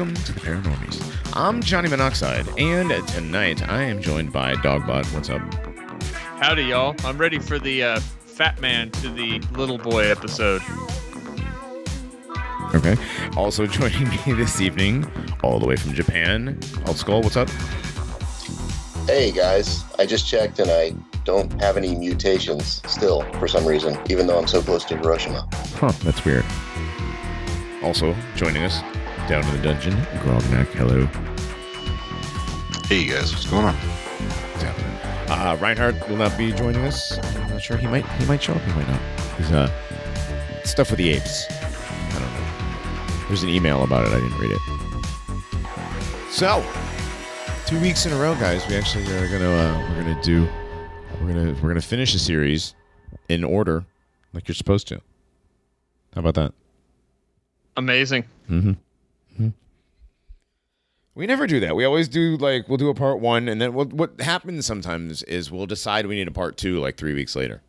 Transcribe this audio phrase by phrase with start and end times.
[0.00, 1.36] welcome to the Paranormies.
[1.36, 5.04] I'm Johnny Monoxide, and tonight I am joined by Dogbot.
[5.12, 5.42] What's up?
[6.40, 6.96] Howdy, y'all.
[7.04, 10.62] I'm ready for the uh, Fat Man to the Little Boy episode.
[12.74, 12.96] Okay.
[13.36, 15.06] Also joining me this evening,
[15.42, 17.20] all the way from Japan, Alt Skull.
[17.20, 17.50] What's up?
[19.06, 20.94] Hey guys, I just checked and I
[21.24, 25.46] don't have any mutations still for some reason, even though I'm so close to Hiroshima.
[25.74, 26.46] Huh, that's weird.
[27.82, 28.80] Also joining us
[29.30, 29.92] down in the dungeon,
[30.24, 30.66] Grognak.
[30.72, 31.06] Hello.
[32.88, 33.74] Hey guys, what's going on?
[33.74, 35.30] What's?
[35.30, 37.16] Uh, Reinhardt will not be joining us.
[37.36, 37.76] I'm not sure.
[37.76, 38.04] He might.
[38.04, 38.62] He might show up.
[38.62, 39.00] He might not.
[39.38, 39.70] He's uh
[40.64, 41.46] stuff with the apes.
[41.48, 43.28] I don't know.
[43.28, 44.12] There's an email about it.
[44.12, 44.58] I didn't read it.
[46.32, 46.64] So,
[47.66, 48.66] two weeks in a row, guys.
[48.66, 50.48] We actually are gonna uh, we're gonna do
[51.20, 52.74] we're gonna we're gonna finish a series
[53.28, 53.84] in order,
[54.32, 55.00] like you're supposed to.
[56.16, 56.52] How about that?
[57.76, 58.24] Amazing.
[58.50, 58.72] Mm-hmm.
[61.14, 61.74] We never do that.
[61.74, 65.22] We always do like we'll do a part one, and then what what happens sometimes
[65.24, 67.62] is we'll decide we need a part two like three weeks later.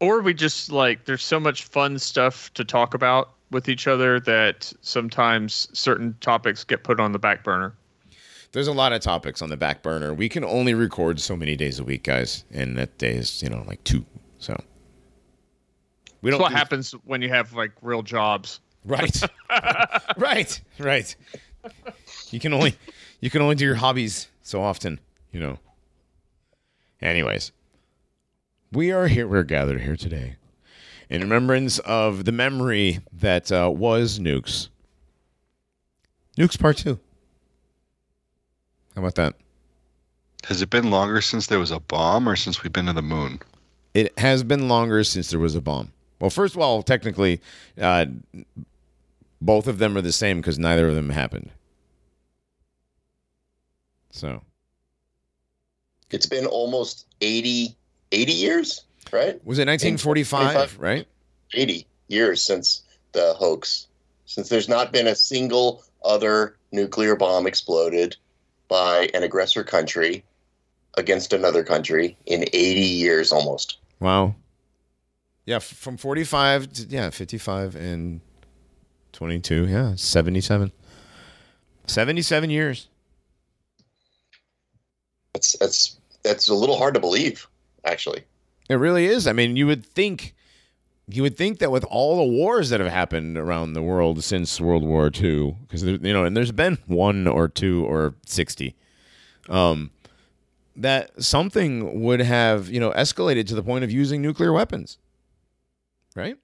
[0.00, 4.20] Or we just like, there's so much fun stuff to talk about with each other
[4.20, 7.72] that sometimes certain topics get put on the back burner.
[8.52, 10.12] There's a lot of topics on the back burner.
[10.12, 13.48] We can only record so many days a week, guys, and that day is you
[13.50, 14.04] know like two.
[14.38, 14.52] So
[16.20, 16.42] we That's don't.
[16.42, 18.60] what do- happens when you have like real jobs.
[18.86, 19.20] Right.
[20.16, 20.60] right.
[20.78, 21.16] Right.
[22.30, 22.76] You can only
[23.20, 25.00] you can only do your hobbies so often,
[25.32, 25.58] you know.
[27.02, 27.52] Anyways,
[28.72, 29.26] we are here.
[29.26, 30.36] We're gathered here today
[31.10, 34.68] in remembrance of the memory that uh, was Nukes.
[36.38, 37.00] Nukes Part Two.
[38.94, 39.34] How about that?
[40.44, 43.02] Has it been longer since there was a bomb or since we've been to the
[43.02, 43.40] moon?
[43.94, 45.92] It has been longer since there was a bomb.
[46.20, 47.40] Well, first of all, technically,
[47.80, 48.06] uh,
[49.40, 51.50] both of them are the same because neither of them happened.
[54.10, 54.42] So
[56.10, 57.76] It's been almost 80,
[58.12, 58.82] 80 years,
[59.12, 59.34] right?
[59.44, 60.78] was it 1945?
[60.78, 61.06] Right?
[61.52, 62.82] 80 years since
[63.12, 63.86] the hoax,
[64.26, 68.16] since there's not been a single other nuclear bomb exploded
[68.68, 70.24] by an aggressor country
[70.96, 73.78] against another country in 80 years almost.
[74.00, 74.34] Wow.
[75.44, 78.20] Yeah, from 45 to yeah 55 and
[79.16, 79.66] 22.
[79.66, 80.70] Yeah, 77.
[81.86, 82.88] 77 years.
[85.32, 87.46] That's that's that's a little hard to believe,
[87.84, 88.24] actually.
[88.68, 89.26] It really is.
[89.26, 90.34] I mean, you would think
[91.08, 94.60] you would think that with all the wars that have happened around the world since
[94.60, 98.74] World War II, because you know, and there's been one or two or sixty,
[99.48, 99.90] um,
[100.74, 104.98] that something would have you know escalated to the point of using nuclear weapons,
[106.14, 106.36] right?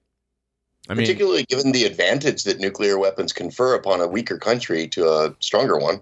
[0.89, 5.07] I mean, Particularly given the advantage that nuclear weapons confer upon a weaker country to
[5.07, 6.01] a stronger one.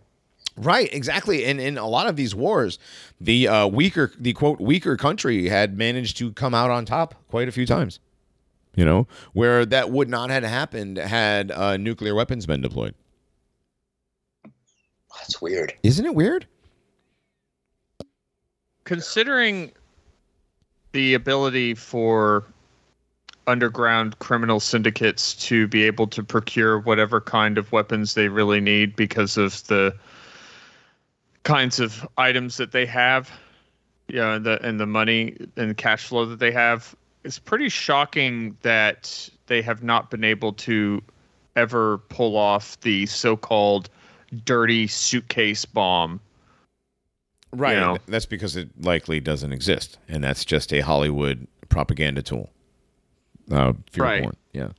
[0.58, 1.46] Right, exactly.
[1.46, 2.80] And in a lot of these wars,
[3.19, 7.47] the uh, weaker, the quote weaker country had managed to come out on top quite
[7.47, 8.00] a few times.
[8.75, 12.96] You know, where that would not have happened had uh, nuclear weapons been deployed.
[15.18, 15.74] That's weird.
[15.84, 16.48] Isn't it weird?
[18.86, 19.74] Considering
[20.94, 22.46] the ability for
[23.47, 28.96] underground criminal syndicates to be able to procure whatever kind of weapons they really need
[28.96, 29.96] because of the
[31.44, 33.31] kinds of items that they have,
[34.07, 38.56] yeah, and the and the money and cash flow that they have, it's pretty shocking
[38.62, 41.01] that they have not been able to
[41.56, 43.89] ever pull off the so-called
[44.45, 46.19] dirty suitcase bomb.
[47.54, 47.74] Right.
[47.74, 47.98] You know.
[48.07, 52.50] That's because it likely doesn't exist, and that's just a Hollywood propaganda tool.
[53.51, 54.21] Uh, fear Right.
[54.24, 54.36] porn.
[54.53, 54.69] Yeah.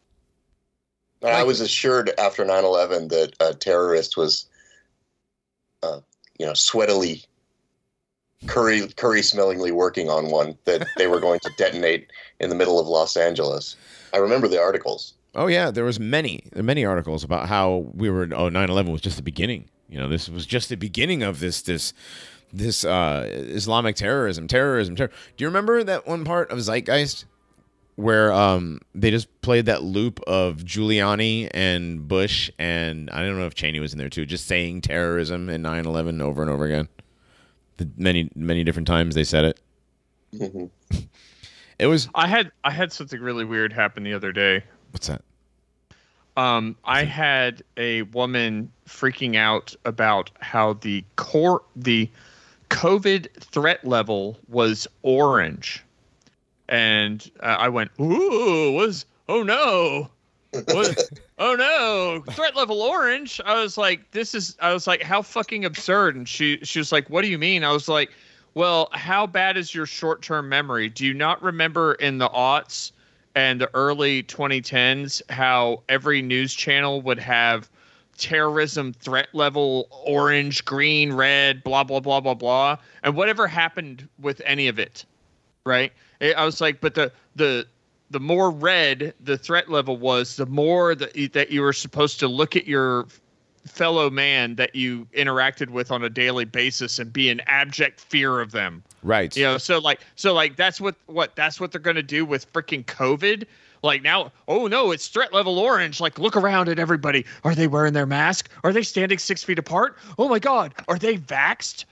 [1.24, 4.46] I was assured after 9/11 that a terrorist was,
[5.82, 6.00] uh,
[6.38, 7.24] you know, sweatily,
[8.46, 12.08] curry curry smellingly working on one that they were going to detonate
[12.40, 13.76] in the middle of Los Angeles.
[14.12, 15.14] I remember the articles.
[15.34, 19.16] Oh yeah, there was many many articles about how we were oh 9/11 was just
[19.16, 19.68] the beginning.
[19.88, 21.92] You know, this was just the beginning of this this
[22.52, 25.10] this uh Islamic terrorism, terrorism, terror.
[25.36, 27.24] Do you remember that one part of Zeitgeist
[27.96, 33.46] where um they just played that loop of Giuliani and Bush and I don't know
[33.46, 36.88] if Cheney was in there too, just saying terrorism and 9/11 over and over again.
[37.76, 39.60] The many many different times they said it.
[40.34, 40.70] Mhm.
[41.78, 44.62] It was I had I had something really weird happen the other day.
[44.92, 45.22] what's that?
[46.34, 52.08] Um, I had a woman freaking out about how the core the
[52.70, 55.82] COVID threat level was orange,
[56.72, 60.10] and uh, I went, "Ooh, was oh no!"
[61.38, 63.40] oh no, threat level orange.
[63.44, 64.56] I was like, this is.
[64.60, 66.16] I was like, how fucking absurd.
[66.16, 67.64] And she she was like, what do you mean?
[67.64, 68.10] I was like,
[68.54, 70.88] well, how bad is your short term memory?
[70.88, 72.92] Do you not remember in the aughts
[73.34, 77.70] and the early 2010s how every news channel would have
[78.18, 84.42] terrorism threat level orange, green, red, blah blah blah blah blah, and whatever happened with
[84.44, 85.06] any of it,
[85.64, 85.92] right?
[86.22, 87.66] I was like, but the the
[88.10, 92.20] the more red the threat level was, the more that you, that you were supposed
[92.20, 93.06] to look at your
[93.66, 98.40] fellow man that you interacted with on a daily basis and be in abject fear
[98.40, 98.82] of them.
[99.02, 99.36] Right.
[99.36, 102.24] You know, so like so like that's what what that's what they're going to do
[102.24, 103.46] with freaking COVID.
[103.82, 106.00] Like now, oh no, it's threat level orange.
[106.00, 107.24] Like look around at everybody.
[107.44, 108.48] Are they wearing their mask?
[108.62, 109.96] Are they standing six feet apart?
[110.18, 111.84] Oh my god, are they vaxxed?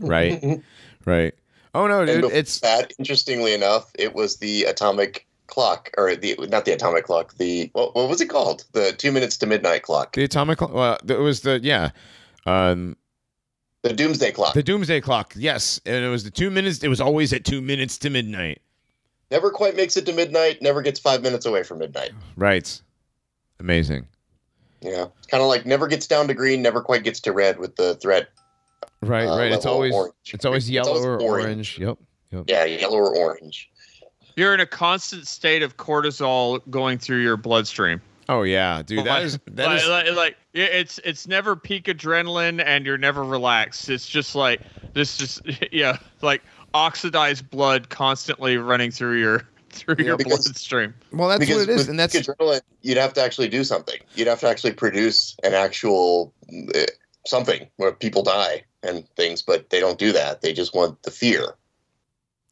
[0.00, 0.62] right.
[1.04, 1.34] right.
[1.74, 2.92] Oh no, dude, it's that.
[2.98, 7.34] Interestingly enough, it was the atomic clock, or the not the atomic clock.
[7.38, 8.64] The what, what was it called?
[8.72, 10.14] The two minutes to midnight clock.
[10.14, 10.58] the atomic.
[10.58, 11.90] cl- Well, it was the yeah,
[12.46, 12.96] um,
[13.82, 14.52] The doomsday clock.
[14.54, 15.32] the doomsday clock.
[15.36, 16.82] Yes, and it was the two minutes.
[16.84, 18.60] It was always at two minutes to midnight.
[19.30, 20.60] never quite makes it to midnight.
[20.60, 22.10] Never gets five minutes away from midnight.
[22.36, 22.80] Right.
[23.60, 24.08] Amazing.
[24.82, 27.58] Yeah, it's kind of like never gets down to green, never quite gets to red
[27.58, 28.28] with the threat.
[29.02, 29.26] Right.
[29.26, 29.52] uh, right.
[29.52, 30.14] It's always orange.
[30.32, 31.44] it's always yellow always or orange.
[31.44, 31.78] orange.
[31.78, 31.98] Yep.
[32.30, 32.44] Yep.
[32.48, 33.70] Yeah, yellow or orange.
[34.36, 38.00] You're in a constant state of cortisol going through your bloodstream.
[38.28, 39.00] Oh yeah, dude.
[39.00, 42.86] That like, is that like, is like, like, yeah, it's it's never peak adrenaline and
[42.86, 43.90] you're never relaxed.
[43.90, 44.60] It's just like
[44.94, 45.42] this just
[45.72, 46.42] yeah, like
[46.74, 50.94] oxidized blood constantly running through your through your because- bloodstream.
[51.12, 51.28] well.
[51.28, 53.98] That's because what it is, and that's adrenaline, you'd have to actually do something.
[54.14, 56.32] You'd have to actually produce an actual
[56.74, 56.84] uh,
[57.26, 60.42] something where people die and things, but they don't do that.
[60.42, 61.54] They just want the fear.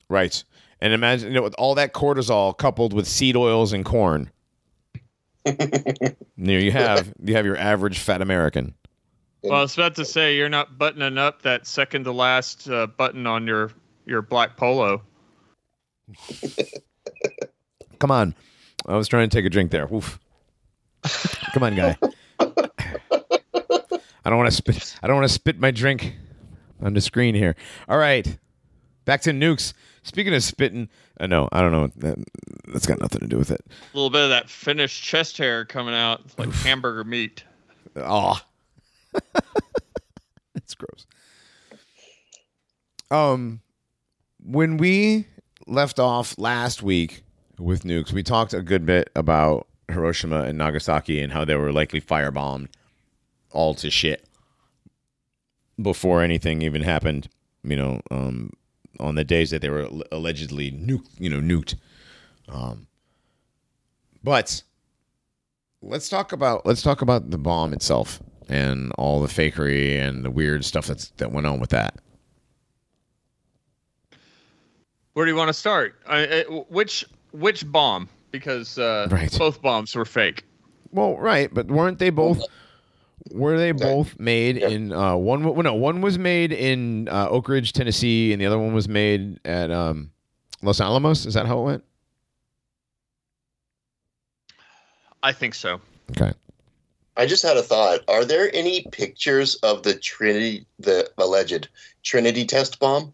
[0.09, 0.43] right.
[0.83, 4.31] And imagine you know, with all that cortisol coupled with seed oils and corn.
[6.43, 8.75] There you have you have your average fat American.
[9.43, 12.87] Well, I was about to say you're not buttoning up that second to last uh,
[12.87, 13.71] button on your
[14.07, 15.03] your black polo.
[17.99, 18.35] Come on.
[18.87, 19.87] I was trying to take a drink there.
[19.93, 20.19] Oof.
[21.53, 21.97] Come on, guy.
[22.41, 24.97] I don't want to spit.
[25.03, 26.15] I don't want to spit my drink
[26.81, 27.57] on the screen here.
[27.89, 28.39] All right,
[29.05, 29.73] back to nukes.
[30.03, 30.89] Speaking of spitting,
[31.19, 31.91] uh, no, I don't know.
[31.97, 32.19] That,
[32.69, 33.61] that's got nothing to do with it.
[33.93, 37.45] A little bit of that finished chest hair coming out it's like hamburger meat.
[37.97, 38.41] Oh,
[40.55, 41.07] it's gross.
[43.11, 43.61] Um,
[44.43, 45.27] when we
[45.67, 47.23] left off last week
[47.59, 51.73] with nukes, we talked a good bit about Hiroshima and Nagasaki and how they were
[51.73, 52.69] likely firebombed
[53.51, 54.25] all to shit
[55.83, 57.29] before anything even happened.
[57.63, 58.53] You know, um,
[58.99, 61.75] on the days that they were allegedly nuked, you know, nuked.
[62.49, 62.87] Um,
[64.23, 64.63] but
[65.83, 70.31] let's talk about let's talk about the bomb itself and all the fakery and the
[70.31, 71.97] weird stuff that's that went on with that.
[75.13, 75.97] Where do you want to start?
[76.07, 78.09] I, I, which which bomb?
[78.31, 79.37] Because uh, Right.
[79.39, 80.45] both bombs were fake.
[80.93, 82.43] Well, right, but weren't they both?
[83.33, 84.69] Were they both made Yeah.
[84.69, 85.45] in uh, one?
[85.45, 88.89] wa- No, one was made in uh, Oak Ridge, Tennessee, and the other one was
[88.89, 90.11] made at um,
[90.63, 91.27] Los Alamos.
[91.27, 91.85] Is that how it went?
[95.23, 95.81] I think so.
[96.13, 96.33] Okay.
[97.17, 98.01] I just had a thought.
[98.09, 101.69] Are there any pictures of the Trinity, the alleged
[102.03, 103.13] Trinity test bomb?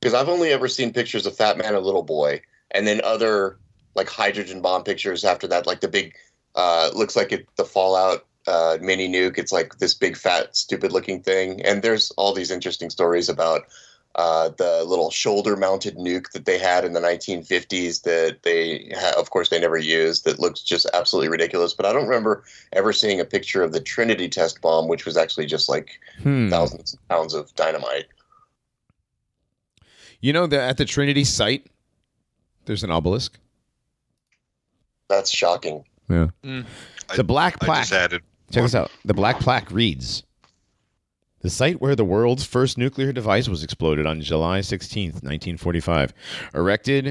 [0.00, 2.40] Because I've only ever seen pictures of Fat Man and Little Boy,
[2.72, 3.58] and then other
[3.94, 6.14] like hydrogen bomb pictures after that, like the big,
[6.54, 9.38] uh, looks like it, the Fallout uh, mini nuke.
[9.38, 11.60] It's like this big, fat, stupid looking thing.
[11.64, 13.62] And there's all these interesting stories about
[14.14, 19.14] uh, the little shoulder mounted nuke that they had in the 1950s that they, ha-
[19.18, 21.74] of course, they never used that looks just absolutely ridiculous.
[21.74, 25.16] But I don't remember ever seeing a picture of the Trinity test bomb, which was
[25.16, 26.48] actually just like Hmm.
[26.48, 28.06] thousands of pounds of dynamite.
[30.20, 31.66] You know that at the Trinity site,
[32.64, 33.38] there's an obelisk.
[35.08, 35.84] That's shocking.
[36.10, 36.28] Yeah.
[36.42, 36.66] Mm.
[37.16, 37.80] The black I plaque.
[37.82, 38.22] just added.
[38.50, 38.90] Check this out.
[39.04, 40.22] The black plaque reads
[41.40, 46.14] The site where the world's first nuclear device was exploded on July 16th, 1945.
[46.54, 47.04] Erected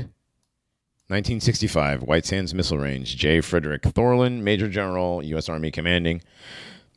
[1.09, 3.15] 1965, White Sands Missile Range.
[3.15, 3.39] J.
[3.39, 5.47] Frederick Thorlin, Major General, U.S.
[5.47, 6.21] Army Commanding.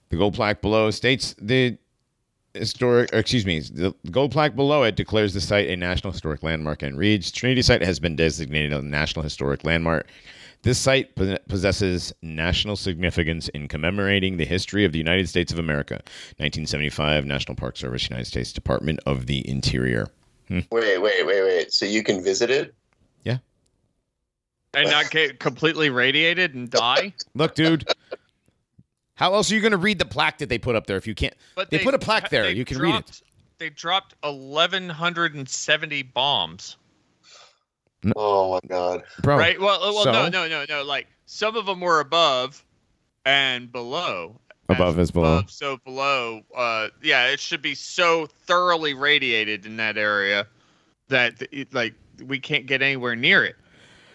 [0.08, 1.78] The gold plaque below states the
[2.54, 6.42] historic, or excuse me, the gold plaque below it declares the site a National Historic
[6.42, 10.08] Landmark and reads Trinity Site has been designated a National Historic Landmark.
[10.62, 11.14] This site
[11.48, 15.94] possesses national significance in commemorating the history of the United States of America.
[16.36, 20.08] 1975 National Park Service, United States Department of the Interior.
[20.48, 20.60] Hmm.
[20.70, 21.72] Wait, wait, wait, wait.
[21.72, 22.74] So you can visit it?
[23.24, 23.38] Yeah.
[24.74, 27.14] And not get completely radiated and die.
[27.34, 27.88] Look, dude.
[29.14, 31.06] How else are you going to read the plaque that they put up there if
[31.06, 31.34] you can't?
[31.54, 32.50] But They put a plaque there.
[32.50, 33.22] You can read it.
[33.58, 36.76] They dropped 1,170 bombs.
[38.16, 39.02] Oh my god.
[39.22, 39.60] Bro, Right.
[39.60, 40.12] Well, well, so?
[40.12, 40.82] no, no, no, no.
[40.82, 42.64] Like some of them were above
[43.24, 44.40] and below.
[44.68, 45.38] Above is below.
[45.38, 46.42] Above, so below.
[46.54, 50.46] Uh, yeah, it should be so thoroughly radiated in that area
[51.08, 53.56] that it, like we can't get anywhere near it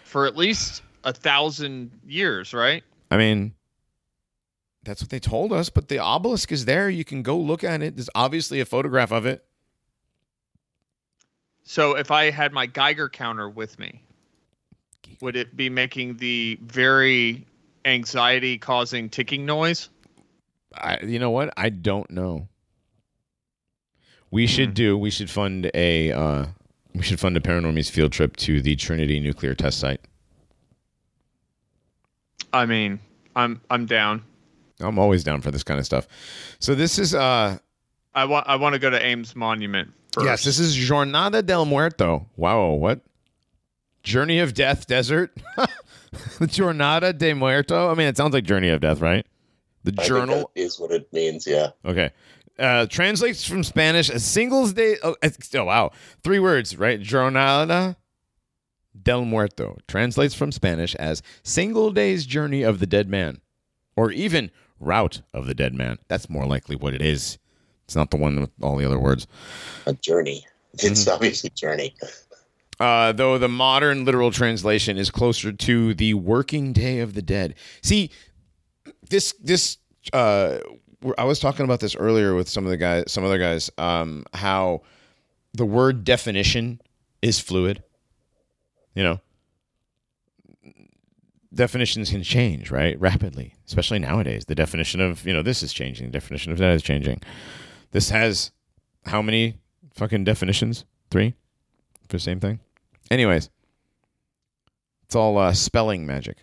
[0.04, 2.82] for at least a thousand years, right?
[3.10, 3.54] I mean,
[4.82, 6.88] that's what they told us, but the obelisk is there.
[6.88, 7.96] You can go look at it.
[7.96, 9.44] There's obviously a photograph of it.
[11.68, 14.00] So if I had my Geiger counter with me,
[15.20, 17.44] would it be making the very
[17.84, 19.88] anxiety causing ticking noise?
[20.76, 21.52] I, you know what?
[21.56, 22.46] I don't know.
[24.30, 24.74] We should Hmm.
[24.74, 24.98] do.
[24.98, 26.12] We should fund a.
[26.12, 26.46] Uh,
[26.94, 30.00] we should fund a Paranormies field trip to the Trinity nuclear test site.
[32.52, 33.00] I mean,
[33.34, 34.22] I'm I'm down.
[34.80, 36.06] I'm always down for this kind of stuff.
[36.60, 37.12] So this is.
[37.14, 37.58] uh
[38.14, 40.26] I want I want to go to Ames Monument first.
[40.26, 42.26] Yes, this is Jornada del Muerto.
[42.36, 43.00] Wow, what?
[44.02, 45.36] Journey of Death Desert.
[46.38, 47.90] The Jornada de Muerto.
[47.90, 49.26] I mean, it sounds like Journey of Death, right?
[49.84, 50.50] The I journal.
[50.54, 51.46] is what it means.
[51.46, 51.70] Yeah.
[51.84, 52.10] Okay.
[52.58, 54.96] Uh, translates from Spanish a singles day.
[55.02, 55.90] Oh, oh, wow.
[56.22, 57.00] Three words, right?
[57.00, 57.96] Jornada
[59.00, 63.40] del Muerto translates from Spanish as single day's journey of the dead man,
[63.94, 65.98] or even route of the dead man.
[66.08, 67.38] That's more likely what it is.
[67.86, 69.26] It's not the one with all the other words.
[69.86, 70.46] A journey.
[70.78, 71.10] It's Mm-hmm.
[71.10, 71.94] obviously journey.
[72.78, 77.54] Uh, though the modern literal translation is closer to the working day of the dead.
[77.80, 78.10] See,
[79.08, 79.78] this this
[80.12, 80.58] uh,
[81.16, 84.26] I was talking about this earlier with some of the guys, some other guys, um,
[84.34, 84.82] how
[85.54, 86.82] the word definition
[87.22, 87.82] is fluid.
[88.94, 89.20] You know,
[91.54, 94.44] definitions can change right rapidly, especially nowadays.
[94.44, 96.06] The definition of you know this is changing.
[96.08, 97.22] The definition of that is changing.
[97.96, 98.52] This has
[99.06, 99.56] how many
[99.94, 100.84] fucking definitions?
[101.10, 101.32] Three
[102.02, 102.60] for the same thing.
[103.10, 103.48] Anyways,
[105.06, 106.36] it's all uh, spelling magic.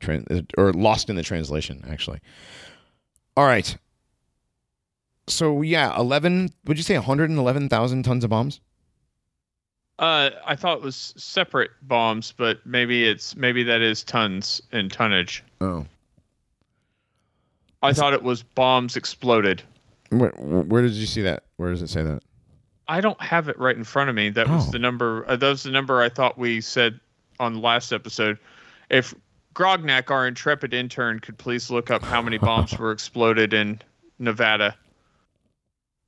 [0.00, 2.20] Tran- or lost in the translation, actually.
[3.36, 3.76] All right.
[5.26, 6.50] So yeah, eleven.
[6.66, 8.60] Would you say one hundred and eleven thousand tons of bombs?
[9.98, 14.88] Uh, I thought it was separate bombs, but maybe it's maybe that is tons in
[14.88, 15.42] tonnage.
[15.60, 15.84] Oh,
[17.82, 19.62] I thought it was bombs exploded.
[20.10, 21.44] where, where did you see that?
[21.56, 22.22] Where does it say that?
[22.88, 24.30] I don't have it right in front of me.
[24.30, 24.70] That was Oh.
[24.72, 25.24] the number.
[25.28, 26.98] Uh, that was the number I thought we said
[27.38, 28.38] on the last episode.
[28.90, 29.14] If
[29.54, 33.80] Grognak, our intrepid intern, could please look up how many bombs were exploded in
[34.18, 34.76] Nevada,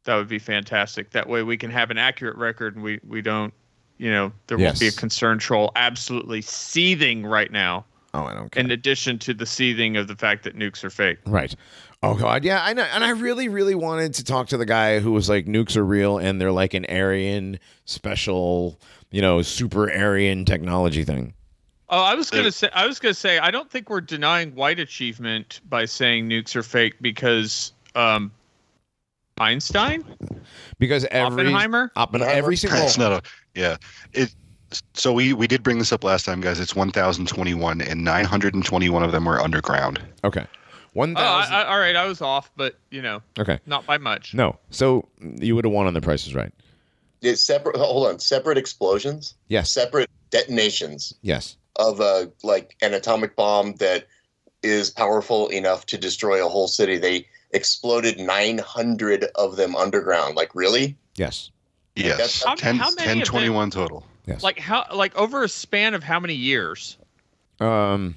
[0.04, 1.10] that would be fantastic.
[1.10, 3.54] That way we can have an accurate record, and we we don't,
[3.98, 7.84] you know, there won't be a concern troll absolutely seething right now.
[8.14, 8.62] Oh, I don't care.
[8.62, 11.18] In addition to the seething of the fact that nukes are fake.
[11.26, 11.54] Right.
[12.02, 14.98] Oh god, yeah, I know, and I really, really wanted to talk to the guy
[14.98, 18.78] who was like, nukes are real, and they're like an Aryan special,
[19.12, 21.32] you know, super Aryan technology thing.
[21.88, 22.70] Oh, I was gonna There- say.
[22.74, 23.38] I was gonna say.
[23.38, 28.32] I don't think we're denying white achievement by saying nukes are fake because um,
[29.38, 30.04] Einstein,
[30.78, 31.90] Because every Oppenheimer.
[31.96, 33.22] Oppen- every single It's not a
[33.54, 33.76] yeah.
[34.12, 34.34] It
[34.94, 36.60] so we we did bring this up last time, guys.
[36.60, 40.00] It's 1,021, and 921 of them were underground.
[40.24, 40.46] okay,
[40.92, 41.54] one Oh, I, thousand.
[41.54, 41.96] I, all right.
[41.96, 44.34] I was off, but you know, okay, not by much.
[44.34, 46.52] no, so you would have won on the prices right.
[47.20, 47.76] It's separate.
[47.76, 48.18] Hold on.
[48.18, 49.34] Separate explosions.
[49.48, 54.06] Yes, Separate detonations yes, of a like an atomic bomb that
[54.62, 56.98] is powerful enough to destroy a whole city.
[56.98, 60.36] They exploded 900 of them underground.
[60.36, 60.96] Like really?
[61.16, 61.50] yes,
[61.96, 64.04] that's- Yes, How- 10, how many 10 of them- total.
[64.26, 64.42] Yes.
[64.42, 64.86] Like how?
[64.94, 66.96] Like over a span of how many years?
[67.60, 68.16] um,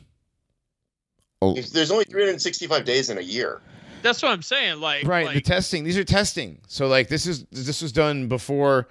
[1.41, 3.61] oh, There's only 365 days in a year.
[4.01, 4.79] That's what I'm saying.
[4.81, 5.33] Like right.
[5.33, 5.83] the testing.
[5.83, 6.59] These are testing.
[6.67, 8.87] So like this is this was done before.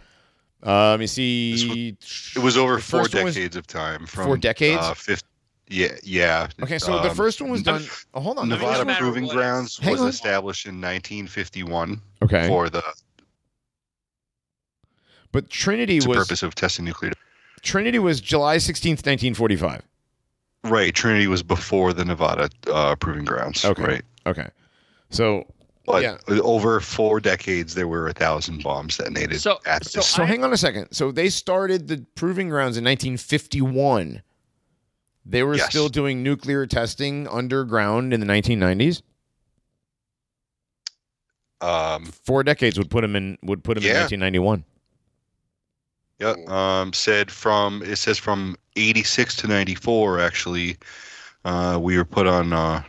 [0.67, 1.97] Uh, let me see.
[2.35, 4.07] It was over four four first one was- decades of time.
[4.07, 4.81] From Four decades?
[4.83, 5.23] Uh, fifth,
[5.69, 6.49] yeah, yeah.
[6.63, 7.85] Okay, so the Um, first one was done.
[8.15, 8.49] Oh, hold on.
[8.49, 10.09] Nevada first Nevada one- matter Proving Grounds was on.
[10.09, 12.83] established in 1951 Okay, for the
[15.35, 17.13] but Trinity to was the purpose of testing nuclear.
[17.61, 19.83] Trinity was July sixteenth, nineteen forty-five.
[20.65, 23.65] Right, Trinity was before the Nevada uh, Proving Grounds.
[23.67, 23.83] Okay.
[23.83, 24.49] Right, Okay,
[25.11, 25.47] so
[25.85, 26.17] but Yeah.
[26.43, 30.09] over four decades, there were a thousand bombs detonated So- at so this.
[30.09, 30.89] so I- hang on a second.
[30.93, 34.23] So they started the proving grounds in 1951.
[35.27, 35.69] They were Yes.
[35.69, 39.03] still doing nuclear testing underground in the 1990s.
[41.61, 44.65] um, Four decades would put them in would put them in 1991.
[46.19, 46.35] Yeah.
[46.47, 50.77] Um, said from it says from 86 to 94 actually
[51.45, 52.83] uh, we were put on uh,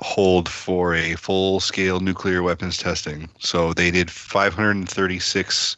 [0.00, 3.28] hold for a full scale nuclear weapons testing.
[3.38, 5.76] So they did 536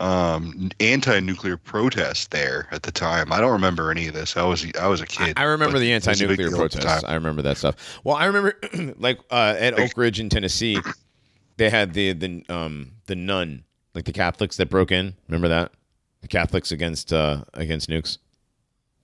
[0.00, 3.32] um, anti-nuclear protests there at the time.
[3.32, 4.36] I don't remember any of this.
[4.36, 5.34] I was I was a kid.
[5.36, 7.04] I remember the it was a big anti-nuclear deal at the protests.
[7.04, 8.00] I remember that stuff.
[8.04, 8.56] Well, I remember
[8.98, 10.78] like uh, at Oak Ridge in Tennessee,
[11.56, 13.64] they had the the um the nun,
[13.94, 15.16] like the Catholics that broke in.
[15.26, 15.72] Remember that?
[16.20, 18.18] The Catholics against uh against nukes.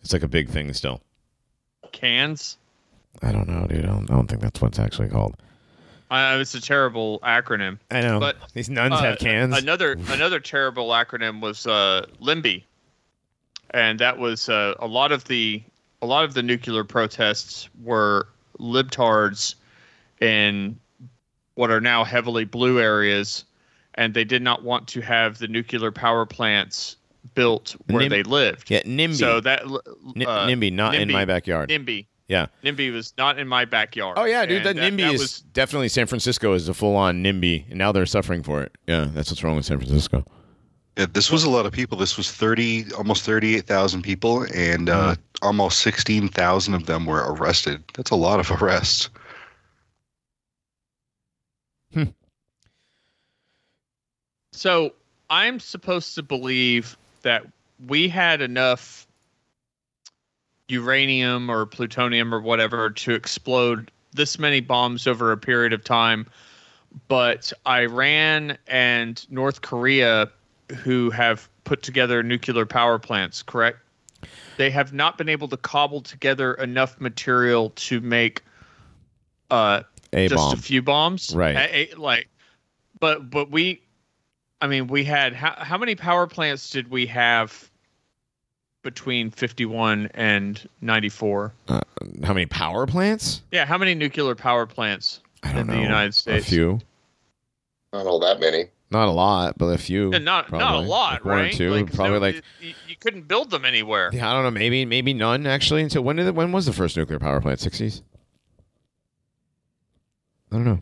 [0.03, 1.01] It's like a big thing still.
[1.93, 2.59] Cans.
[3.23, 3.85] I don't know, dude.
[3.85, 5.37] I don't, I don't think that's what's actually called.
[6.11, 7.79] Uh, it's a terrible acronym.
[7.91, 8.21] I know.
[8.21, 9.57] But, these nuns Uh, have cans.
[9.57, 12.65] Another another terrible acronym was uh, LIMBY,
[13.71, 15.63] and that was uh, a lot of the
[16.03, 18.29] a lot of the nuclear protests were
[18.59, 19.55] libtards
[20.21, 20.79] in
[21.55, 23.45] what are now heavily blue areas,
[23.95, 26.97] and they did not want to have the nuclear power plants
[27.35, 28.71] built where Nim- they lived.
[28.71, 29.15] yeah, NIMBY.
[29.17, 31.71] So that N- uh, NIMBY, not in my backyard.
[31.71, 32.07] NIMBY.
[32.29, 32.47] yeah.
[32.63, 34.19] NIMBY was not in my backyard.
[34.19, 34.67] Oh yeah, dude.
[34.67, 37.79] And That, NIMBY that is was definitely San Francisco is a full on NIMBY, and
[37.79, 38.77] now they're suffering for it.
[38.87, 40.25] Yeah, that's what's wrong with San Francisco.
[40.97, 41.99] Yeah, this was a lot of people.
[41.99, 47.83] This was 30, almost 38,000 people, and uh, almost 16,000 of them were arrested.
[47.95, 49.09] That's a lot of arrests.
[51.93, 52.05] Hmm.
[54.53, 54.93] So
[55.31, 57.45] I'm supposed to believe that
[57.87, 59.07] we had enough
[60.69, 66.27] uranium or plutonium or whatever to explode this many bombs over a period of time.
[67.09, 70.31] But Iran and North Korea,
[70.77, 73.79] who have put together nuclear power plants, correct?
[74.57, 78.43] They have not been able to cobble together enough material to make
[79.51, 79.83] uh,
[80.13, 80.55] A just bomb.
[80.55, 81.57] a few bombs, Right.
[81.57, 82.29] A- a- like,
[83.01, 83.83] but but we,
[84.65, 87.71] I mean, we had how how many power plants did we have
[88.83, 91.53] between fifty one and ninety four?
[91.69, 91.81] Uh,
[92.23, 93.43] how many power plants?
[93.53, 95.21] Yeah, how many nuclear power plants?
[95.43, 95.83] I don't In the.
[95.83, 96.47] United States.
[96.47, 96.81] A few.
[97.93, 98.71] Not all that many.
[98.91, 100.15] Not a lot, but a few.
[100.15, 101.55] And not not a lot, Like one right?
[101.55, 101.71] or two.
[101.71, 104.09] Like, probably no, like you, you couldn't build them anywhere.
[104.15, 104.51] yeah, I don't know.
[104.51, 105.83] Maybe maybe none actually.
[105.83, 107.61] Until when did it, when was the first nuclear power plant?
[107.61, 108.01] Sixties.
[110.51, 110.81] I don't know.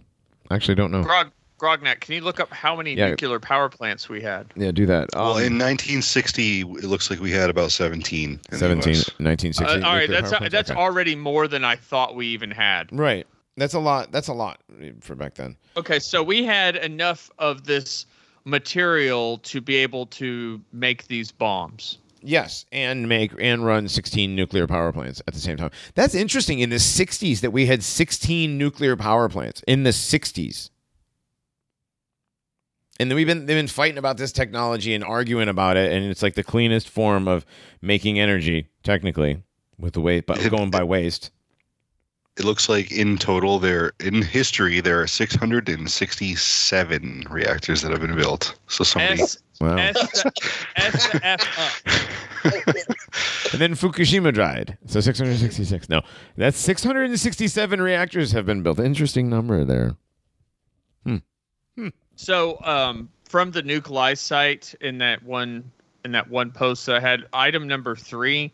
[0.53, 1.03] Actually, don't know.
[1.03, 3.11] Grog Grognak, can you look up how many Yeah.
[3.11, 4.47] nuclear power plants we had?
[4.57, 5.11] Yeah, do that.
[5.15, 8.41] well, Um, in 1960, it looks like we had about 17.
[8.51, 9.65] 17, 1960.
[9.65, 10.53] Uh, all right, that's power plants?
[10.53, 10.81] that's Okay.
[10.81, 12.89] already more than I thought we even had.
[12.93, 13.27] right.
[13.59, 14.11] That's a lot.
[14.13, 14.61] That's a lot
[15.03, 15.57] for back then.
[15.77, 18.07] Okay, so we had enough of this
[18.47, 21.99] material to be able to make these bombs.
[22.23, 25.71] Yes, and make and run 16 nuclear power plants at the same time.
[25.95, 26.61] That's interesting.
[26.61, 30.71] In the 60s, that we had 16 nuclear power plants in the 60s,
[33.03, 36.07] and then we've been they've been fighting about this technology and arguing about it, and
[36.07, 37.45] it's like the cleanest form of
[37.83, 39.43] making energy, technically,
[39.79, 41.31] with the way but going by waste.
[42.39, 48.17] It looks like in total, there in history there are 667 reactors that have been
[48.17, 48.59] built.
[48.69, 49.77] So somebody, S Wow.
[49.77, 50.25] S
[50.77, 51.73] S to F up.
[53.53, 54.79] And then Fukushima died.
[54.87, 55.91] So 666.
[55.91, 56.01] No,
[56.37, 58.81] that's 667 reactors have been built.
[58.81, 59.97] Interesting number there.
[61.05, 61.17] Hmm.
[62.17, 65.71] So, um, from the Nukelies site in that one
[66.05, 68.53] in that one post I had, item number three,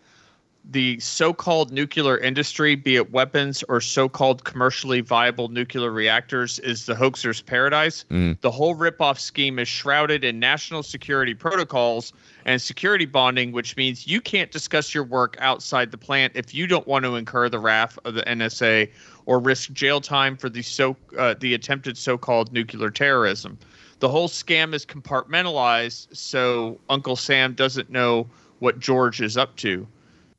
[0.70, 6.94] the so-called nuclear industry, be it weapons or so-called commercially viable nuclear reactors, is the
[6.94, 8.04] hoaxer's paradise.
[8.11, 8.38] Mm.
[8.42, 12.12] The whole ripoff scheme is shrouded in national security protocols
[12.44, 16.66] and security bonding, which means you can't discuss your work outside the plant if you
[16.66, 18.90] don't want to incur the wrath of the NSA
[19.24, 23.59] or risk jail time for the so uh, the attempted so-called nuclear terrorism.
[24.00, 28.28] The whole scam is compartmentalized, so Uncle Sam doesn't know
[28.59, 29.87] what George is up to.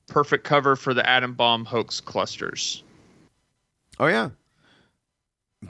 [0.09, 2.83] Perfect cover for the atom bomb hoax clusters.
[3.99, 4.29] Oh yeah,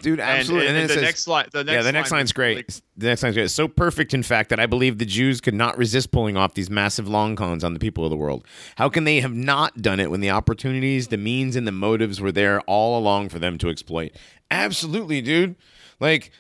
[0.02, 0.68] dude, absolutely.
[0.68, 1.48] And, then and it the says- next line.
[1.52, 2.82] The next yeah, the next line line's great.
[2.96, 3.46] the next line's great.
[3.46, 6.54] It's so perfect, in fact, that I believe the Jews could not resist pulling off
[6.54, 8.46] these massive long cons on the people of the world.
[8.76, 12.22] How can they have not done it when the opportunities, the means, and the motives
[12.22, 14.12] were there all along for them to exploit?
[14.52, 15.56] Absolutely, dude.
[16.00, 16.32] Like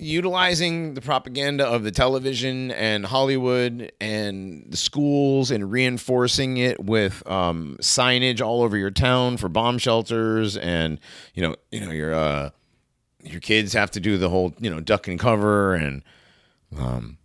[0.00, 7.22] utilizing the propaganda of the television and Hollywood and the schools and reinforcing it with
[7.30, 10.98] um, signage all over your town for bomb shelters and
[11.34, 12.50] you know you know your uh,
[13.22, 16.02] your kids have to do the whole you know duck and cover and
[16.78, 17.18] um,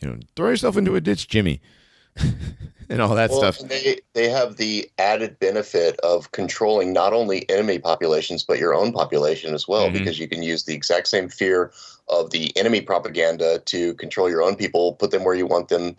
[0.00, 1.60] you know throw yourself into a ditch, Jimmy.
[2.90, 3.58] and all that Well, stuff.
[3.68, 8.92] They they have the added benefit of controlling not only enemy populations but your own
[8.92, 9.94] population as well, Mhm.
[9.94, 11.72] because you can use the exact same fear
[12.12, 15.96] of the enemy propaganda to control your own people, put them where you want them,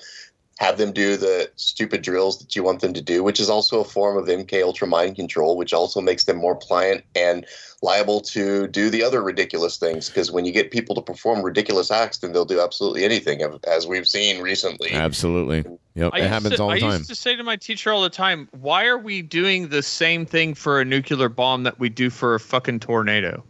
[0.60, 3.82] have them do the stupid drills that you want them to do, which is also
[3.82, 7.45] a form of MK Ultra mind control, which also makes them more pliant and
[7.82, 10.08] liable to do the other ridiculous things.
[10.08, 13.88] Because when you get people to perform ridiculous acts, then they'll do absolutely anything, as
[13.88, 14.91] we've seen recently.
[14.91, 15.65] Absolutely.
[15.95, 16.12] Yep.
[16.13, 16.91] I it happens to, all the I time.
[16.91, 19.82] I used to say to my teacher all the time, "Why are we doing the
[19.82, 23.43] same thing for a nuclear bomb that we do for a fucking tornado?"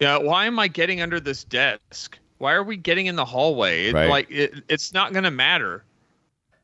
[0.00, 2.18] Yeah, why am I getting under this desk?
[2.38, 3.86] Why are we getting in the hallway?
[3.86, 4.08] It, Right.
[4.08, 5.84] Like it, it's not going to matter.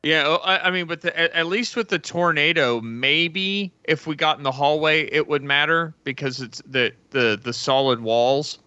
[0.03, 4.15] Yeah, I, I mean, but the, at, at least with the tornado, maybe if we
[4.15, 8.59] got in the hallway, it would matter because it's the the the solid walls,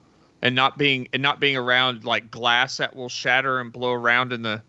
[0.42, 4.32] and not being and not being around like glass that will shatter and blow around
[4.32, 4.60] in the in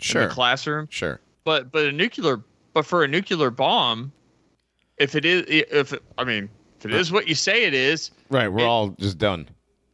[0.00, 0.22] Sure.
[0.26, 1.20] the classroom Sure.
[1.44, 2.42] but but a nuclear
[2.74, 4.12] but for a nuclear bomb
[4.98, 8.10] if it is if it, i mean if it is what you say it is
[8.30, 8.48] Right.
[8.48, 9.48] We're It- all just done.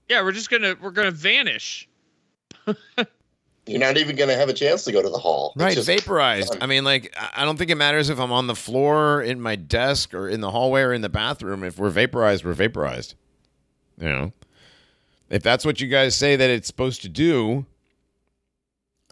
[0.09, 1.89] yeah we're just gonna we're gonna vanish
[3.67, 5.53] You're not even going to have a chance to go to the hall.
[5.55, 6.51] It's Right, just vaporized.
[6.53, 6.63] done.
[6.63, 9.41] I mean, like, I I don't think it matters if I'm on the floor, in
[9.41, 11.63] my desk, or in the hallway, or in the bathroom.
[11.63, 13.15] If we're vaporized, we're vaporized.
[14.01, 14.33] You know,
[15.31, 17.65] if that's what you guys say that it's supposed to do,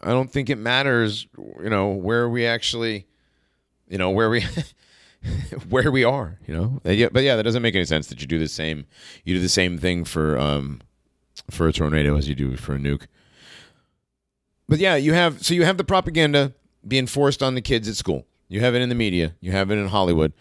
[0.03, 1.27] I don't think it matters.
[1.63, 3.07] You know where we actually,
[3.87, 4.41] you know where we,
[5.69, 6.39] where we are.
[6.47, 8.47] You know, Uh, yeah, but yeah, that doesn't make any sense that you do the
[8.47, 8.85] same.
[9.23, 10.81] You do the same thing for um,
[11.49, 13.07] for a tornado as you do for a nuke.
[14.67, 16.53] But yeah, you have so you have the propaganda
[16.87, 18.25] being forced on the kids at school.
[18.47, 19.35] You have it in the media.
[19.39, 20.33] You have it in Hollywood.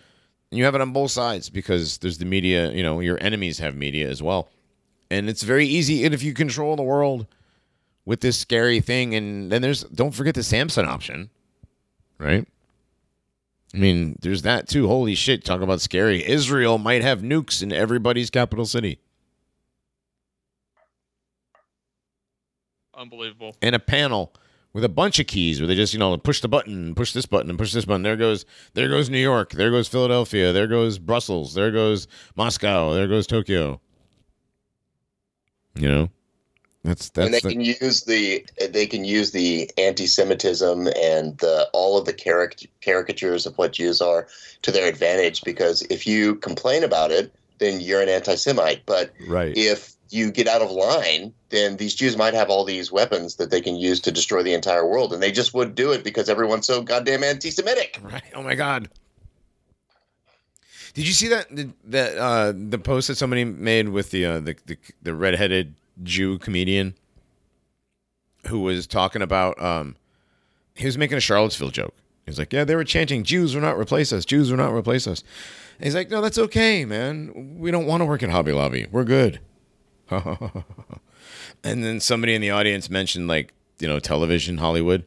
[0.50, 3.58] And you have it on both sides because there's the media, you know, your enemies
[3.60, 4.48] have media as well.
[5.08, 7.26] And it's very easy and if you control the world
[8.04, 11.30] with this scary thing and then there's don't forget the Samson option.
[12.18, 12.46] Right?
[13.72, 14.88] I mean, there's that too.
[14.88, 16.26] Holy shit, talk about scary.
[16.26, 18.98] Israel might have nukes in everybody's capital city.
[23.00, 23.56] unbelievable.
[23.62, 24.32] And a panel
[24.72, 27.26] with a bunch of keys where they just you know push the button push this
[27.26, 28.02] button and push this button.
[28.02, 29.52] There goes there goes new york.
[29.52, 30.52] There goes philadelphia.
[30.52, 31.54] There goes brussels.
[31.54, 32.06] There goes
[32.36, 32.92] moscow.
[32.92, 33.80] There goes tokyo.
[35.74, 36.08] You know
[36.82, 41.68] that's that's and they the, can use the they can use the anti-Semitism and the,
[41.74, 44.26] all of the caric- caricatures of what Jews are
[44.62, 45.42] to their advantage.
[45.42, 48.82] Because if you complain about it, then you're an anti-Semite.
[48.86, 52.90] But right if you get out of line, then these Jews might have all these
[52.90, 55.92] weapons that they can use to destroy the entire world, and they just would do
[55.92, 58.00] it because everyone's so goddamn anti-Semitic.
[58.02, 58.88] right oh my god
[60.94, 64.40] did you see that the- that uh the post that somebody made with the uh
[64.40, 66.94] the the, the redheaded jew comedian
[68.46, 69.96] who was talking about um
[70.74, 71.94] he was making a charlottesville joke.
[72.26, 75.06] He's like yeah they were chanting jews will not replace us jews will not replace
[75.06, 75.22] us.
[75.78, 77.58] And he's like no that's okay man.
[77.58, 78.86] We don't want to work at hobby lobby.
[78.90, 79.40] We're good.
[81.62, 85.04] And then somebody in the audience mentioned like you know television hollywood.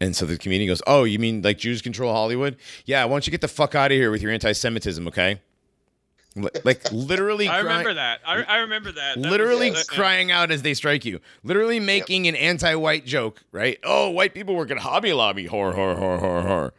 [0.00, 2.56] And so the comedian goes oh you mean like jews control hollywood?
[2.84, 5.40] Yeah why don't you get the fuck out of here with your anti-semitism okay
[6.64, 8.20] like literally i cry- remember that.
[8.26, 9.20] I, I remember that.
[9.20, 11.20] That literally uh, uh, crying out as they strike you.
[11.42, 13.78] Literally making an anti-white joke right?
[13.84, 16.74] Oh white people work at hobby lobby horror horror horror horror horror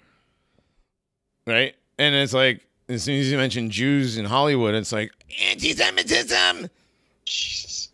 [1.45, 1.75] right?
[1.99, 5.11] And it's like as soon as you mention jews in hollywood it's like
[5.49, 6.69] anti-semitism!
[7.25, 7.89] Jesus.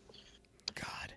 [0.75, 1.13] god.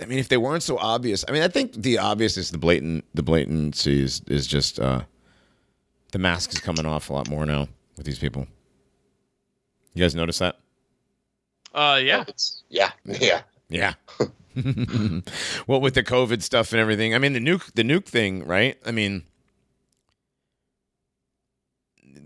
[0.00, 2.58] I mean if they weren't so obvious i mean i think the obvious is the
[2.58, 5.02] blatant the blatancy is, is just uh
[6.12, 8.46] the mask is coming off a lot more now with these people
[9.94, 10.56] you guys notice that
[11.74, 13.42] uh yeah It's- yeah, yeah.
[13.68, 13.94] Yeah.
[15.66, 18.76] well, with the COVID stuff and everything, I mean the nuke, the nuke thing, right?
[18.84, 19.22] I mean,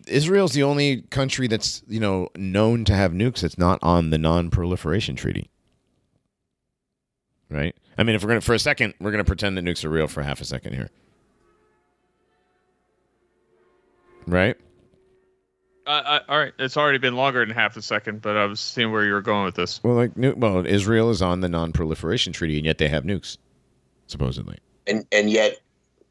[0.09, 4.18] Israel's the only country that's you know known to have nukes that's not on the
[4.18, 5.48] non-proliferation treaty,
[7.48, 7.76] right?
[7.96, 10.09] I mean, if we're gonna for a second, we're gonna pretend that nukes are real
[10.09, 10.90] for half a second here,
[14.26, 14.57] right?
[15.87, 18.61] Uh, uh, all right it's already been longer than half a second but i was
[18.61, 21.49] seeing where you were going with this Well, like, nu- well, Israel is on the
[21.49, 23.38] non-proliferation treaty, and yet they have nukes,
[24.07, 24.59] supposedly.
[24.87, 25.59] And and yet,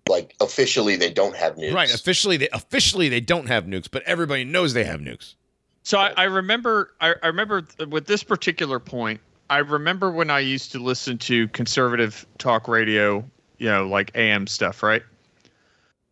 [0.10, 1.74] like officially, they don't have nukes.
[1.74, 1.94] Right.
[1.94, 5.36] Officially, they officially they don't have nukes, but everybody knows they have nukes.
[5.84, 10.30] So I, I remember, I, I remember th- with this particular point, I remember when
[10.30, 13.24] I used to listen to conservative talk radio,
[13.60, 15.04] you know, like AM stuff, right?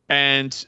[0.10, 0.66] And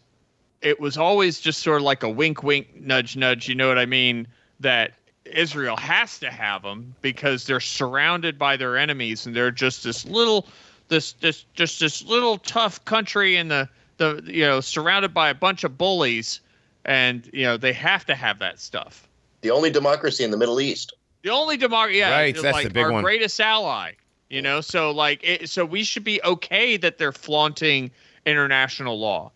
[0.66, 3.48] it was always just sort of like a wink, wink, nudge, nudge.
[3.48, 4.28] You know what I mean?
[4.60, 4.94] That
[5.26, 10.06] Israel has to have them because they're surrounded by their enemies, and they're just this
[10.06, 10.48] little
[10.88, 15.36] this this just this little tough country in the the you know surrounded by a
[15.36, 16.42] bunch of bullies,
[16.84, 19.08] and you know they have to have that stuff.
[19.42, 20.94] The only democracy in the Middle East.
[21.22, 23.04] The only democracy, yeah, Right, that's like the big our one.
[23.04, 23.94] greatest ally.
[24.30, 27.92] You know, so like, it, so we should be okay that they're flaunting
[28.26, 29.32] international law,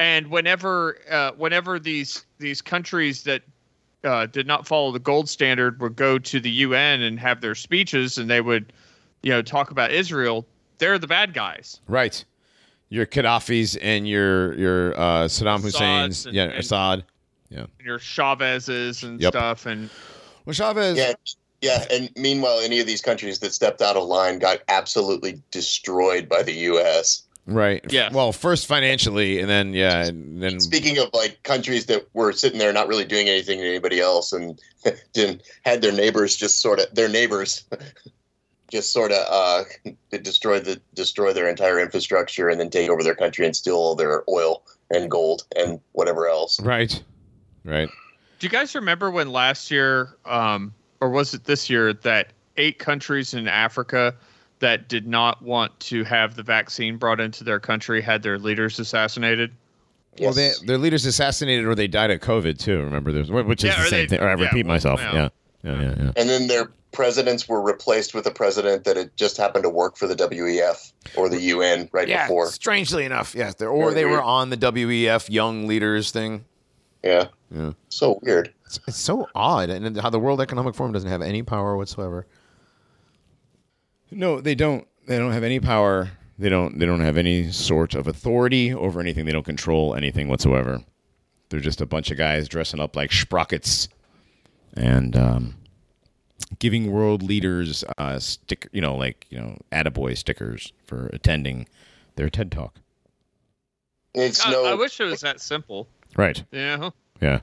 [0.00, 3.42] and whenever, uh, whenever these these countries that
[4.02, 7.54] uh, did not follow the gold standard would go to the UN and have their
[7.54, 8.72] speeches, and they would,
[9.22, 10.46] you know, talk about Israel.
[10.78, 11.80] They're the bad guys.
[11.86, 12.24] Right.
[12.88, 17.04] Your Gaddafi's and your your uh, Saddam Hussein's, and- yeah, and- Assad.
[17.52, 19.32] And your Chavez's and Yep.
[19.32, 19.90] stuff, and
[20.46, 20.96] Well, Chavez.
[20.96, 21.12] Yeah,
[21.60, 21.84] yeah.
[21.90, 26.42] And meanwhile, any of these countries that stepped out of line got absolutely destroyed by
[26.44, 27.24] the U.S.
[27.50, 27.84] Right.
[27.92, 28.10] Yeah.
[28.12, 32.58] Well, first financially, and then yeah, and then Speaking of like countries that were sitting
[32.58, 34.60] there not really doing anything to anybody else, and
[35.12, 37.64] didn't had their neighbors just sort of their neighbors
[38.70, 39.64] just sort of uh,
[40.22, 43.96] destroy the destroy their entire infrastructure and then take over their country and steal all
[43.96, 46.60] their oil and gold and whatever else.
[46.60, 47.02] right,
[47.64, 47.88] right.
[48.38, 52.78] Do you guys remember when last year, um, or was it this year, that eight
[52.78, 54.14] countries in Africa
[54.60, 58.78] that did not want to have the vaccine brought into their country had their leaders
[58.78, 59.52] assassinated?
[60.20, 62.78] Well, they, their leaders assassinated or they died of COVID too.
[62.80, 64.20] Remember, there's which is Yeah, the same they- thing.
[64.20, 65.00] Or I yeah, repeat well, myself.
[65.00, 65.12] yeah.
[65.14, 65.28] Yeah.
[65.62, 66.12] Yeah, yeah, yeah.
[66.16, 69.96] and then their presidents were replaced with a president that had just happened to work
[69.98, 72.46] for the WEF or the UN right Yeah, before.
[72.46, 73.54] strangely enough, yes.
[73.56, 76.46] They're, or they were on the WEF Young Leaders thing.
[77.04, 77.26] Yeah.
[77.54, 77.72] Yeah.
[77.90, 78.52] So weird.
[78.64, 82.26] It's, it's so odd, and how the World Economic Forum doesn't have any power whatsoever.
[84.10, 84.86] No, they don't.
[85.06, 86.10] They don't have any power.
[86.38, 86.78] They don't.
[86.78, 89.24] They don't have any sort of authority over anything.
[89.26, 90.80] They don't control anything whatsoever.
[91.48, 93.88] They're just a bunch of guys dressing up like sprockets
[94.74, 95.56] and um,
[96.58, 98.68] giving world leaders uh, stick.
[98.72, 101.66] You know, like you know, attaboy stickers for attending
[102.16, 102.76] their TED talk.
[104.14, 104.64] It's I, no.
[104.64, 105.88] I wish it was that simple.
[106.16, 106.42] Right.
[106.50, 106.90] Yeah.
[107.20, 107.40] Yeah.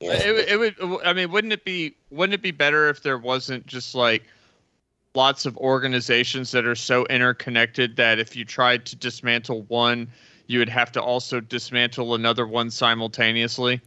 [0.00, 0.12] yeah.
[0.12, 1.04] It, it would.
[1.04, 1.96] I mean, wouldn't it be?
[2.10, 4.24] Wouldn't it be better if there wasn't just like
[5.16, 10.08] lots of organizations that are so interconnected that if you tried to dismantle one,
[10.46, 13.80] you would have to also dismantle another one simultaneously?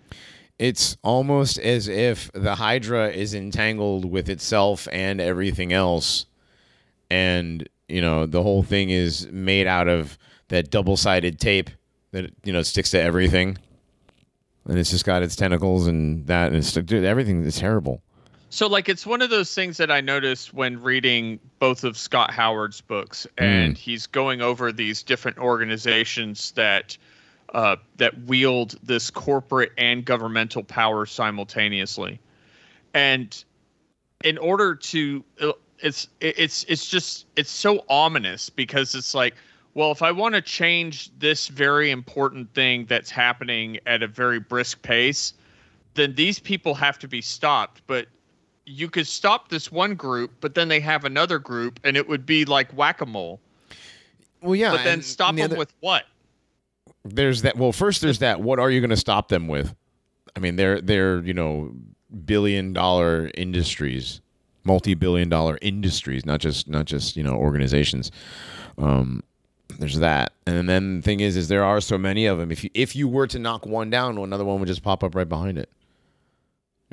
[0.57, 6.25] It's almost as if the Hydra is entangled with itself and everything else.
[7.09, 10.17] And, you know, the whole thing is made out of
[10.49, 11.69] that double sided tape
[12.11, 13.57] that, you know, sticks to everything.
[14.67, 16.47] And it's just got its tentacles and that.
[16.47, 18.01] And it's, dude, everything is terrible.
[18.51, 22.31] So, like, it's one of those things that I noticed when reading both of Scott
[22.31, 26.97] Howard's books, and he's going over these different organizations that
[27.53, 32.19] uh, that wield this corporate and governmental power simultaneously,
[32.95, 33.43] and
[34.23, 35.23] in order to,
[35.79, 39.35] it's it's it's just it's so ominous because it's like,
[39.75, 44.39] well, if I want to change this very important thing that's happening at a very
[44.39, 45.33] brisk pace,
[45.93, 48.07] then these people have to be stopped, but
[48.69, 52.25] you could stop this one group, but then they have another group, and it would
[52.25, 53.39] be like whack a mole.
[54.41, 54.71] Well, yeah.
[54.71, 56.05] But then stop the them other- with what?
[57.05, 59.73] there's that well first there's that what are you going to stop them with
[60.35, 61.71] i mean they're they're you know
[62.25, 64.19] billion dollar industries
[64.65, 68.11] multi-billion dollar industries not just not just you know organizations
[68.77, 69.23] um
[69.79, 72.65] there's that and then the thing is is there are so many of them if
[72.65, 75.29] you if you were to knock one down another one would just pop up right
[75.29, 75.69] behind it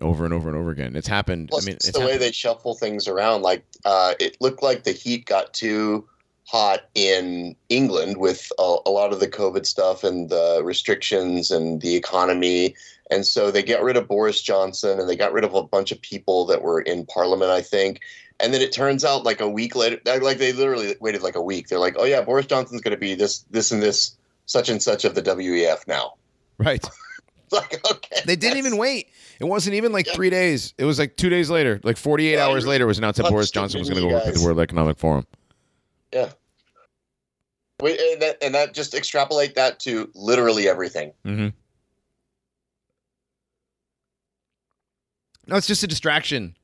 [0.03, 2.19] over and over and over again it's happened Plus, i mean it's it's the way
[2.19, 3.43] they shuffle things around.
[3.43, 6.07] Like uh, it looked like the heat got too
[6.45, 11.81] hot in England with a, a lot of the COVID stuff and the restrictions and
[11.81, 12.75] the economy,
[13.11, 15.93] and so they got rid of Boris Johnson and they got rid of a bunch
[15.93, 18.01] of people that were in Parliament, I think.
[18.39, 21.43] And then it turns out, like a week later, like they literally waited like a
[21.43, 21.69] week.
[21.69, 24.83] They're like, "Oh yeah, Boris Johnson's going to be this, this, and this, such and
[24.83, 26.15] such of the WEF now."
[26.59, 26.83] right
[27.51, 29.09] like, okay, they didn't even wait
[29.41, 30.15] it wasn't even like Yeah.
[30.15, 32.99] three days it was like two days later like 48 Yeah, hours later it was
[32.99, 35.27] announced that boris johnson was going to go work at the world economic forum
[36.13, 36.31] Yeah.
[37.83, 41.13] Wait, and that, and that just extrapolate that to literally everything.
[41.27, 41.49] Mm-hmm.
[45.47, 46.57] No, it's just a distraction.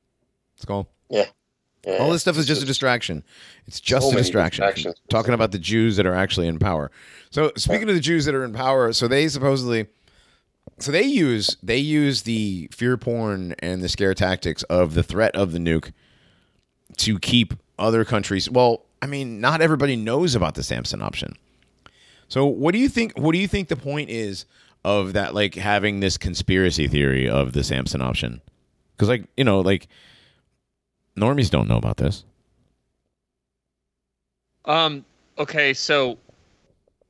[0.55, 0.87] It's called.
[1.09, 1.27] Yeah.
[1.99, 3.23] All this stuff is just a distraction.
[3.67, 4.93] It's just So a distraction.
[5.09, 6.89] Talking about the Jews that are actually in power.
[7.29, 9.85] So speaking of the Jews that are in power, so they supposedly,
[10.79, 15.35] so they use they use the fear porn and the scare tactics of the threat
[15.35, 15.91] of the nuke
[16.97, 18.49] to keep other countries.
[18.49, 21.35] Well, I mean, not everybody knows about the Samson option.
[22.27, 23.17] So what do you think?
[23.17, 24.45] What do you think the point is
[24.83, 25.33] of that?
[25.33, 28.41] Like having this conspiracy theory of the Samson option?
[28.95, 29.87] Because like you know, like
[31.17, 32.25] normies don't know about this.
[34.65, 35.05] Um.
[35.37, 35.73] Okay.
[35.73, 36.17] So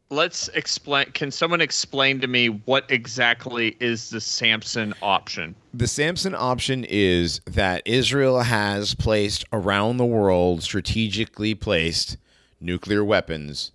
[0.09, 1.05] let's explain.
[1.11, 5.55] Can someone explain to me what exactly is the Samson option?
[5.73, 12.17] The Samson option is that Israel has placed around the world strategically placed
[12.59, 13.71] nuclear weapons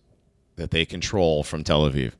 [0.56, 2.12] that they control from Tel Aviv.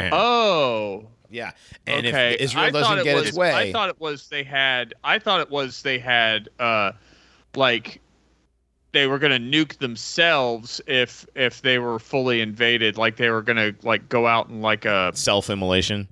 [0.00, 1.08] And- Oh.
[1.30, 1.52] yeah,
[1.86, 2.34] and okay.
[2.34, 4.94] if Israel I doesn't it get was, its way, I thought it was they had.
[5.04, 6.48] I thought it was they had.
[6.58, 6.92] Uh,
[7.54, 8.00] like
[8.96, 12.96] they were gonna nuke themselves if if they were fully invaded.
[12.96, 16.08] Like they were gonna like go out and like a self-immolation.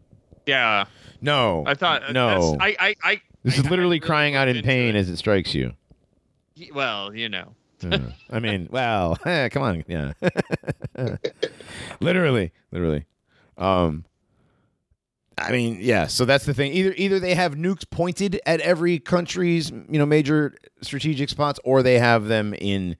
[0.46, 0.84] yeah.
[1.20, 2.50] No, I thought uh, no.
[2.58, 3.20] That's, I I I.
[3.44, 4.98] this I- is I literally really crying out in pain it.
[4.98, 5.72] as it strikes you.
[6.74, 7.54] Well, you know.
[7.80, 7.98] Yeah.
[8.30, 9.16] I mean, well,
[9.50, 10.12] come on, yeah.
[12.00, 13.06] literally, literally.
[13.56, 14.04] Um
[15.38, 16.72] I mean, yeah, so that's the thing.
[16.72, 21.82] Either either they have nukes pointed at every country's, you know, major strategic spots or
[21.82, 22.96] they have them in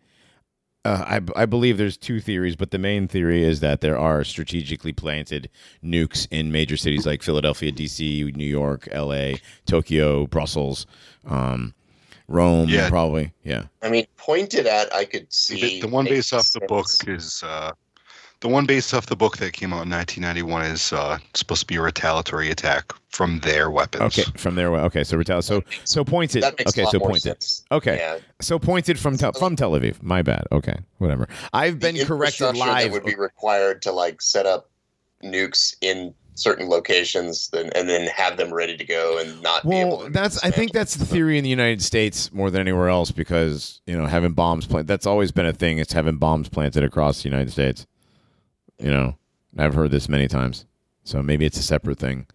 [0.84, 4.22] uh, I, I believe there's two theories, but the main theory is that there are
[4.22, 5.48] strategically planted
[5.82, 10.86] nukes in major cities like Philadelphia, D.C., New York, L.A., Tokyo, Brussels,
[11.26, 11.72] um,
[12.28, 12.90] Rome, Yeah.
[12.90, 13.32] probably.
[13.44, 13.64] Yeah.
[13.82, 15.80] I mean, pointed at, I could see.
[15.80, 17.72] the one makes based off the book is uh,
[18.40, 21.66] the one based off the book that came out in 1991 is uh, supposed to
[21.66, 24.02] be a retaliatory attack from their weapons.
[24.18, 24.74] Okay, from there.
[24.74, 26.42] Okay, so retali- So so pointed.
[26.42, 27.22] That makes Okay, a lot so more pointed.
[27.42, 27.64] sense.
[27.72, 28.18] Okay, Yeah.
[28.40, 30.02] so pointed from tel- from Tel Aviv.
[30.02, 30.44] My bad.
[30.52, 31.28] Okay, whatever.
[31.52, 32.84] I've been The corrected live.
[32.84, 34.68] That would be required to like set up
[35.22, 39.76] nukes in certain locations then, and then have them ready to go and not be
[39.76, 40.42] able Well, to that's.
[40.44, 43.96] I think that's the theory in the United States more than anywhere else because you
[43.96, 44.88] know having bombs planted.
[44.88, 45.78] That's always been a thing.
[45.78, 47.86] It's having bombs planted across the United States.
[48.78, 49.16] You know,
[49.56, 50.66] I've heard this many times.
[51.04, 52.26] So maybe it's a separate thing.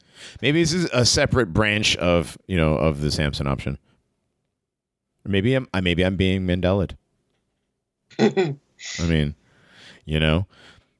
[0.42, 3.78] Maybe this is a separate branch of you know of the Samson option.
[5.26, 5.68] Or maybe I'm.
[5.82, 6.96] Maybe I'm being Mandelaed.
[8.20, 9.36] I mean,
[10.06, 10.48] you know,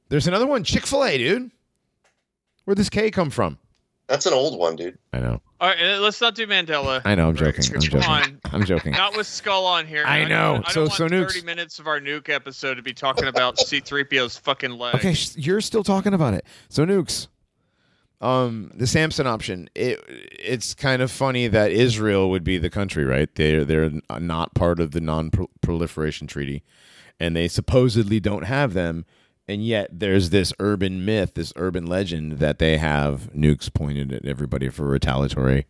[0.08, 1.50] there's another one, Chick Fil A, dude.
[2.64, 3.58] Where'd this K come from?
[4.10, 4.98] That's an old one, dude.
[5.12, 7.00] I know, All right, uh, let's not do Mandela.
[7.04, 7.28] I know.
[7.28, 7.64] I'm joking.
[7.64, 8.02] I'm come joking.
[8.02, 8.40] on.
[8.52, 8.92] I'm joking.
[8.92, 10.04] Not with Skull on here.
[10.04, 10.60] I know.
[10.64, 11.32] I So- don't so want nukes.
[11.34, 14.96] 30 minutes of our nuke episode to be talking about C3PO's fucking leg.
[14.96, 16.44] Okay, sh- you're still talking about it.
[16.68, 17.28] So nukes.
[18.20, 19.70] Um, the Samson option.
[19.74, 23.32] It it's kind of funny that Israel would be the country, right?
[23.34, 26.62] They're they're not part of the non-proliferation treaty,
[27.18, 29.06] and they supposedly don't have them.
[29.50, 34.24] And yet, there's this urban myth, this urban legend that they have nukes pointed at
[34.24, 35.66] everybody for retaliatory,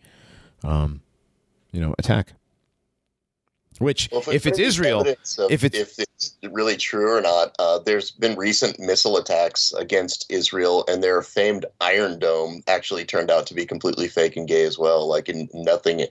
[0.63, 1.01] um,
[1.73, 2.35] you know, attack.
[3.79, 8.11] Which, Well, if it's Israel, if it's- if it's really true or not, uh, there's
[8.11, 13.55] been recent missile attacks against Israel, and their famed Iron Dome actually turned out to
[13.55, 15.09] be completely fake and gay as well.
[15.09, 16.05] Like, in nothing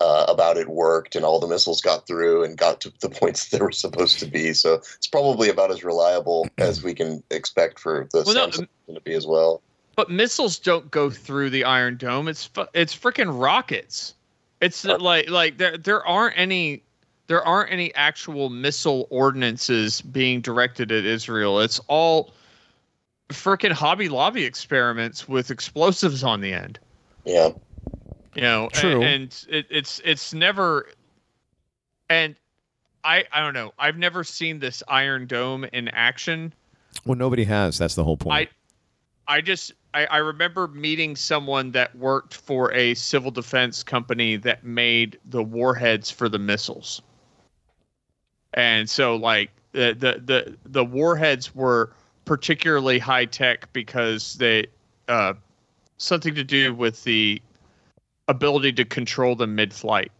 [0.00, 3.48] uh, about it worked, and all the missiles got through and got to the points
[3.50, 4.52] they were supposed to be.
[4.52, 9.00] So it's probably about as reliable as we can expect for the Well, no, to
[9.02, 9.62] be as well.
[9.96, 12.28] But missiles don't go through the Iron Dome.
[12.28, 14.14] It's fu- it's freaking rockets.
[14.60, 16.82] It's Uh, like like there there aren't any
[17.26, 21.60] there aren't any actual missile ordinances being directed at Israel.
[21.60, 22.32] It's all
[23.28, 26.78] freaking Hobby Lobby experiments with explosives on the end.
[27.24, 27.50] Yeah.
[28.34, 29.02] You know, True.
[29.02, 30.88] and, it, it's it's never
[32.08, 32.36] and
[33.02, 33.72] I I don't know.
[33.78, 36.52] I've never seen this Iron Dome in action.
[37.04, 37.78] well, nobody has.
[37.78, 38.48] That's the whole point.
[39.28, 44.36] I I just I, I remember meeting someone that worked for a civil defense company
[44.36, 47.02] that made the warheads for the missiles.
[48.54, 51.92] And so like the the the, the warheads were
[52.24, 54.66] particularly high tech because they
[55.08, 55.34] uh
[55.96, 57.40] something to do with the
[58.30, 60.10] ability to control them mid flight.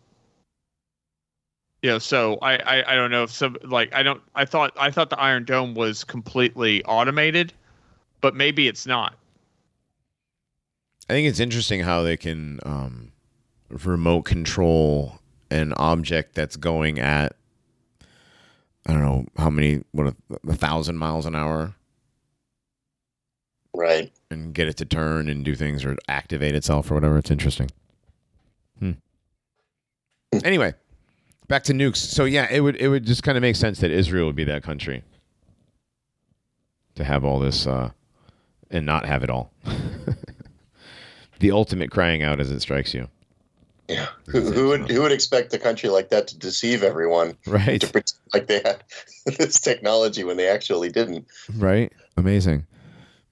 [1.83, 4.73] You know, so I, I I don't know if some like I don't I thought
[4.79, 7.53] I thought the Iron Dome was completely automated
[8.21, 9.15] but maybe it's not.
[11.09, 13.13] I think it's interesting how they can um,
[13.69, 15.19] remote control
[15.51, 17.35] an object that's going at
[18.87, 20.15] I don't know how many what a,
[20.49, 21.75] a thousand miles an hour
[23.75, 24.13] Right.
[24.31, 27.19] and get it to turn and do things or activate itself or whatever.
[27.19, 27.71] It's interesting.
[30.45, 30.75] Anyway,
[31.49, 31.97] back to nukes.
[31.97, 34.45] So yeah, it would it would just kind of make sense that Israel would be
[34.45, 35.03] that country
[36.95, 37.91] to have all this uh,
[38.71, 39.53] and not have it all.
[41.41, 43.09] the ultimate crying out as it strikes you,
[43.89, 44.07] Yeah.
[44.27, 47.81] Who, who would who would expect a country like that to deceive everyone right?
[47.81, 48.85] to pretend like they had
[49.39, 51.27] this technology when they actually didn't?
[51.57, 51.93] Right?
[52.17, 52.67] Amazing.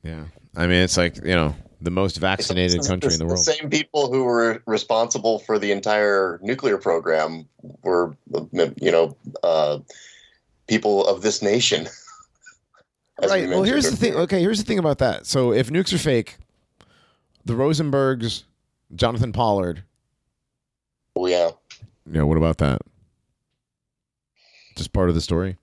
[0.02, 0.24] Yeah.
[0.56, 3.38] I mean, it's like you know the most vaccinated It's country in the world.
[3.38, 7.46] The same people who were responsible for the entire nuclear program
[7.82, 8.16] were,
[8.52, 9.78] you know, uh,
[10.66, 11.86] people of this nation.
[13.22, 13.48] As we right.
[13.48, 14.14] Well, here's the thing.
[14.14, 15.26] Okay, here's the thing about that.
[15.26, 16.36] So if nukes are fake,
[17.44, 18.44] the Rosenbergs,
[18.94, 19.82] Jonathan Pollard.
[21.16, 21.50] Oh, yeah.
[22.10, 22.22] Yeah.
[22.22, 22.80] What about that?
[24.76, 25.56] Just part of the story.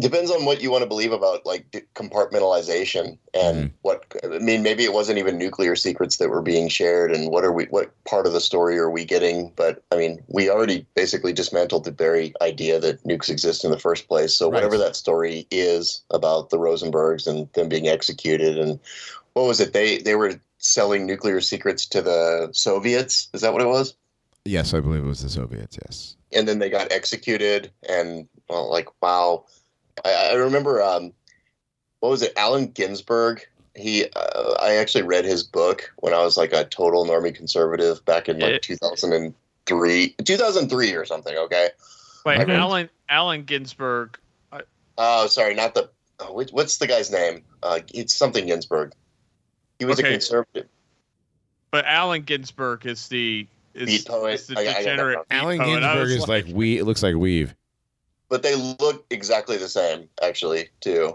[0.00, 3.70] Depends on what you want to believe about like compartmentalization and Mhm.
[3.82, 4.62] what I mean.
[4.62, 7.66] Maybe it wasn't even nuclear secrets that were being shared, and what are we?
[7.66, 9.52] What part of the story are we getting?
[9.56, 13.78] But I mean, we already basically dismantled the very idea that nukes exist in the
[13.78, 14.34] first place.
[14.34, 14.54] So Right.
[14.56, 18.78] whatever that story is about the Rosenbergs and them being executed, and
[19.34, 19.72] what was it?
[19.72, 23.28] They they were selling nuclear secrets to the Soviets.
[23.34, 23.94] Is that what it was?
[24.44, 25.76] Yes, I believe it was the Soviets.
[25.86, 26.16] Yes.
[26.32, 29.44] and then they got executed and well like wow
[30.04, 31.12] i, I remember um
[32.00, 33.46] what was it allen ginsberg
[33.76, 38.04] he uh, i actually read his book when i was like a total normie conservative
[38.04, 41.68] back in like It- 2003 2003 or something okay
[42.26, 42.54] Wait, Okay.
[42.54, 44.18] Allen Allen Ginsberg.
[44.98, 45.88] oh sorry not the
[46.18, 48.92] oh, what's the guy's name uh it's something ginsberg
[49.78, 50.66] he was a conservative
[51.70, 54.34] But Allen Ginsberg is the is, Beat poet.
[54.34, 55.24] is the I- I got degenerate wrong.
[55.30, 55.82] beat Allen poet.
[55.84, 56.76] I Ginsberg was is like we.
[56.78, 57.54] It looks like weave.
[58.30, 61.14] But they look exactly the same actually too.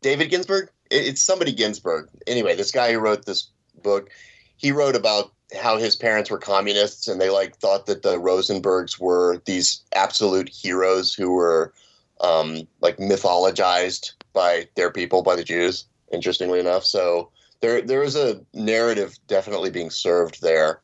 [0.00, 0.70] David ginsburg?
[0.90, 2.08] It's somebody ginsburg.
[2.26, 3.50] Anyway this guy who wrote this
[3.82, 4.08] book
[4.56, 8.98] he wrote about how his parents were communists and they like thought that the rosenbergs
[8.98, 11.72] were these absolute heroes who were
[12.20, 16.84] um, like mythologized by their people by the jews interestingly enough.
[16.84, 20.80] So there there is a narrative definitely being served there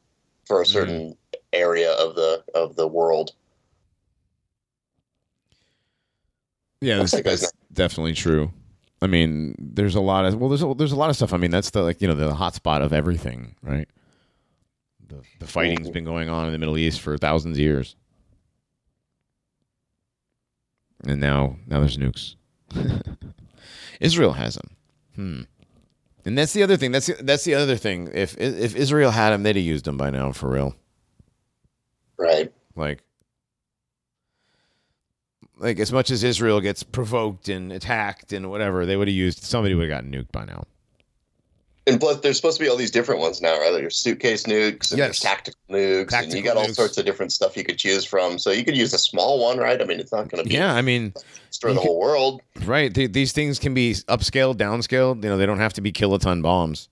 [0.47, 1.16] for a certain
[1.53, 3.32] area of the of the world
[6.81, 8.53] Yeah, that's, that's definitely true.
[9.03, 11.33] I mean, there's a lot of well, there's a, there's a lot of stuff.
[11.33, 13.89] I mean, that's the like you know the hotspot of everything, right?
[15.09, 15.93] The the fighting's Mhm.
[15.93, 17.95] been going on in the Middle East for thousands of years,
[21.07, 22.37] and now now there's nukes.
[24.01, 24.70] Israel has them.
[25.14, 25.41] Hmm.
[26.24, 26.91] And that's the other thing.
[26.93, 28.11] That's the, that's the other thing.
[28.12, 30.74] If if Israel had them, they'd have used them by now for real.
[32.18, 33.03] right Like,
[35.59, 39.42] like as much as Israel gets provoked and attacked and whatever, they would have used
[39.42, 40.64] somebody would have gotten nuked by now.
[41.88, 43.70] And plus, there's supposed to be all these different ones now, right?
[43.70, 45.07] There's suitcase nukes and Yes.
[45.07, 48.38] there's tactical nukes, and you got all sorts of different stuff you could choose from.
[48.40, 49.80] So you could use a small one, right?
[49.80, 51.14] I mean, it's not going to be Yeah, I mean,
[51.48, 52.42] destroy the could- whole world.
[52.64, 52.92] right?
[52.92, 55.22] th- these things can be upscaled, downscaled.
[55.22, 56.88] You know, they don't have to be kiloton bombs.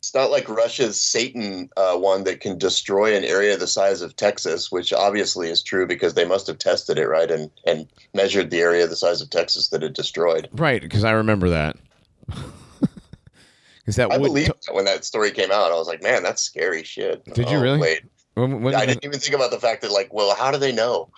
[0.00, 4.16] It's not like Russia's Satan uh, one that can destroy an area the size of
[4.16, 8.48] Texas, which obviously is true because they must have tested it, right, and and measured
[8.48, 10.48] the area the size of Texas that it destroyed.
[10.52, 10.80] Right?
[10.80, 11.76] Because I remember that.
[13.80, 15.72] Because that I believe that when that story came out.
[15.72, 17.24] I was like, man, that's scary shit.
[17.24, 17.78] Did you Oh, really?
[17.78, 18.02] Wait,
[18.34, 20.70] when- when- I didn't even think about the fact that, like, well, how do they
[20.70, 21.08] know?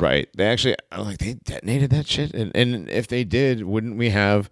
[0.00, 0.28] Right.
[0.36, 4.10] They actually I'm like they detonated that shit, and and if they did, wouldn't we
[4.10, 4.50] have?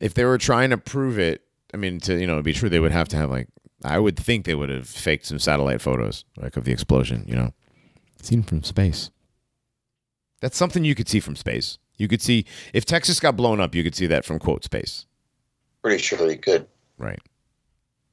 [0.00, 2.80] If they were trying to prove it, I mean, to you know be true, they
[2.80, 3.48] would have to have like
[3.84, 7.24] I would think they would have faked some satellite photos like of the explosion.
[7.26, 7.54] You know,
[8.22, 9.10] seen from space.
[10.40, 11.78] That's something you could see from space.
[11.96, 12.44] You could see
[12.74, 15.06] if Texas got blown up, you could see that from quote space.
[15.82, 16.66] Pretty sure you could.
[16.98, 17.20] Right.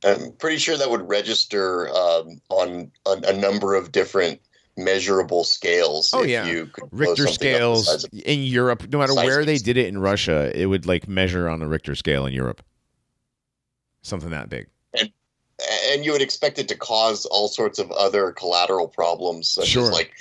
[0.06, 4.42] I'm pretty sure that would register um, on a, a number of different
[4.78, 6.12] measurable scales.
[6.14, 6.46] Oh, if yeah.
[6.46, 9.78] you could Richter something up the scales of- in Europe, no matter where they did
[9.78, 12.64] it in Russia, it would like measure on a Richter scale in Europe.
[14.04, 14.68] Something that big.
[15.00, 15.12] and
[15.92, 19.84] and you would expect it to cause all sorts of other collateral problems, such Sure.
[19.84, 20.12] as like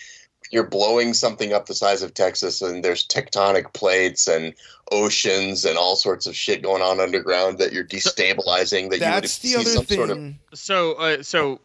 [0.50, 4.54] you're blowing something up the size of Texas, and there's tectonic plates and
[4.92, 8.90] oceans and all sorts of shit going on underground that you're destabilizing.
[8.90, 9.96] That That's you would the see other some thing.
[9.96, 11.60] sort of So, uh, so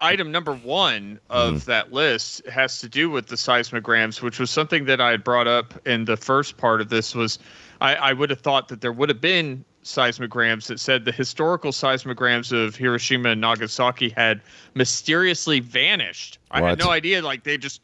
[0.00, 1.64] item number one of Mhm.
[1.64, 5.48] that list has to do with the seismograms, which was something that I had brought
[5.48, 7.14] up in the first part of this.
[7.14, 7.38] Was
[7.80, 11.72] I, I would have thought that there would have been seismograms that said the historical
[11.72, 14.40] seismograms of Hiroshima and Nagasaki had
[14.74, 16.38] mysteriously vanished.
[16.50, 17.80] I had no idea, like they just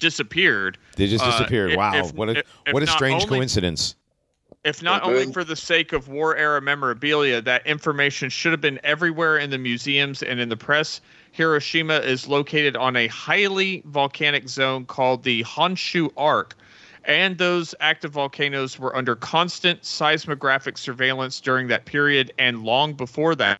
[0.00, 0.78] disappeared.
[0.96, 1.72] They just Uh, disappeared.
[1.72, 3.94] if- wow, if- what a if- if what a strange only- coincidence.
[4.64, 8.60] If not They're only for the sake of war era memorabilia, that information should have
[8.60, 11.00] been everywhere in the museums and in the press.
[11.32, 16.54] Hiroshima is located on a highly volcanic zone called the Honshu Arc,
[17.04, 23.34] and those active volcanoes were under constant seismographic surveillance during that period and long before
[23.34, 23.58] that.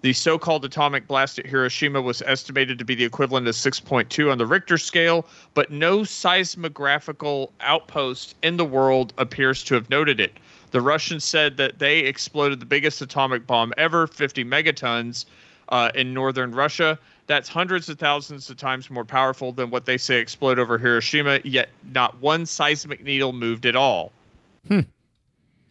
[0.00, 4.30] The so called atomic blast at Hiroshima was estimated to be the equivalent of 6.2
[4.30, 10.20] on the Richter scale, but no seismographical outpost in the world appears to have noted
[10.20, 10.38] it.
[10.70, 15.24] The Russians said that they exploded the biggest atomic bomb ever, 50 megatons,
[15.70, 16.96] uh, in northern Russia.
[17.28, 21.40] That's hundreds of thousands of times more powerful than what they say explode over Hiroshima,
[21.44, 24.10] yet not one seismic needle moved at all.
[24.66, 24.80] Hmm.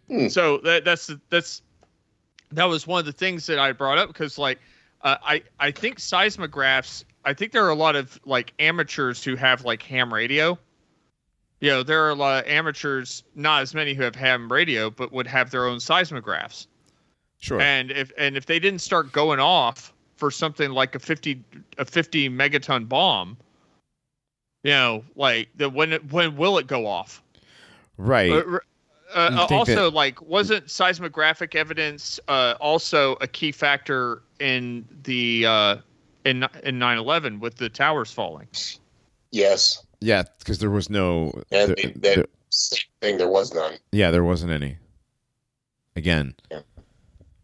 [0.08, 0.28] Hmm.
[0.30, 1.62] So that, that's that's
[2.52, 4.60] that was one of the things that I brought up because like
[5.02, 9.36] uh, I I think seismographs I think there are a lot of like amateurs who
[9.36, 10.58] have like ham radio.
[11.60, 14.92] You know, there are a lot of amateurs, not as many who have ham radio,
[14.92, 16.68] but would have their own seismographs.
[17.40, 17.60] Sure.
[17.60, 21.42] And if and if they didn't start going off for something like a 50
[21.78, 23.38] a 50 megaton bomb,
[24.64, 27.24] you know, like the when it, when will it go off?
[27.98, 28.32] right.
[28.32, 28.60] Uh,
[29.16, 35.46] uh, You think also, like, wasn't seismographic evidence uh, also a key factor in the
[35.46, 35.78] uh,
[36.26, 38.48] in in 9/11 with the towers falling?
[39.32, 39.82] Yes.
[40.02, 41.32] yeah, because there was no.
[41.52, 42.26] And there- the- that there-
[43.02, 43.76] thing, there was none.
[43.94, 44.78] yeah, there wasn't any.
[45.96, 46.62] Again, yeah.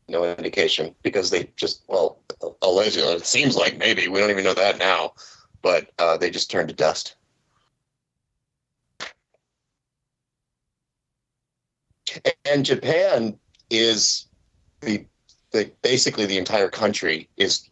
[0.10, 2.20] No indication because they just, well,
[2.62, 4.08] allegedly, it seems like maybe.
[4.08, 5.14] We don't even know that now.
[5.62, 7.16] But uh, they just turned to dust.
[12.46, 13.40] And Japan
[13.70, 14.28] is
[14.82, 15.06] the,
[15.52, 17.70] the basically the entire country is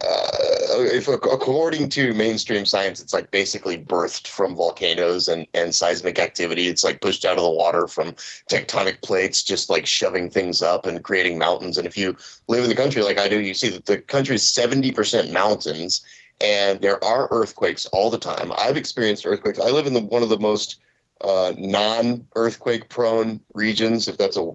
[0.00, 6.18] uh, if according to mainstream science, it's like basically birthed from volcanoes and, and seismic
[6.18, 6.68] activity.
[6.68, 8.12] It's like pushed out of the water from
[8.50, 11.78] tectonic plates, just like shoving things up and creating mountains.
[11.78, 12.16] And if you
[12.48, 16.04] live in the country like I do, you see that the country is 70% mountains
[16.40, 18.52] and there are earthquakes all the time.
[18.58, 19.58] I've experienced earthquakes.
[19.58, 20.80] I live in the, one of the most
[21.22, 24.52] uh, non earthquake prone regions, if that's a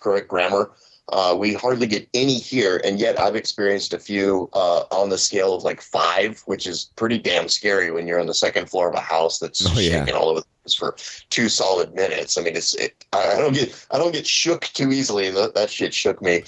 [0.00, 0.70] correct grammar.
[1.10, 5.18] Uh, we hardly get any here, and yet I've experienced a few uh, on the
[5.18, 8.88] scale of like five, which is pretty damn scary when you're on the second floor
[8.88, 10.00] of a house that's Oh, yeah.
[10.00, 10.96] shaking all over the place for
[11.28, 12.38] two solid minutes.
[12.38, 15.30] I mean, it's it, I I don't get I don't get shook too easily.
[15.30, 16.42] That, that shit shook me,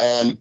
[0.00, 0.38] and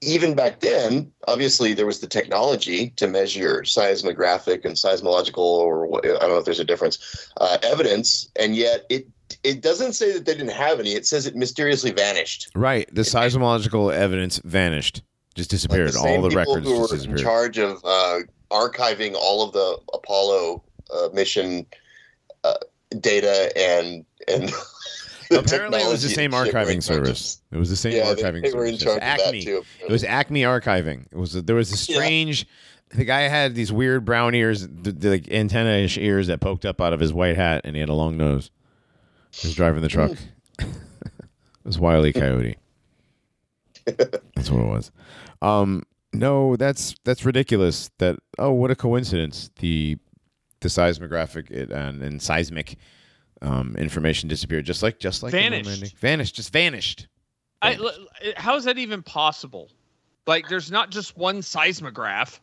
[0.00, 6.06] even back then, obviously there was the technology to measure seismographic and seismological, or what,
[6.06, 9.06] I don't know if there's a difference, uh, evidence, and yet it
[9.44, 10.92] it doesn't say that they didn't have any.
[10.92, 12.50] It says it mysteriously vanished.
[12.54, 12.88] right.
[12.94, 15.02] The seismological evidence vanished,
[15.34, 15.94] just disappeared.
[15.94, 18.20] Like all same the records who were in charge of uh,
[18.50, 21.66] archiving all of the Apollo uh, mission
[22.44, 22.54] uh,
[23.00, 24.52] data and and
[25.30, 27.42] Apparently, it was the same and shit were in archiving service.
[27.52, 28.82] It was the same Yeah, archiving they were in service.
[28.84, 29.44] charge of that Acme.
[29.44, 29.62] too.
[29.80, 31.06] It was Acme Archiving.
[31.12, 31.98] It was there was a Yeah.
[31.98, 32.46] strange.
[32.94, 36.94] The guy had these weird brown ears, the, the, antenna-ish ears that poked up out
[36.94, 38.50] of his white hat, and he had a long nose.
[39.32, 40.12] He was driving the truck.
[40.58, 40.66] it
[41.64, 42.56] was Wiley Coyote.
[43.84, 44.90] that's what it was.
[45.42, 47.90] Um, no, that's that's ridiculous.
[47.98, 49.50] That oh, what a coincidence.
[49.60, 49.96] The
[50.60, 52.76] the seismographic it, and, and seismic
[53.42, 55.96] um, information disappeared, just like just like Vanished.
[55.98, 57.06] Vanished, just vanished.
[57.62, 57.80] Vanished.
[57.80, 58.06] l-
[58.36, 59.70] how is that even possible?
[60.26, 62.40] Like, there's not just one seismograph.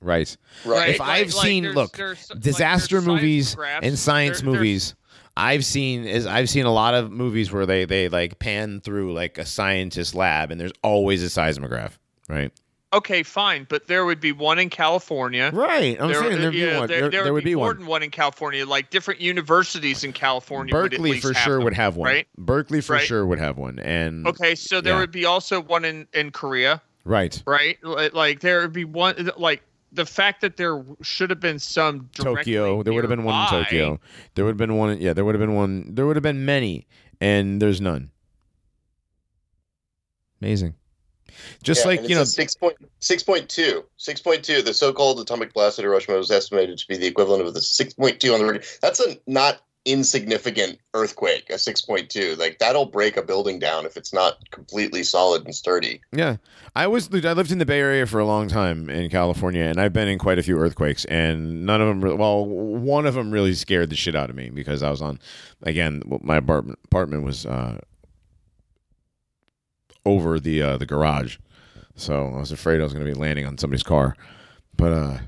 [0.00, 0.36] Right.
[0.64, 0.90] right.
[0.90, 4.94] If I've seen- there's- look, there's- disaster there's movies and science there- there's- movies
[5.36, 9.12] i've seen is i've seen a lot of movies where they they like pan through
[9.12, 12.52] like a scientist lab and there's always a seismograph right
[12.92, 15.50] Okay, fine, but there would be one in California.
[15.52, 17.78] right i'm there, saying there'd be one there, there, there there would be more one
[17.78, 18.64] than one in California.
[18.64, 20.72] Like different universities in California.
[20.72, 22.28] would at berkeley for sure them, would have one right?
[22.38, 23.02] berkeley for Right.
[23.04, 25.00] sure would have one and Okay, so there Yeah.
[25.00, 27.78] would be also one in in Korea, right right?
[27.82, 29.28] Like there would be one.
[29.38, 29.64] Like
[29.94, 33.50] the fact that there should have been some tokyo there would have been one in
[33.50, 34.00] tokyo
[34.34, 36.44] there would have been one yeah there would have been one there would have been
[36.44, 36.86] many
[37.20, 38.10] and there's none
[40.40, 40.74] amazing
[41.62, 43.84] just Yeah, like you know it's a six point six point two.
[43.96, 44.62] Six point two.
[44.62, 47.94] The so-called atomic blast at Hiroshima was estimated to be the equivalent of the six
[47.94, 48.64] point two on the record.
[48.80, 51.50] That's a not insignificant earthquake.
[51.50, 52.34] A six point two.
[52.36, 56.00] Like that'll break a building down if it's not completely solid and sturdy.
[56.12, 56.36] Yeah,
[56.74, 57.08] I was.
[57.12, 60.08] I lived in the Bay Area for a long time in California, and I've been
[60.08, 62.18] in quite a few earthquakes, and none of them.
[62.18, 65.18] Well, one of them really scared the shit out of me because I was on.
[65.62, 67.80] Again, my apartment apartment was uh,
[70.06, 71.38] over the uh, the garage,
[71.94, 74.16] so I was afraid I was going to be landing on somebody's car.
[74.76, 75.18] But uh,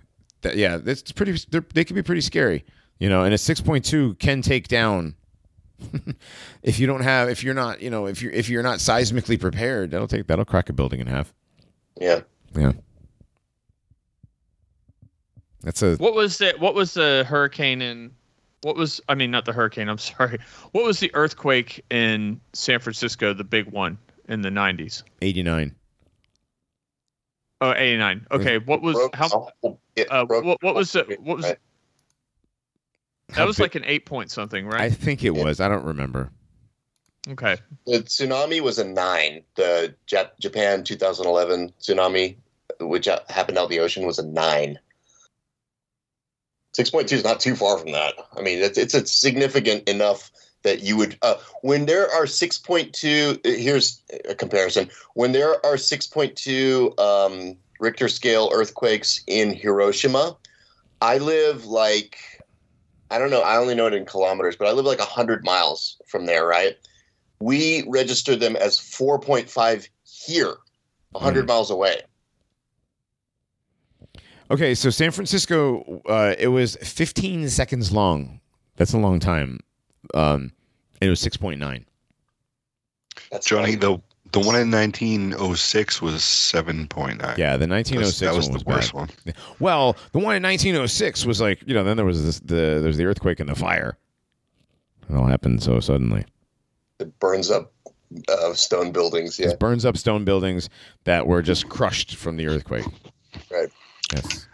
[0.54, 1.38] yeah, it's pretty.
[1.74, 2.64] They can be pretty scary,
[2.98, 3.24] you know.
[3.24, 5.14] And a six point two can take down.
[6.62, 9.38] if you don't have, if you're not, you know, if you're if you're not seismically
[9.40, 11.32] prepared, that'll take that'll crack a building in half.
[12.00, 12.20] Yeah.
[12.54, 12.72] Yeah.
[15.62, 18.12] That's a What was the what was the hurricane in?
[18.62, 19.88] What was I mean not the hurricane?
[19.88, 20.38] I'm sorry.
[20.72, 23.34] What was the earthquake in San Francisco?
[23.34, 25.02] The big one in the 90s.
[25.22, 25.74] 89.
[27.60, 28.26] Oh, 89.
[28.32, 29.28] Okay, what was how?
[29.28, 31.58] the whole- it Uh, what, what was the what was right.
[33.34, 34.80] That was big- like an eight point something, right?
[34.80, 35.60] I think it was.
[35.60, 36.30] I don't remember.
[37.28, 37.56] Okay.
[37.86, 39.42] The tsunami was a nine.
[39.56, 42.36] The Jap- Japan 2011 tsunami
[42.80, 44.78] which uh, happened out in the ocean, was a nine.
[46.74, 48.14] Six point two is not too far from that.
[48.36, 50.30] I mean, it's it's, it's significant enough
[50.62, 56.98] that you would uh, when there are 6.2 here's a comparison when there are 6.2
[56.98, 60.36] um, richter scale earthquakes in hiroshima
[61.00, 62.18] i live like
[63.10, 66.00] i don't know i only know it in kilometers but i live like 100 miles
[66.08, 66.76] from there right
[67.40, 70.54] we registered them as 4.5 here
[71.12, 71.48] 100 Mm.
[71.48, 72.00] miles away
[74.48, 78.40] Okay, so San Francisco, uh, it was 15 seconds long.
[78.76, 79.58] That's a long time.
[80.14, 80.52] Um,
[81.00, 81.84] and it was 6.9.
[83.32, 83.80] that's Johnny, fine.
[83.80, 84.00] the
[84.32, 87.38] the one in 1906 was 7.9.
[87.38, 88.98] Yeah, the 1906 that was one the was worst bad.
[88.98, 89.34] one.
[89.60, 92.96] Well, the one in 1906 was like, you know, then there was this, the there's
[92.96, 93.96] the earthquake and the fire.
[95.08, 96.24] It all happened so suddenly.
[96.98, 97.72] it burns up
[98.28, 100.68] uh, stone buildings yeah It burns up stone buildings
[101.04, 102.84] that were just crushed from the earthquake.
[103.50, 103.68] Right.
[104.14, 104.46] Yes.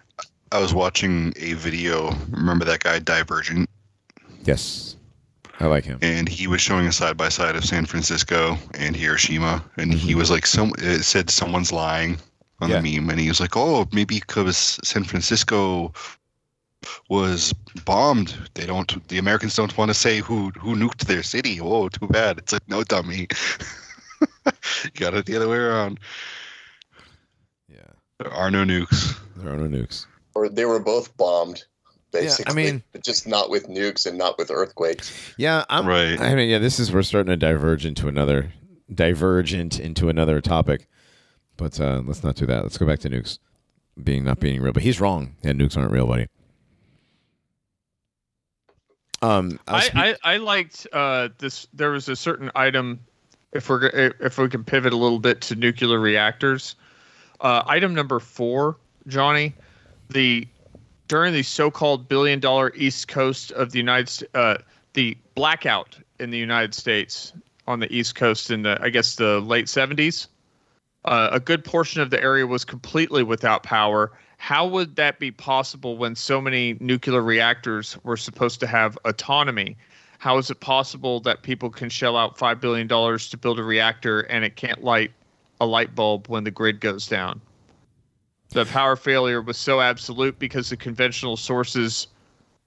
[0.52, 2.12] I was watching a video.
[2.30, 3.68] Remember that guy Divergent,
[4.44, 4.96] Yes.
[5.62, 5.98] I like him.
[6.02, 10.10] and he was showing a side by side of San Francisco and Hiroshima, and he
[10.10, 10.18] mm-hmm.
[10.18, 12.18] was like, "Some it said someone's lying
[12.60, 12.80] on Yeah.
[12.80, 15.92] the meme," and he was like, "Oh, maybe because San Francisco
[17.08, 17.52] was
[17.84, 19.06] bombed, they don't.
[19.08, 21.60] The Americans don't want to say who who nuked their city.
[21.60, 22.38] Oh, too bad.
[22.38, 23.28] It's like, no, dummy.
[24.20, 26.00] you got it the other way around.
[27.68, 27.92] Yeah.
[28.18, 29.16] There are no nukes.
[29.36, 30.06] There are no nukes.
[30.34, 31.64] or they were both bombed
[32.46, 36.20] I mean- but just not with nukes and not with earthquakes Yeah, I'm Right.
[36.20, 38.52] I mean, yeah, this is we're starting to diverge into another
[38.92, 40.88] divergent into another topic.
[41.56, 42.62] But uh, let's not do that.
[42.62, 43.38] Let's go back to nukes
[44.02, 44.72] being not being real.
[44.72, 45.36] But he's wrong.
[45.42, 46.26] Yeah, nukes aren't real, buddy.
[49.20, 51.68] Um, I, was I, I, I liked uh, this.
[51.72, 53.00] There was a certain item.
[53.52, 56.74] If we're go- if we can pivot a little bit to nuclear reactors,
[57.40, 59.54] uh, item number four, Johnny,
[60.10, 60.48] the
[61.08, 64.58] during the so-called billion-dollar East Coast of the United uh,
[64.94, 67.32] the blackout in the United States
[67.66, 70.28] on the East Coast in the I guess the late seventies,
[71.04, 74.12] uh, a good portion of the area was completely without power.
[74.38, 79.76] How would that be possible when so many nuclear reactors were supposed to have autonomy?
[80.18, 84.20] How is it possible that people can shell out $5 billion to build a reactor
[84.22, 85.12] and it can't light
[85.60, 87.40] a light bulb when the grid goes down?
[88.52, 92.08] The power failure was so absolute because the conventional sources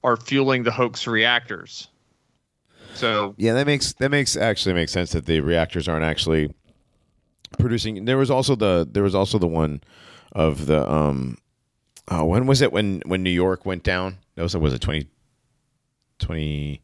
[0.04, 1.90] are fueling the hoax reactors.
[2.94, 6.54] So, yeah, that makes that makes actually makes sense that the reactors aren't actually
[7.60, 8.06] producing.
[8.06, 9.82] There was also the there was also the one
[10.32, 11.38] of the um,
[12.08, 14.18] oh, when was it when when New York went down?
[14.36, 15.08] That was was it 20,
[16.20, 16.82] 20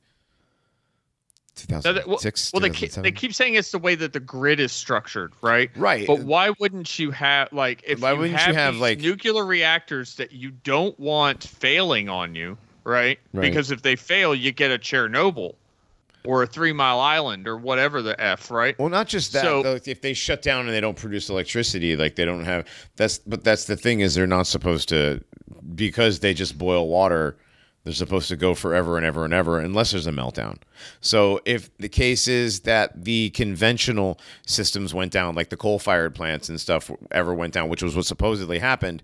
[1.70, 2.20] Now that- well,
[2.54, 5.70] well they, keep, they keep saying it's the way that the grid is structured, right?
[5.76, 6.08] right.
[6.08, 8.99] But why wouldn't you have like if Why you wouldn't you have, have, these like-
[8.99, 13.20] nuclear reactors that you don't want failing on you, right?
[13.34, 13.41] Right.
[13.41, 15.56] Because if they fail, you get a Chernobyl
[16.24, 18.78] or a Three Mile Island or whatever the f, right?
[18.80, 19.43] Well, not just that.
[19.43, 22.68] So- though, if they shut down and they don't produce electricity, like they don't have
[22.95, 23.20] that's.
[23.20, 25.24] But that's the thing is they're not supposed to
[25.76, 27.38] because they just boil water.
[27.84, 30.57] They're supposed to go forever and ever and ever unless there's a meltdown.
[30.99, 36.47] So if the case is that the conventional systems went down, like the coal-fired plants
[36.47, 39.01] and stuff ever went down, which was what supposedly happened,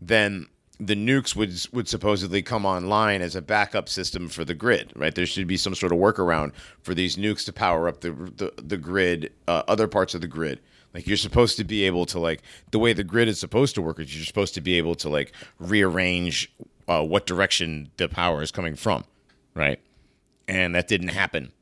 [0.00, 0.46] then
[0.78, 5.14] the nukes would would supposedly come online as a backup system for the grid, right?
[5.14, 6.52] There should be some sort of workaround
[6.82, 10.28] for these nukes to power up the the, the grid, uh, other parts of the
[10.28, 10.60] grid.
[10.94, 13.82] Like you're supposed to be able to like the way the grid is supposed to
[13.82, 16.50] work is you're supposed to be able to like rearrange
[16.90, 19.04] uh, what direction the power is coming from,
[19.54, 19.78] right?
[20.48, 21.52] And that didn't happen.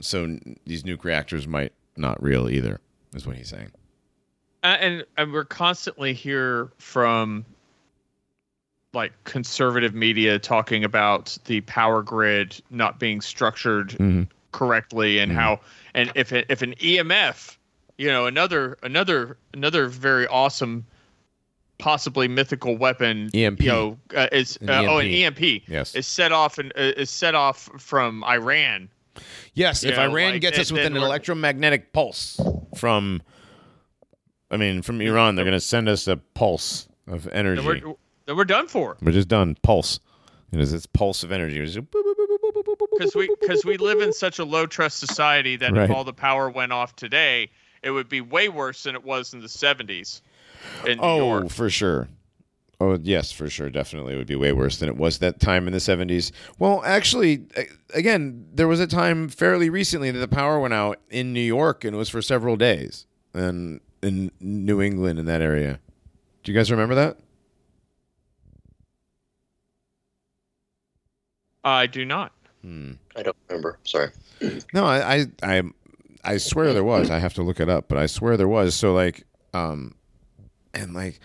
[0.00, 2.80] So n- these nuke reactors might not real either,
[3.14, 3.70] is what he's saying.
[4.64, 7.44] Uh, and and we're constantly hear from
[8.92, 14.26] like conservative media talking about the power grid not being structured Mhm.
[14.52, 15.34] correctly and Mhm.
[15.36, 15.60] how
[15.94, 17.56] and if it, if an EMF,
[17.98, 20.84] you know, another another another very awesome
[21.78, 23.62] possibly mythical weapon, EMP.
[23.62, 25.68] you know, uh, is An uh, oh an EMP.
[25.68, 25.94] Yes.
[25.94, 28.88] is set off and uh, is set off from Iran.
[29.54, 32.38] Yes, if know, Iran like, gets us with an electromagnetic pulse
[32.76, 33.22] from,
[34.50, 37.62] I mean, from Iran, they're going to send us a pulse of energy.
[37.62, 37.94] Then we're
[38.26, 38.96] then we're done for.
[39.00, 39.56] We're just done.
[39.62, 40.00] Pulse.
[40.52, 41.60] It is this pulse of energy.
[41.60, 45.90] Because we because we live in such a low trust society that Right.
[45.90, 47.50] if all the power went off today,
[47.82, 50.22] it would be way worse than it was in the seventies
[50.86, 51.50] in New Oh, York.
[51.50, 52.08] for sure.
[52.78, 53.70] Oh, yes, for sure.
[53.70, 54.14] Definitely.
[54.14, 56.30] It would be way worse than it was that time in the 70s.
[56.58, 57.46] Well, actually,
[57.94, 61.84] again, there was a time fairly recently that the power went out in New York
[61.84, 65.80] and it was for several days and in New England in that area.
[66.44, 67.16] Do you guys remember that?
[71.64, 72.32] I do not.
[72.62, 72.92] Hmm.
[73.16, 73.78] I don't remember.
[73.84, 74.10] Sorry.
[74.74, 75.62] No, I, I, I,
[76.22, 77.10] I swear there was.
[77.10, 78.74] I have to look it up, but I swear there was.
[78.74, 79.94] So like, um,
[80.76, 81.20] and like,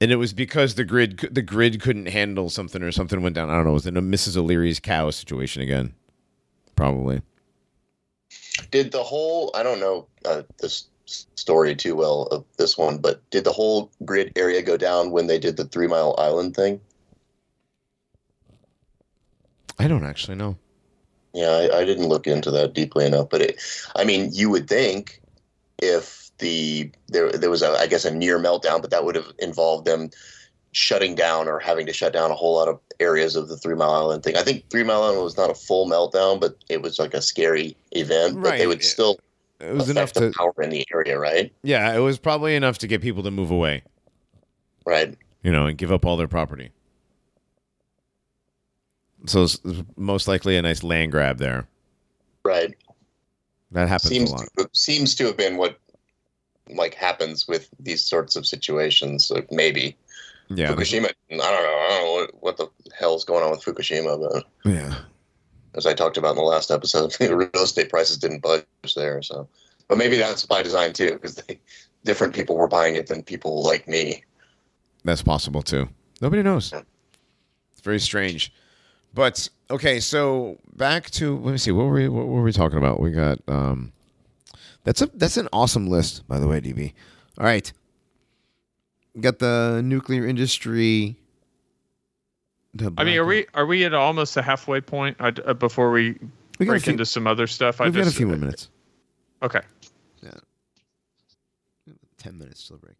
[0.00, 3.50] and it was because the grid, the grid couldn't handle something or something went down.
[3.50, 3.70] I don't know.
[3.70, 4.36] It was in a Mrs.
[4.36, 5.94] O'Leary's cow situation again,
[6.76, 7.22] probably.
[8.70, 13.28] Did the whole I don't know uh, this story too well of this one, but
[13.30, 16.80] did the whole grid area go down when they did the Three Mile Island thing?
[19.78, 20.56] I don't actually know.
[21.34, 23.60] Yeah, I, I didn't look into that deeply enough, but it,
[23.96, 25.20] I mean, you would think
[25.80, 29.32] if the there there was a I guess a near meltdown, but that would have
[29.38, 30.10] involved them
[30.72, 33.74] shutting down or having to shut down a whole lot of areas of the Three
[33.74, 34.36] Mile Island thing.
[34.36, 37.22] I think Three Mile Island was not a full meltdown, but it was like a
[37.22, 38.42] scary event.
[38.42, 38.68] But they Right.
[38.68, 39.18] would still
[39.60, 41.52] It was enough the to, power in the area, right?
[41.62, 43.82] yeah, it was probably enough to get people to move away,
[44.86, 45.16] Right.
[45.42, 46.70] you know, and give up all their property.
[49.26, 51.68] So it's it's most likely a nice land grab there.
[52.44, 52.74] Right.
[53.70, 54.48] That happens seems a lot.
[54.58, 55.78] to, seems to have been what
[56.68, 59.30] like happens with these sorts of situations.
[59.30, 59.96] Like maybe
[60.48, 61.06] Yeah, Fukushima.
[61.30, 61.44] I don't know.
[61.44, 64.94] I don't know what, what the hell's going on with Fukushima, but yeah.
[65.74, 68.64] as I talked about in the last episode, the real estate prices didn't budge
[68.96, 69.22] there.
[69.22, 69.48] So,
[69.88, 71.58] but maybe that's by design too, because they
[72.04, 74.24] different people were buying it than people like me.
[75.04, 75.88] That's possible too.
[76.20, 76.72] Nobody knows.
[76.72, 76.82] Yeah.
[77.72, 78.52] It's very strange.
[79.14, 81.72] But okay, so back to let me see.
[81.72, 83.00] What were we what were we talking about?
[83.00, 83.92] We got um
[84.84, 86.92] that's a that's an awesome list, by the way, DB.
[87.38, 87.72] All right.
[89.14, 91.16] We got the nuclear industry.
[92.74, 95.90] the I mean, are we are we at almost the halfway point I, uh, before
[95.90, 96.18] we,
[96.58, 97.80] we break few, into some other stuff?
[97.80, 98.68] I we've got a few more minutes.
[99.42, 99.60] okay.
[100.22, 100.30] Yeah.
[102.18, 102.96] Ten minutes till break.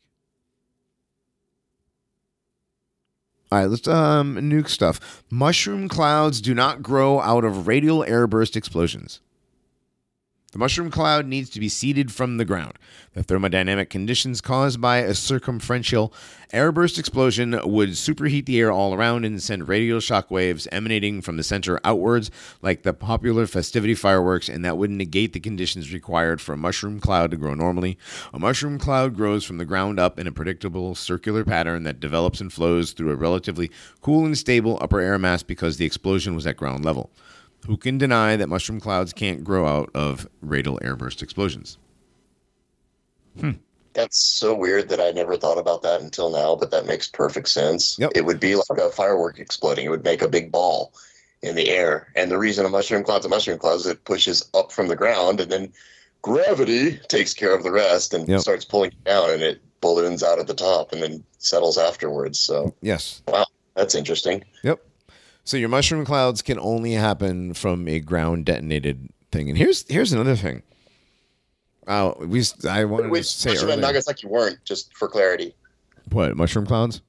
[3.50, 5.24] All right, let's um nuke stuff.
[5.30, 9.20] Mushroom clouds do not grow out of radial airburst explosions.
[10.52, 12.74] The mushroom cloud needs to be seeded from the ground.
[13.14, 16.12] The thermodynamic conditions caused by a circumferential
[16.52, 21.38] airburst explosion would superheat the air all around and send radial shock waves emanating from
[21.38, 22.30] the center outwards,
[22.60, 27.00] like the popular festivity fireworks, and that would negate the conditions required for a mushroom
[27.00, 27.96] cloud to grow normally.
[28.34, 32.42] A mushroom cloud grows from the ground up in a predictable circular pattern that develops
[32.42, 33.70] and flows through a relatively
[34.02, 37.10] cool and stable upper air mass because the explosion was at ground level.
[37.66, 41.78] Who can deny that mushroom clouds can't grow out of radial airburst explosions?
[43.38, 43.52] Hmm.
[43.94, 47.48] That's so weird that I never thought about that until now, but that makes perfect
[47.48, 47.98] sense.
[47.98, 48.12] Yep.
[48.14, 49.84] It would be like a firework exploding.
[49.86, 50.92] It would make a big ball
[51.42, 52.08] in the air.
[52.16, 54.96] And the reason a mushroom cloud's a mushroom cloud is it pushes up from the
[54.96, 55.72] ground and then
[56.22, 58.40] gravity takes care of the rest and Yep.
[58.40, 62.38] starts pulling down and it balloons out at the top and then settles afterwards.
[62.38, 63.22] So Yes.
[63.28, 63.46] Wow.
[63.74, 64.44] That's interesting.
[64.62, 64.80] Yep.
[65.44, 69.48] So your mushroom clouds can only happen from a ground detonated thing.
[69.48, 70.62] And here's here's another thing.
[71.86, 75.54] Uh, we I wanted Which to say earlier, Nagasaki weren't, just for clarity.
[76.12, 77.00] what mushroom clouds?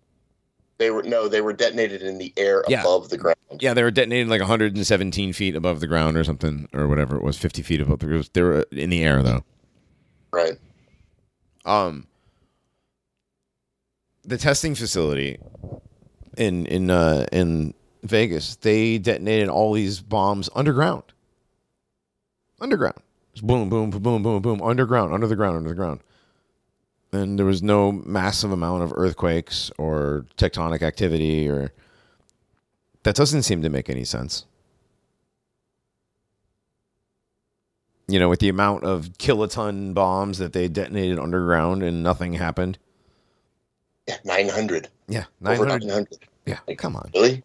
[0.79, 2.81] They were no, they were detonated in the air Yeah.
[2.81, 3.37] above the ground.
[3.59, 7.21] Yeah, they were detonated like 117 feet above the ground or something, or whatever it
[7.21, 8.29] was, 50 feet above the ground.
[8.33, 9.43] They were in the air though.
[10.31, 10.57] Right.
[11.65, 12.07] Um,
[14.25, 15.37] the testing facility
[16.35, 21.03] in in uh, in Vegas, they detonated all these bombs underground.
[22.59, 22.97] Underground,
[23.33, 25.99] Just boom, boom, boom, boom, boom, boom, underground, under the ground, under the ground.
[27.11, 31.73] And there was no massive amount of earthquakes or tectonic activity, or
[33.03, 34.45] that doesn't seem to make any sense.
[38.07, 42.77] You know, with the amount of kiloton bombs that they detonated underground and nothing happened.
[44.07, 44.89] Yeah, 900.
[45.07, 45.87] Yeah, Over 900.
[45.87, 46.17] 900.
[46.45, 47.11] Yeah, come on.
[47.13, 47.43] Really?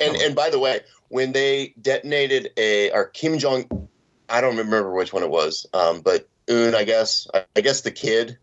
[0.00, 0.22] And on.
[0.22, 3.88] and by the way, when they detonated a or Kim Jong,
[4.28, 7.90] I don't remember which one it was, um, but Un, I guess, I, guess the
[7.90, 8.38] kid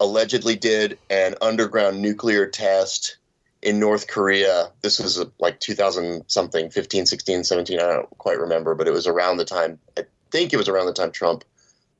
[0.00, 3.18] allegedly did an underground nuclear test
[3.60, 4.72] in North Korea.
[4.82, 7.78] This was uh, like 2000 something, 15, 16, 17.
[7.78, 9.78] I don't quite remember, but it was around the time.
[9.98, 11.44] I think it was around the time Trump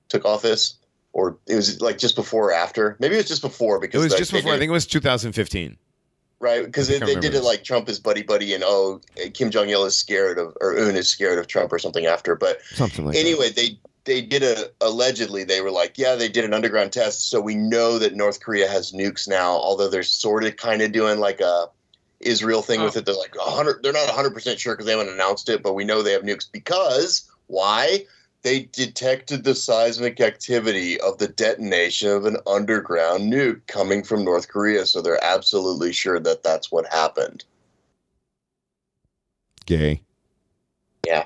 [0.09, 0.75] took office.
[1.13, 2.97] Or it was like just before or after.
[3.01, 4.53] Maybe it was just before because It was the- just before.
[4.53, 5.77] I think it was 2015.
[6.41, 6.65] Right?
[6.65, 9.01] Because they, they did it like Trump is buddy buddy, and oh,
[9.35, 12.35] Kim Jong Il is scared of, or Un is scared of Trump or something after.
[12.37, 13.21] But Something like that.
[13.21, 17.29] anyway, they they did a allegedly they were like, yeah, they did an underground test,
[17.31, 19.53] so we know that North Korea has nukes now.
[19.53, 21.67] Although they're sort of kind of doing like a
[22.21, 22.99] Israel thing with Oh.
[23.01, 23.07] it.
[23.07, 23.83] They're like hundred.
[23.83, 26.23] They're not hundred percent sure because they haven't announced it, but we know they have
[26.23, 28.05] nukes because why?
[28.43, 34.49] They detected the seismic activity of the detonation of an underground nuke coming from North
[34.49, 37.45] Korea, so they're absolutely sure that that's what happened.
[39.67, 40.03] Gay.
[41.07, 41.25] Yeah.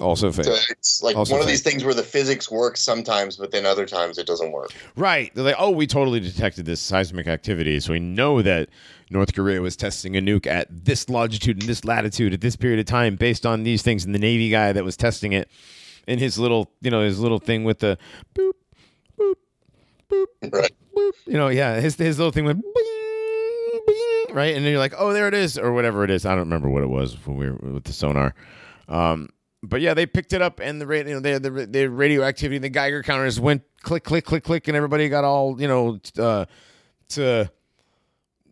[0.00, 0.44] Also fake.
[0.46, 3.66] So it's like Also one of these things where the physics works sometimes, but then
[3.66, 4.70] other times it doesn't work.
[4.96, 5.34] Right.
[5.34, 7.80] They're like, oh, we totally detected this seismic activity.
[7.80, 8.68] So we know that
[9.10, 12.78] North Korea was testing a nuke at this longitude and this latitude at this period
[12.78, 14.04] of time based on these things.
[14.04, 15.50] And the Navy guy that was testing it
[16.06, 17.98] in his little, you know, his little thing with the
[18.34, 18.52] boop,
[19.18, 19.34] boop,
[20.10, 20.70] boop, Right.
[20.96, 21.12] boop.
[21.26, 24.54] You know, yeah, his, his little thing went bing, bing, right?
[24.54, 26.24] And then you're like, oh, there it is, or whatever it is.
[26.26, 28.34] I don't remember what it was when we were with the sonar.
[28.88, 29.28] Um,
[29.62, 32.58] but yeah, they picked it up, and the radio, you know, the, the the radioactivity,
[32.58, 36.44] the Geiger counters went click, click, click, click, and everybody got all you know uh,
[37.10, 37.50] to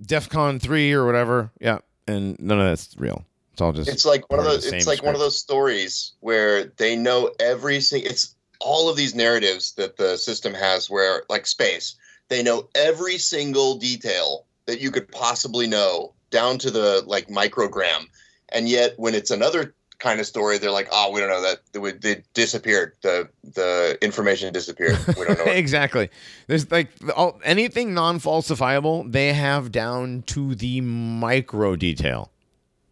[0.02, 1.52] DefCon three or whatever.
[1.60, 1.78] Yeah,
[2.08, 3.24] and none of that's real.
[3.52, 4.66] It's all just It's like one of those.
[4.66, 8.10] It's like one of those stories where they know every single.
[8.10, 11.94] It's all of these narratives that the system has, where like space,
[12.28, 18.06] they know every single detail that you could possibly know down to the like microgram,
[18.48, 21.60] and yet when it's another kind of story, they're like, oh, we don't know that
[21.72, 22.92] they, they disappeared.
[23.02, 24.98] The the information disappeared.
[25.08, 25.44] We don't know.
[25.52, 26.10] exactly.
[26.46, 32.30] There's like all, anything non-falsifiable, they have down to the micro detail.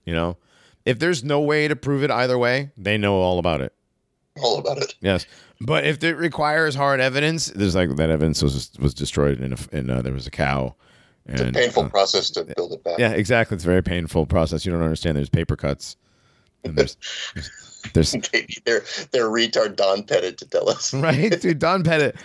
[0.05, 0.37] You know,
[0.85, 3.73] if there's no way to prove it either way, they know all about it.
[4.43, 4.95] all about it.
[5.01, 5.27] Yes,
[5.61, 9.57] but if it requires hard evidence, there's like that evidence was was destroyed in a,
[9.73, 10.75] in uh, there was a cow.
[11.27, 12.99] It's a painful uh, process to build it back.
[12.99, 13.55] yeah, exactly.
[13.55, 14.67] It's a very painful process.
[14.67, 15.17] You don't understand.
[15.17, 15.97] There's paper cuts,
[16.65, 16.97] and there's
[17.93, 18.12] there's
[18.65, 20.93] they're they're retard Don Pettit to tell us.
[20.95, 21.59] right, dude.
[21.59, 22.17] Don Pettit.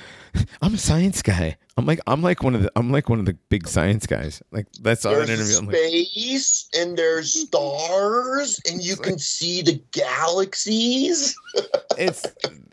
[0.62, 1.58] I'm a science guy.
[1.76, 4.44] I'm like I'm like one of the I'm like one of the big science guys.
[4.52, 5.58] Like that's all an There's interview.
[5.58, 11.36] I'm like, space and there's stars and you can see the galaxies.
[11.98, 12.26] it's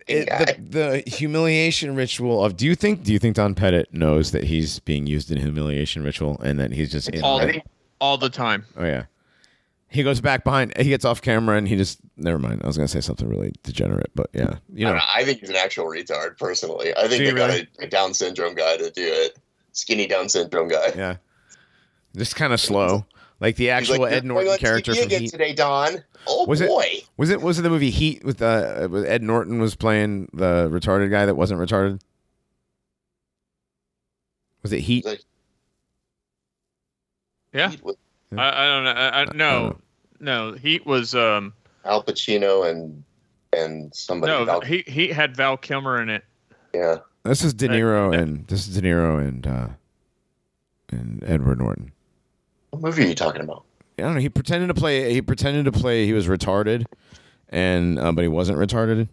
[0.06, 2.56] it, the, the humiliation ritual of.
[2.56, 6.02] Do you think Do you think Don Pettit knows that he's being used in humiliation
[6.04, 7.62] ritual and that he's just in all, on
[8.00, 8.64] all the time.
[8.76, 9.04] Oh yeah.
[9.88, 10.76] He goes back behind.
[10.76, 11.98] He gets off camera and he just.
[12.16, 12.60] Never mind.
[12.64, 14.90] I was gonna say something really degenerate, but yeah, you know.
[14.92, 16.92] don't know, I think he's an actual retard, personally.
[16.96, 17.68] I think Do they you got really?
[17.80, 19.38] a, a Down syndrome guy to do it.
[19.72, 20.92] Skinny Down syndrome guy.
[20.96, 21.16] Yeah.
[22.16, 23.04] Just kind of slow,
[23.40, 25.30] like the actual like, Ed Norton on character TV from again Heat.
[25.30, 26.02] today, Don.
[26.26, 27.02] Oh Was it- boy.
[27.18, 30.68] Was it was it the movie Heat with uh with Ed Norton was playing the
[30.70, 32.00] retarded guy that wasn't retarded?
[34.62, 35.04] Was it Heat?
[35.04, 35.20] Like,
[37.52, 37.96] Yeah, Heat with
[38.38, 38.90] I, I don't know.
[38.90, 39.76] I, I, no,
[40.20, 40.52] no.
[40.52, 41.52] Heat was um
[41.84, 43.02] Al Pacino and
[43.52, 44.32] and somebody.
[44.32, 44.44] no.
[44.44, 46.24] Val- He he had Val Kilmer in it.
[46.74, 46.98] yeah.
[47.24, 48.20] This is De Niro hey.
[48.22, 49.68] and this is De Niro and uh
[50.90, 51.90] and Edward Norton.
[52.70, 53.64] What movie are you talking about?
[53.98, 54.20] I don't know.
[54.20, 55.12] He pretended to play.
[55.12, 56.04] He pretended to play.
[56.06, 56.84] He was retarded,
[57.48, 59.08] and uh, but he wasn't retarded.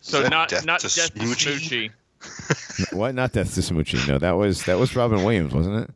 [0.00, 1.90] So not Death not to Death to Smoochy?
[2.26, 2.92] Smoochy.
[2.96, 3.14] what?
[3.14, 4.08] Not Death to Smoochy.
[4.08, 5.90] No, that was that was Robin Williams, wasn't it?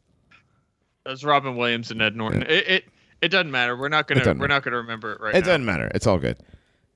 [1.07, 2.43] That was Robin Williams and Ed Norton.
[2.43, 2.85] It, it
[3.23, 3.77] it doesn't matter.
[3.77, 4.49] We're not gonna we're matter.
[4.49, 5.39] not gonna remember it right now.
[5.39, 5.47] it now.
[5.47, 5.91] doesn't matter.
[5.95, 6.37] It's all good.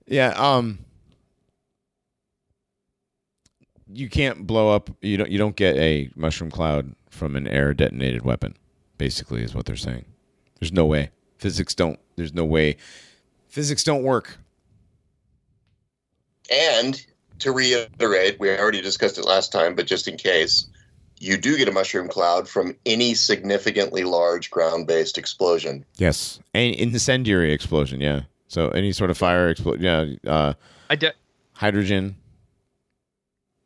[0.08, 0.30] Yeah.
[0.30, 0.80] Um.
[3.86, 4.90] You can't blow up.
[5.00, 5.30] You don't.
[5.30, 8.56] You don't get a mushroom cloud from an air detonated weapon.
[8.98, 10.06] Basically, is what they're saying.
[10.58, 11.10] There's no way.
[11.38, 12.00] Physics don't.
[12.16, 12.78] There's no way.
[13.46, 14.38] Physics don't work.
[16.50, 17.00] And
[17.38, 20.68] to reiterate, we already discussed it last time, but just in case,
[21.20, 25.84] you do get a mushroom cloud from any significantly large ground based explosion.
[25.98, 26.40] Yes.
[26.54, 28.00] An incendiary explosion.
[28.00, 28.22] Yeah.
[28.48, 29.82] So any sort of fire explosion.
[30.24, 30.30] Yeah.
[30.30, 30.54] Uh,
[30.88, 31.12] I de-
[31.52, 32.16] hydrogen.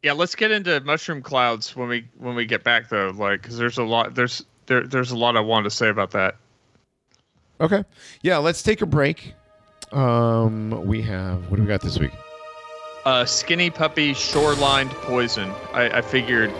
[0.03, 0.13] yeah.
[0.13, 3.13] Let's get into mushroom clouds when we when we get back though.
[3.17, 6.11] Like, because there's a lot there's there there's a lot I wanted to say about
[6.11, 6.37] that.
[7.61, 7.85] Okay.
[8.23, 8.39] Yeah.
[8.39, 9.33] Let's take a break.
[9.93, 12.11] Um, we have what do we got this week?
[13.05, 15.53] Uh, skinny puppy shore lined poison.
[15.73, 16.53] I, I figured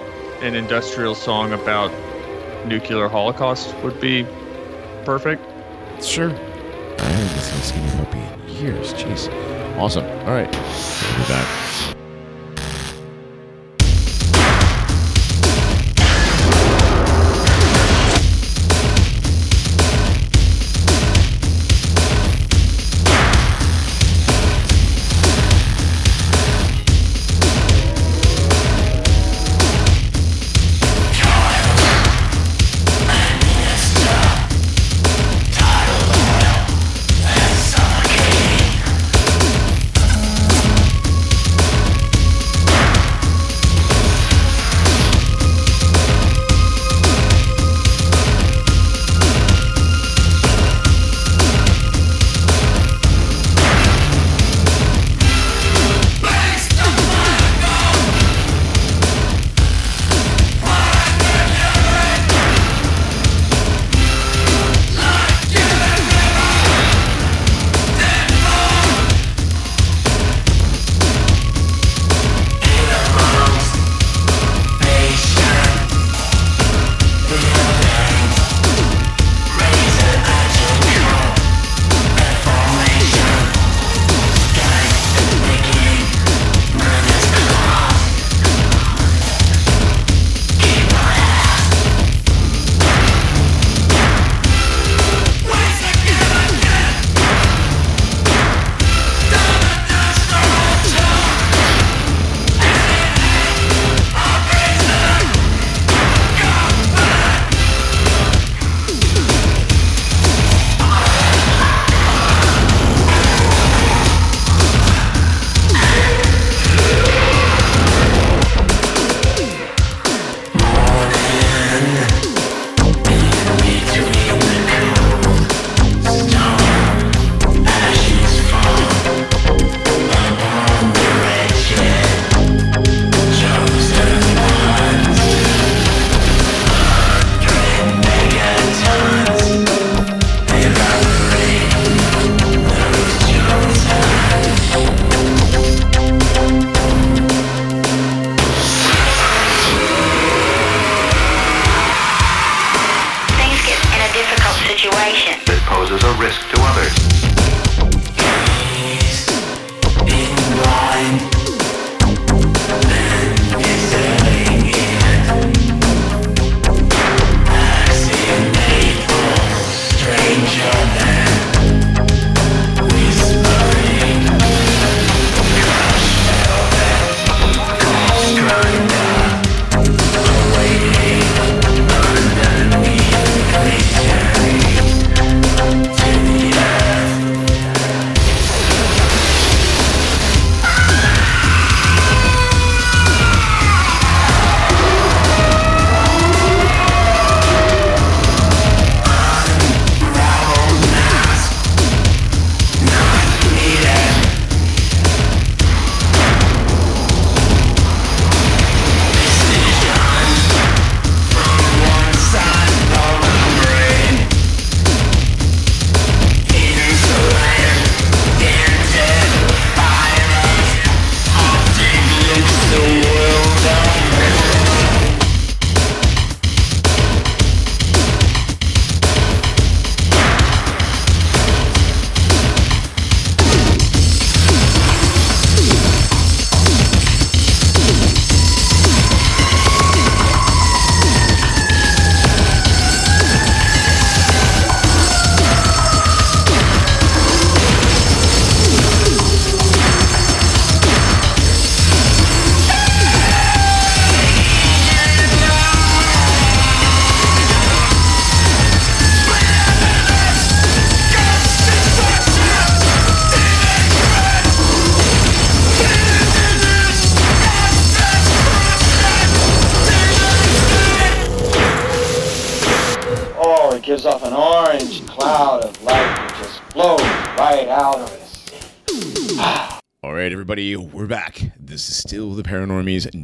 [0.45, 1.91] an industrial song about
[2.67, 4.27] nuclear holocaust would be
[5.05, 5.43] perfect.
[6.03, 6.31] Sure.
[6.31, 8.93] I haven't listened to Skinny Puppy in years.
[8.95, 9.79] Jeez.
[9.79, 10.05] Awesome.
[10.05, 10.51] All right.
[10.51, 12.04] We'll be back.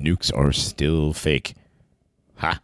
[0.00, 1.54] Nukes are still fake.
[2.36, 2.60] Ha.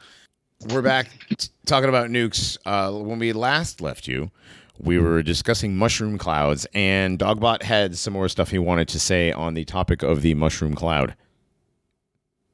[0.70, 2.56] We're back t- talking about nukes.
[2.64, 4.30] Uh, when we last left you,
[4.78, 9.32] we were discussing mushroom clouds, and Dogbot had some more stuff he wanted to say
[9.32, 11.14] on the topic of the mushroom cloud.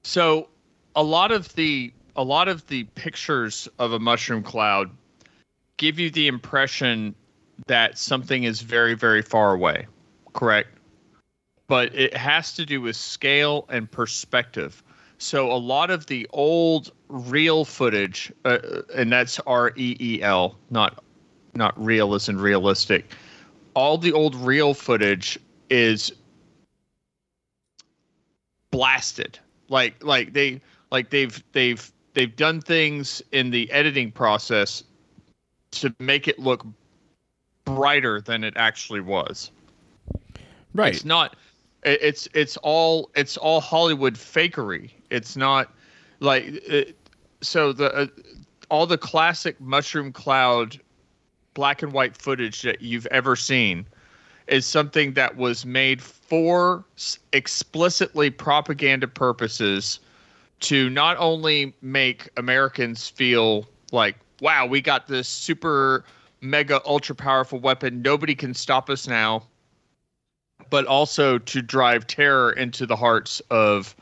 [0.02, 0.48] So,
[0.96, 4.90] a lot of the a lot of the pictures of a mushroom cloud
[5.78, 7.14] give you the impression
[7.66, 9.86] that something is very very far away.
[10.32, 10.68] Correct?
[11.72, 14.82] But it has to do with scale and perspective.
[15.16, 18.58] So a lot of the old real footage, uh,
[18.94, 21.02] and that's R E E L, not
[21.54, 23.10] not real as in realistic.
[23.72, 25.38] All the old real footage
[25.70, 26.12] is
[28.70, 29.38] blasted
[29.70, 30.60] like like they
[30.90, 34.84] like they've they've they've done things in the editing process
[35.70, 36.66] to make it look
[37.64, 39.50] brighter than it actually was
[40.74, 40.94] Right.
[40.94, 41.36] it's not
[41.82, 44.90] it's it's all it's all hollywood fakery.
[45.10, 45.72] It's not
[46.20, 46.96] like it,
[47.40, 48.06] so the uh,
[48.70, 50.80] all the classic mushroom cloud
[51.54, 53.86] black and white footage that you've ever seen
[54.46, 56.84] is something that was made for
[57.32, 60.00] explicitly propaganda purposes
[60.60, 66.04] to not only make Americans feel like, wow, we got this super
[66.40, 69.42] mega ultra powerful weapon, nobody can stop us now,
[70.72, 73.94] but also to drive terror into the hearts of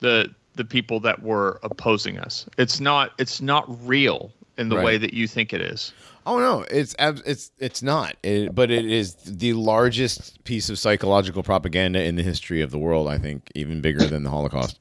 [0.00, 2.44] the the people that were opposing us.
[2.58, 4.84] It's not it's not real in the Right.
[4.84, 5.92] way that you think it is.
[6.26, 8.16] Oh no, it's it's it's not.
[8.24, 12.78] It, but it is the largest piece of psychological propaganda in the history of the
[12.78, 13.06] world.
[13.06, 14.80] I think even bigger than the Holocaust,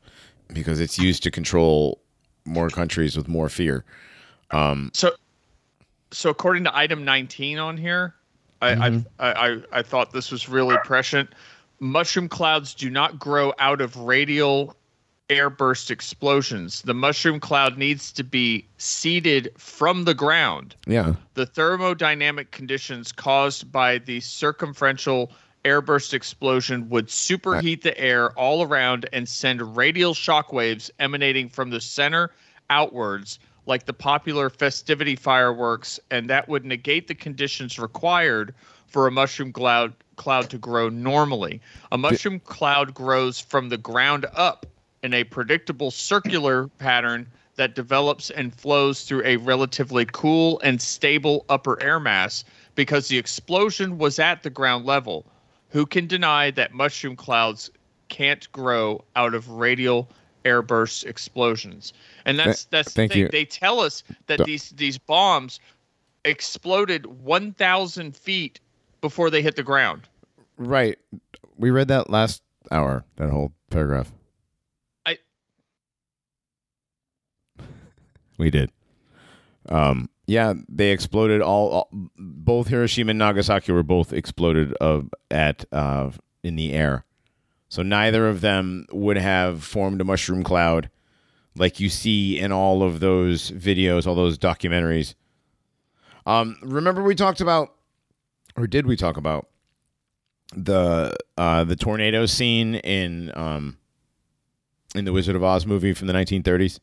[0.52, 2.02] because it's used to control
[2.46, 3.86] more countries with more fear.
[4.50, 5.12] Um, so,
[6.10, 8.16] so according to item 19 on here,
[8.62, 9.08] I, mm-hmm.
[9.20, 11.30] I, I, I thought this was really prescient.
[11.80, 14.76] Mushroom clouds do not grow out of radial
[15.30, 16.82] airburst explosions.
[16.84, 20.76] The mushroom cloud needs to be seeded from the ground.
[20.88, 25.32] Yeah, The thermodynamic conditions caused by the circumferential
[25.66, 31.82] airburst explosion would superheat the air all around and send radial shockwaves emanating from the
[31.82, 32.32] center
[32.70, 38.56] outwards, like the popular festivity fireworks, and that would negate the conditions required
[38.88, 41.62] for a mushroom cloud cloud to grow normally.
[41.92, 44.66] A mushroom cloud grows from the ground up
[45.04, 51.46] in a predictable circular pattern that develops and flows through a relatively cool and stable
[51.50, 52.44] upper air mass
[52.76, 55.26] because the explosion was at the ground level.
[55.70, 57.70] Who can deny that mushroom clouds
[58.10, 60.10] can't grow out of radial
[60.48, 61.94] airburst explosions?
[62.26, 63.18] And that's that's the thing.
[63.18, 63.30] you.
[63.30, 65.60] They tell us that these these bombs
[66.26, 68.60] exploded 1,000 feet
[69.02, 70.02] before they hit the ground.
[70.58, 70.98] Right.
[71.58, 72.42] We read that last
[72.72, 74.12] hour, that whole paragraph.
[75.06, 75.20] I-
[78.38, 78.72] We did.
[79.70, 85.64] Um yeah, they exploded all, all both Hiroshima and Nagasaki were both exploded uh, at
[85.72, 86.12] uh
[86.44, 87.06] in the air.
[87.70, 90.90] So neither of them would have formed a mushroom cloud
[91.56, 95.16] like you see in all of those videos, all those documentaries.
[96.26, 97.74] Um remember we talked about
[98.56, 99.48] or did we talk about
[100.56, 103.78] the uh the tornado scene in um
[104.96, 106.80] in the Wizard of Oz movie from the 1930s.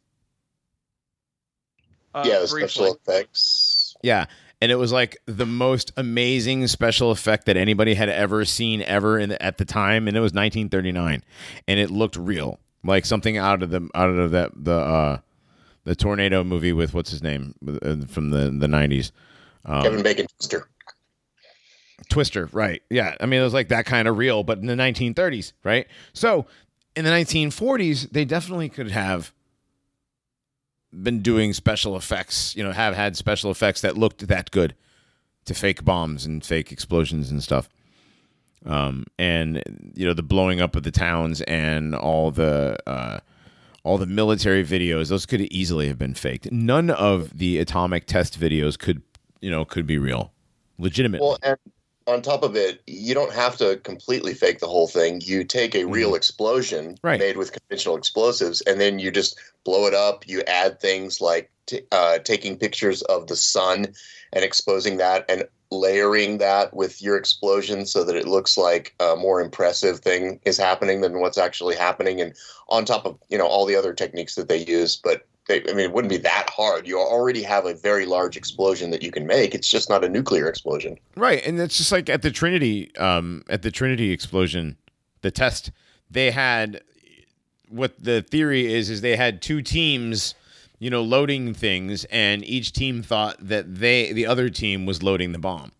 [2.14, 2.68] Uh, yeah, the briefly.
[2.68, 3.96] special effects.
[4.02, 4.26] Yeah,
[4.60, 9.18] and it was like the most amazing special effect that anybody had ever seen ever
[9.18, 11.22] in the, at the time, and it was 1939,
[11.68, 15.18] and it looked real, like something out of the out of that the uh
[15.84, 19.10] the tornado movie with what's his name uh, from the the 90s.
[19.66, 20.68] Um, Kevin Bacon Twister.
[22.08, 22.82] Twister, right?
[22.90, 25.86] Yeah, I mean it was like that kind of real, but in the 1930s, right?
[26.12, 26.46] So
[26.96, 29.32] in the 1940s, they definitely could have
[31.02, 32.54] been doing special effects.
[32.56, 34.74] You know, have had special effects that looked that good
[35.44, 37.68] to fake bombs and fake explosions and stuff.
[38.66, 43.20] Um, and you know the blowing up of the towns and all the uh,
[43.82, 46.50] all the military videos; those could easily have been faked.
[46.50, 49.02] None of the atomic test videos could,
[49.40, 50.32] you know, could be real,
[50.78, 51.26] legitimately.
[51.26, 51.58] Well, and
[52.06, 55.20] on top of it, you don't have to completely fake the whole thing.
[55.24, 57.06] You take a real explosion Mm-hmm.
[57.06, 57.20] Right.
[57.20, 60.26] made with conventional explosives, and then you just blow it up.
[60.26, 63.86] You add things like t- uh, taking pictures of the sun
[64.32, 69.16] and exposing that, and layering that with your explosion so that it looks like a
[69.16, 72.20] more impressive thing is happening than what's actually happening.
[72.20, 72.34] And
[72.68, 75.74] on top of you know all the other techniques that they use, but they, I
[75.74, 76.86] mean, it wouldn't be that hard.
[76.86, 79.54] You already have a very large explosion that you can make.
[79.54, 80.98] It's just not a nuclear explosion.
[81.16, 84.76] Right, and it's just like at the Trinity, um, at the Trinity explosion,
[85.20, 85.70] the test
[86.10, 86.82] they had.
[87.68, 90.34] What the theory is is they had two teams,
[90.78, 95.32] you know, loading things, and each team thought that they, the other team, was loading
[95.32, 95.72] the bomb.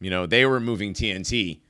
[0.00, 1.60] You know, they were moving TNT,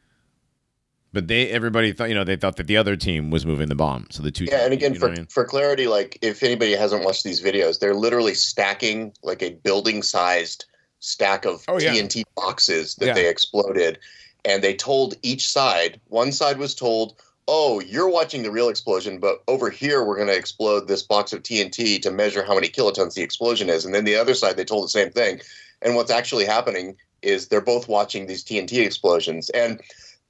[1.13, 3.75] but they, everybody thought, you know, they thought that the other team was moving the
[3.75, 4.07] bomb.
[4.11, 5.27] So the two, Yeah, and again, you know for, I mean?
[5.27, 10.65] for clarity, like if anybody hasn't watched these videos, they're literally stacking like a building-sized
[11.01, 11.93] stack of Oh, yeah.
[11.95, 13.15] TNT boxes that Yeah.
[13.15, 13.99] they exploded,
[14.45, 16.01] and they told each side.
[16.09, 17.15] One side was told,
[17.47, 21.33] "Oh, you're watching the real explosion, but over here we're going to explode this box
[21.33, 24.57] of TNT to measure how many kilotons the explosion is." And then the other side,
[24.57, 25.41] they told the same thing.
[25.83, 29.81] And what's actually happening is they're both watching these TNT explosions, and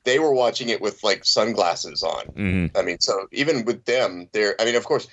[0.04, 2.26] they were watching it with like sunglasses on.
[2.36, 2.70] Mhm.
[2.76, 4.54] I mean, so even with them, they're.
[4.60, 5.08] I mean, of course,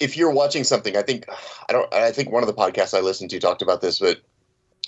[0.00, 1.26] if you're watching something, I think
[1.68, 1.92] I don't.
[1.92, 4.22] I think one of the podcasts I listened to talked about this, but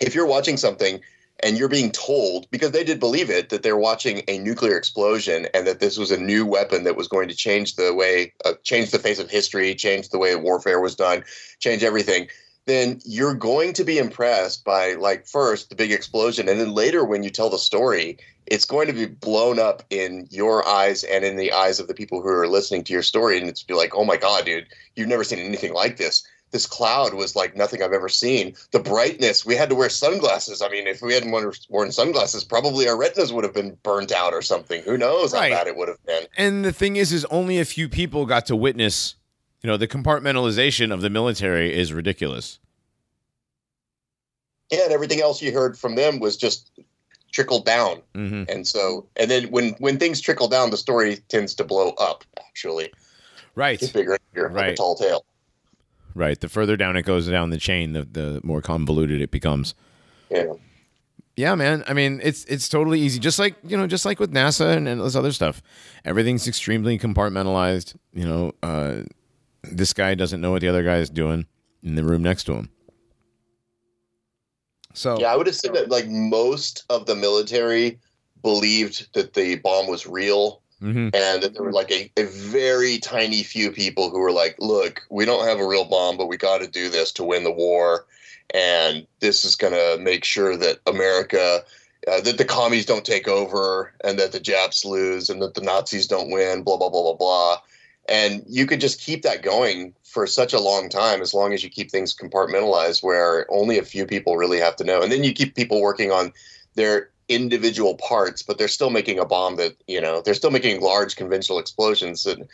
[0.00, 1.00] if you're watching something
[1.42, 5.48] and you're being told because they did believe it that they're watching a nuclear explosion
[5.52, 8.52] and that this was a new weapon that was going to change the way, uh,
[8.62, 11.24] change the face of history, change the way warfare was done,
[11.58, 12.28] change everything.
[12.66, 17.04] Then you're going to be impressed by like first the big explosion, and then later
[17.04, 18.16] when you tell the story,
[18.46, 21.94] it's going to be blown up in your eyes and in the eyes of the
[21.94, 24.66] people who are listening to your story and it's be like oh my god dude
[24.96, 28.78] you've never seen anything like this this cloud was like nothing i've ever seen the
[28.78, 31.30] brightness we had to wear sunglasses i mean if we hadn't
[31.70, 35.50] worn- sunglasses probably our retinas would have been burnt out or something who knows Right.
[35.50, 38.26] how bad it would have been And the thing is, is only a few people
[38.26, 39.14] got to witness.
[39.64, 42.58] You know, the compartmentalization of the military is ridiculous.
[44.70, 46.70] yeah and everything else you heard from them was just
[47.32, 51.54] trickled down hmm and so and then when when things trickle down the story tends
[51.54, 52.92] to blow up actually
[53.54, 53.82] Right.
[53.82, 54.76] it's bigger bigger like a Right.
[54.76, 55.24] tall tale
[56.14, 56.38] Right.
[56.40, 59.74] The further down it goes down the chain, the the more convoluted it becomes.
[60.30, 60.52] yeah
[61.36, 61.82] Yeah, man.
[61.88, 63.18] I mean, it's it's totally easy.
[63.18, 65.60] Just like you know, just like with NASA and, and this other stuff,
[66.04, 67.96] everything's extremely compartmentalized.
[68.12, 69.02] You know, uh,
[69.70, 71.46] this guy doesn't know what the other guy is doing
[71.82, 72.70] in the room next to him.
[74.94, 77.98] So Yeah, I would assume that like most of the military
[78.42, 81.14] believed that the bomb was real mhm.
[81.14, 85.02] and that there were like a, a very tiny few people who were like, look,
[85.10, 87.50] we don't have a real bomb, but we got to do this to win the
[87.50, 88.06] war.
[88.52, 91.64] And this is going to make sure that America,
[92.06, 95.62] uh, that the commies don't take over and that the Japs lose and that the
[95.62, 97.56] Nazis don't win, blah, blah, blah, blah, blah.
[98.08, 101.64] And you could just keep that going for such a long time as long as
[101.64, 105.02] you keep things compartmentalized where only a few people really have to know.
[105.02, 106.32] And then you keep people working on
[106.74, 110.82] their individual parts, but they're still making a bomb that, you know, they're still making
[110.82, 112.26] large conventional explosions.
[112.26, 112.46] And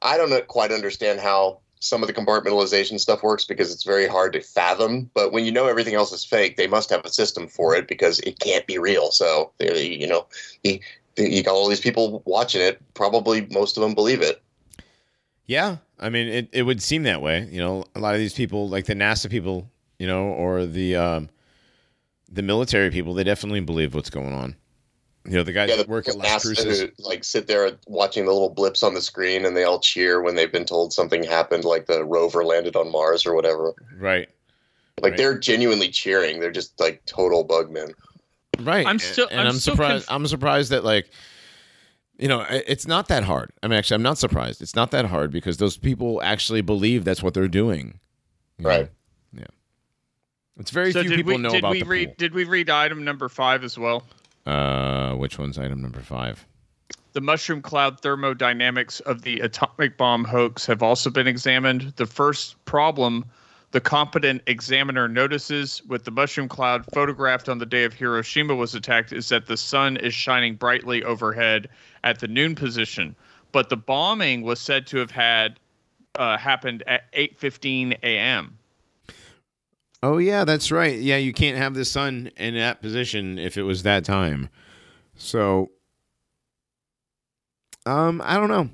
[0.00, 4.32] I don't quite understand how some of the compartmentalization stuff works because it's very hard
[4.32, 5.10] to fathom.
[5.12, 7.86] But when you know everything else is fake, they must have a system for it
[7.86, 9.10] because it can't be real.
[9.10, 10.26] So you know,
[10.62, 12.80] you got all these people watching it.
[12.94, 14.42] Probably most of them believe it.
[15.46, 17.46] Yeah, I mean, it, it would seem that way.
[17.50, 20.96] You know, a lot of these people, like the NASA people, you know, or the
[20.96, 21.28] um,
[22.30, 24.56] the military people, they definitely believe what's going on.
[25.26, 26.80] You know, the guys Yeah, that the work at people Las NASA Cruces.
[26.80, 30.20] who, like sit there watching the little blips on the screen, and they all cheer
[30.22, 33.72] when they've been told something happened, like the rover landed on Mars or whatever.
[33.98, 34.28] Right,
[35.02, 35.16] Like Right.
[35.18, 36.40] they're genuinely cheering.
[36.40, 37.92] They're just like total bugmen.
[38.60, 38.86] right.
[38.86, 40.06] I'm still- and I'm I'm, still surprised.
[40.06, 41.08] conf- I'm surprised that like,
[42.18, 43.50] you know, it's not that hard.
[43.62, 44.62] I mean, actually, I'm not surprised.
[44.62, 47.98] It's not that hard because those people actually believe that's what they're doing.
[48.58, 48.68] You know?
[48.68, 48.90] Right.
[49.32, 49.44] Yeah.
[50.58, 52.14] It's very so few did people we know did about we the read pool.
[52.18, 54.04] did we read item number five as well?
[54.46, 56.46] Uh, which one's item number five?
[57.14, 61.94] The mushroom cloud thermodynamics of the atomic bomb hoax have also been examined.
[61.96, 63.24] The first problem
[63.74, 68.72] the competent examiner notices with the mushroom cloud photographed on the day of Hiroshima was
[68.72, 71.68] attacked is that the sun is shining brightly overhead
[72.04, 73.16] at the noon position.
[73.50, 75.58] But the bombing was said to have had
[76.14, 78.58] uh, happened at 8:15 a.m.
[80.02, 80.98] Oh yeah, that's right.
[80.98, 84.50] Yeah, you can't have the sun in that position if it was that time.
[85.16, 85.70] So
[87.86, 88.70] um I don't know.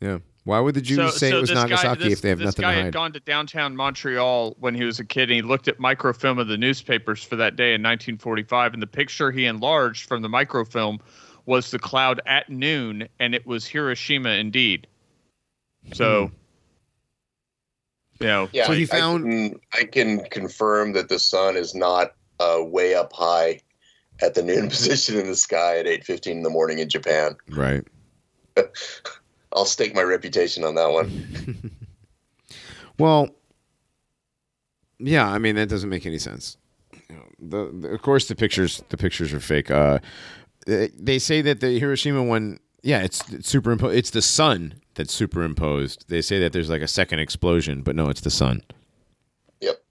[0.00, 0.18] Yeah.
[0.44, 2.46] Why would the Jews say it was Nagasaki guy, this, if they have nothing?
[2.46, 5.42] this nothing guy had gone to downtown Montreal when he was a kid, and he
[5.42, 9.44] looked at microfilm of the newspapers for that day in 1945, and the picture he
[9.44, 11.00] enlarged from the microfilm
[11.48, 14.86] was the cloud at noon, and it was Hiroshima indeed.
[15.94, 16.30] So,
[18.20, 21.74] you know, Yeah, So he found- I can, I can confirm that the sun is
[21.74, 23.60] not uh, way up high
[24.20, 27.34] at the noon position in the sky at 8:15 in the morning in Japan.
[27.50, 27.82] Right.
[29.52, 31.70] I'll stake my reputation on that one.
[32.98, 33.28] Well,
[34.98, 36.56] yeah, I mean that doesn't make any sense.
[37.08, 39.70] You know, the, the- of course the pictures the pictures are fake.
[39.70, 40.00] Uh,
[40.68, 43.96] they they say that the Hiroshima one, yeah, it's, it's superimposed.
[43.96, 46.08] It's the sun that's superimposed.
[46.08, 48.62] They say that there's like a second explosion, but no, it's the sun.
[49.60, 49.82] Yep.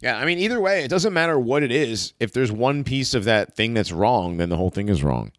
[0.00, 2.14] Yeah, I mean either way, it doesn't matter what it is.
[2.18, 5.32] If there's one piece of that thing that's wrong, then the whole thing is wrong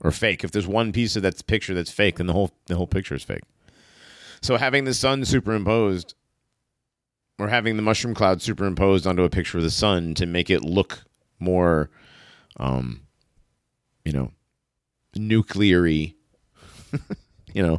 [0.00, 0.44] or fake.
[0.44, 3.14] If there's one piece of that picture that's fake, then the whole the whole picture
[3.14, 3.44] is fake.
[4.40, 6.14] So having the sun superimposed
[7.38, 10.64] or having the mushroom cloud superimposed onto a picture of the sun to make it
[10.64, 11.04] look
[11.38, 11.90] more
[12.56, 13.02] um
[14.08, 14.30] you know
[15.14, 16.16] nucleary
[17.54, 17.78] you know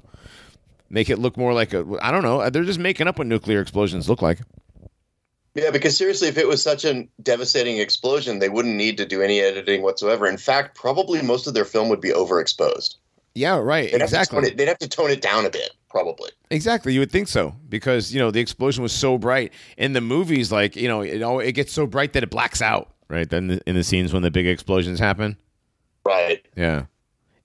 [0.89, 3.61] make it look more like a I don't know they're just making up what nuclear
[3.61, 4.39] explosions look like
[5.55, 9.21] Yeah, because seriously, if it was such a devastating explosion, they wouldn't need to do
[9.21, 10.27] any editing whatsoever.
[10.27, 12.95] In fact, probably most of their film would be overexposed.
[13.33, 15.71] yeah right They'd have, exactly tone it, they'd have to tone it down a bit,
[15.89, 16.29] probably.
[16.51, 20.01] Exactly, you would think so because you know the explosion was so bright in the
[20.01, 20.51] movies.
[20.51, 22.93] Like you know, it all it gets so bright that it blacks out.
[23.09, 25.35] Right then, in the scenes when the big explosions happen,
[26.09, 26.43] Right.
[26.55, 26.85] yeah,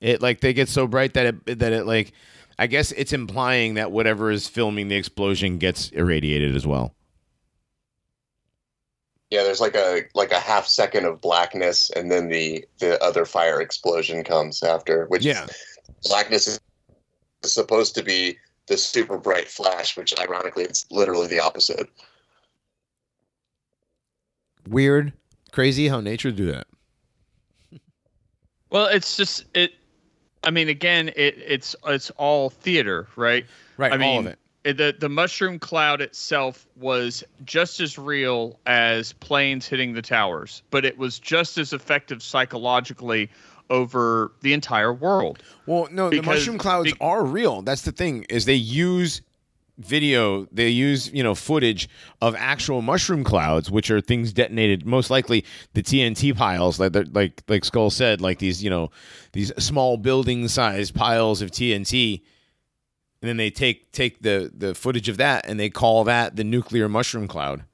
[0.00, 2.12] it like they get so bright that it that it like,
[2.58, 6.94] I guess it's implying that whatever is filming the explosion gets irradiated as well.
[9.30, 13.26] Yeah, there's like a like a half second of blackness, and then the the other
[13.26, 15.04] fire explosion comes after.
[15.08, 15.46] Which Yeah,
[16.04, 16.60] blackness is
[17.44, 21.90] supposed to be the super bright flash, which ironically it's literally the opposite.
[24.66, 25.12] weird,
[25.52, 26.66] crazy how nature do that.
[28.74, 29.72] Well, it's just it.
[30.42, 33.46] I mean, again, it it's it's all theater, right?
[33.76, 34.38] Right, I all of mean, it.
[34.64, 40.62] it- the the mushroom cloud itself was just as real as planes hitting the towers,
[40.70, 43.30] but it was just as effective psychologically
[43.70, 45.42] over the entire world.
[45.66, 47.62] Well, no, the mushroom clouds be- are real.
[47.62, 49.22] That's the thing is they use
[49.78, 51.88] video, they use you know footage
[52.20, 54.86] of actual mushroom clouds, which are things detonated.
[54.86, 55.44] Most likely
[55.74, 58.90] the TNT piles, like like like Skull said, like these you know
[59.32, 62.22] these small building sized piles of TNT.
[63.22, 66.44] And then they take take the the footage of that and they call that the
[66.44, 67.64] nuclear mushroom cloud.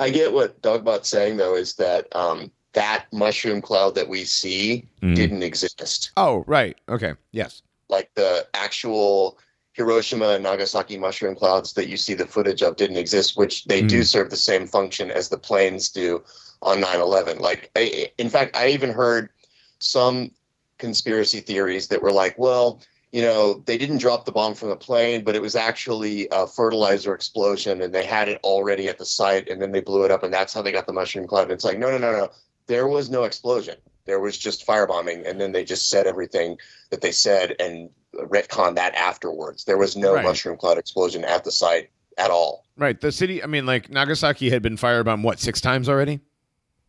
[0.00, 4.88] I get what Dogbot's saying though is that um, that mushroom cloud that we see
[5.02, 5.14] Mhm.
[5.14, 6.10] didn't exist.
[6.16, 6.76] Oh, right.
[6.88, 7.14] Okay.
[7.32, 7.62] Yes.
[7.88, 9.38] Like the actual
[9.80, 13.80] Hiroshima and Nagasaki mushroom clouds that you see the footage of didn't exist, which they
[13.80, 14.06] do Mhm.
[14.06, 16.22] serve the same function as the planes do
[16.60, 17.38] on 9/11.
[17.38, 19.30] Like, I, in fact, I even heard
[19.78, 20.32] some
[20.78, 22.82] conspiracy theories that were like, well,
[23.12, 26.46] you know, they didn't drop the bomb from the plane, but it was actually a
[26.46, 30.10] fertilizer explosion, and they had it already at the site, and then they blew it
[30.10, 31.44] up, and that's how they got the mushroom cloud.
[31.44, 32.30] And it's like, no, no, no, no.
[32.66, 33.76] There was no explosion.
[34.04, 36.58] There was just firebombing, and then they just said everything
[36.90, 39.64] that they said, and retcon that afterwards.
[39.64, 40.24] There was no Right.
[40.24, 42.64] mushroom cloud explosion at the site at all.
[42.76, 43.00] Right.
[43.00, 43.42] The city.
[43.42, 46.20] I mean, like Nagasaki had been firebombed what six times already.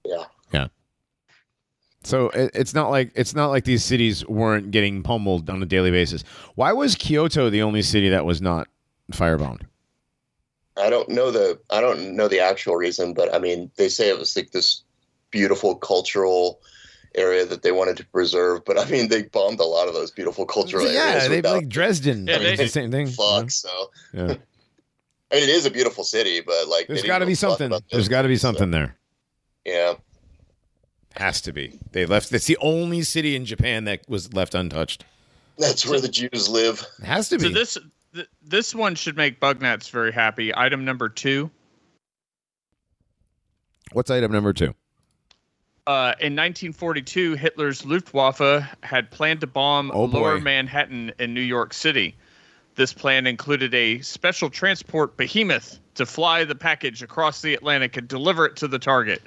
[0.06, 0.26] Yeah.
[0.52, 0.68] Yeah.
[2.04, 5.66] So it, it's not like it's not like these cities weren't getting pummeled on a
[5.66, 6.24] daily basis.
[6.56, 8.68] Why was Kyoto the only city that was not
[9.12, 9.62] firebombed?
[10.78, 14.10] I don't know the I don't know the actual reason, but I mean they say
[14.10, 14.84] it was like this
[15.30, 16.60] beautiful cultural
[17.16, 18.64] area that they wanted to preserve.
[18.66, 20.96] But I mean they bombed a lot of those beautiful cultural areas.
[20.96, 22.28] yeah, they without like Dresden.
[22.28, 23.08] Yeah, I mean, it's the same thing.
[23.08, 23.52] fuck.
[23.52, 23.70] So
[24.14, 24.22] Yeah.
[24.24, 27.68] I mean it is a beautiful city, but like there's got to be something.
[27.68, 28.96] about the There's got to be cities, so, something there.
[29.66, 29.94] Yeah.
[31.16, 31.78] Has to be.
[31.92, 32.32] They left.
[32.32, 35.04] It's the only city in Japan that was left untouched.
[35.58, 36.86] That's where the Jews live.
[37.00, 37.44] It has to be.
[37.44, 37.78] So this
[38.14, 40.56] th- this one should make Bugnats very happy.
[40.56, 41.52] Item number two.
[43.92, 44.74] What's item number two?
[45.88, 50.06] Uh, in 1942, Hitler's Luftwaffe had planned to bomb Oh.
[50.06, 52.16] Lower Manhattan in New York City.
[52.76, 58.08] This plan included a special transport behemoth to fly the package across the Atlantic and
[58.08, 59.24] deliver it to the target.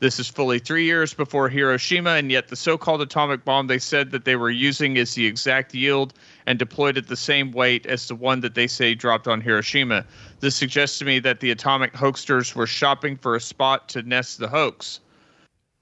[0.00, 3.78] This is fully three years before Hiroshima, and yet the so called atomic bomb they
[3.78, 6.14] said that they were using is the exact yield
[6.46, 10.06] and deployed at the same weight as the one that they say dropped on Hiroshima.
[10.40, 14.38] This suggests to me that the atomic hoaxsters were shopping for a spot to nest
[14.38, 15.00] the hoax.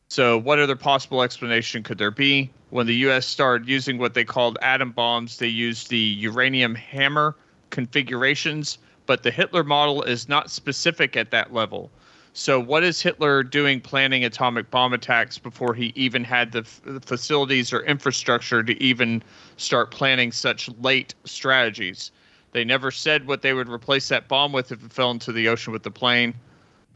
[0.08, 2.50] So, what other possible explanation could there be?
[2.70, 3.26] When the U.S.
[3.26, 7.36] started using what they called atom bombs, they used the uranium hammer
[7.70, 11.90] configurations, but the Hitler model is not specific at that level.
[12.34, 16.80] So, what is Hitler doing planning atomic bomb attacks before he even had the f-
[16.84, 19.22] the facilities or infrastructure to even
[19.56, 22.12] start planning such late strategies?
[22.52, 25.48] They never said what they would replace that bomb with if it fell into the
[25.48, 26.34] ocean with the plane.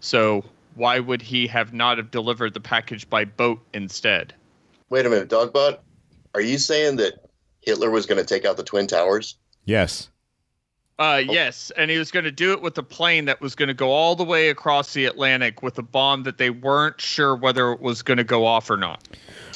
[0.01, 0.45] So,
[0.75, 4.35] why would he have not have delivered the package by boat instead?
[4.89, 5.79] Wait a minute, Dogbot.
[6.35, 7.15] Are you saying that
[7.61, 9.37] Hitler was going to take out the Twin Towers?
[9.65, 10.09] yes.
[11.01, 13.69] Uh, yes, and he was going to do it with a plane that was going
[13.69, 17.35] to go all the way across the Atlantic with a bomb that they weren't sure
[17.35, 19.09] whether it was going to go off or not.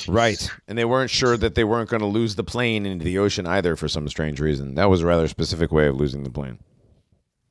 [0.09, 0.51] Right.
[0.67, 3.47] And they weren't sure that they weren't going to lose the plane into the ocean
[3.47, 4.75] either for some strange reason.
[4.77, 6.61] That was a rather specific way of losing the plane.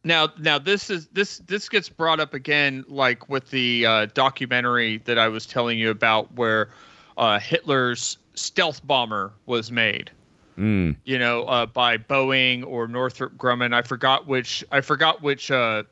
[0.03, 4.97] Now, now this is this this gets brought up again, like with the uh, documentary
[5.05, 6.69] that I was telling you about, where
[7.17, 10.11] uh, Hitler's stealth bomber was made.
[10.57, 10.97] Mm.
[11.05, 13.73] You know, uh, by Boeing or Northrop Grumman.
[13.73, 14.63] I forgot which.
[14.71, 15.83] I forgot which uh,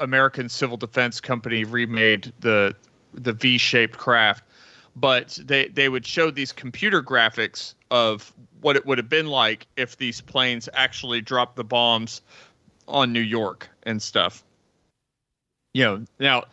[0.00, 2.74] American civil defense company remade the
[3.12, 4.44] the V-shaped craft,
[4.96, 8.32] but they they would show these computer graphics of
[8.62, 12.22] what it would have been like if these planes actually dropped the bombs
[12.88, 14.44] on New York and stuff.
[15.74, 16.44] You know, now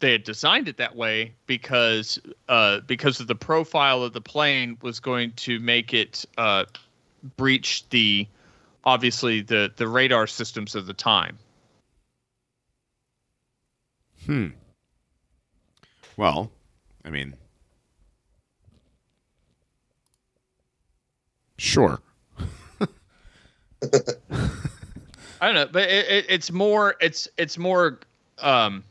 [0.00, 4.78] they had designed it that way because uh, because of the profile of the plane
[4.82, 6.64] was going to make it uh,
[7.36, 8.26] breach the
[8.84, 11.38] obviously the the radar systems of the time.
[14.26, 14.48] Hmm.
[16.16, 16.50] Well,
[17.04, 17.34] I mean,
[21.56, 22.00] sure.
[25.40, 27.98] I don't know, but it, it, it's more it's it's more
[28.38, 28.82] um,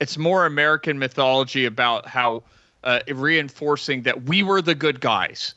[0.00, 2.42] it's more American mythology about how
[2.84, 5.54] uh, reinforcing that we were the good guys.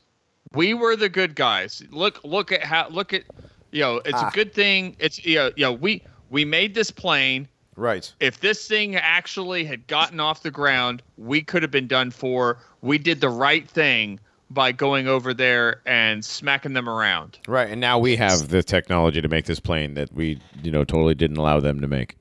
[0.53, 1.83] We were the good guys.
[1.91, 3.23] Look look at how look at
[3.71, 4.29] you know it's Ah.
[4.29, 4.95] a good thing.
[4.99, 7.47] It's you know, you know we we made this plane.
[7.75, 8.11] Right.
[8.21, 12.57] If this thing actually had gotten off the ground, we could have been done for.
[12.81, 14.19] We did the right thing
[14.49, 17.39] by going over there and smacking them around.
[17.47, 17.69] Right.
[17.69, 21.15] And now we have the technology to make this plane that we, you know, totally
[21.15, 22.15] didn't allow them to make.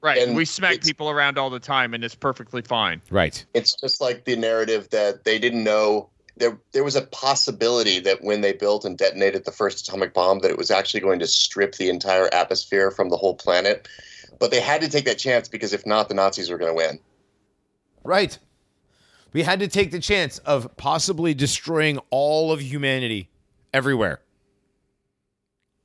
[0.00, 0.18] Right.
[0.18, 3.02] And we smack people around all the time and it's perfectly fine.
[3.10, 3.44] Right.
[3.54, 8.22] It's just like the narrative that they didn't know there there was a possibility that
[8.22, 11.26] when they built and detonated the first atomic bomb that it was actually going to
[11.26, 13.88] strip the entire atmosphere from the whole planet.
[14.38, 16.76] But they had to take that chance because if not, the Nazis were going to
[16.76, 17.00] win.
[18.04, 18.38] Right.
[19.32, 23.28] We had to take the chance of possibly destroying all of humanity
[23.72, 24.20] everywhere.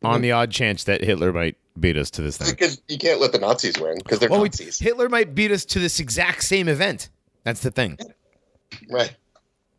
[0.03, 2.49] On the odd chance that Hitler might beat us to this thing.
[2.49, 4.77] Because you can't let the Nazis win because they're Well, we- Nazis.
[4.79, 7.09] Hitler might beat us to this exact same event.
[7.43, 7.97] That's the thing.
[8.89, 9.15] Right.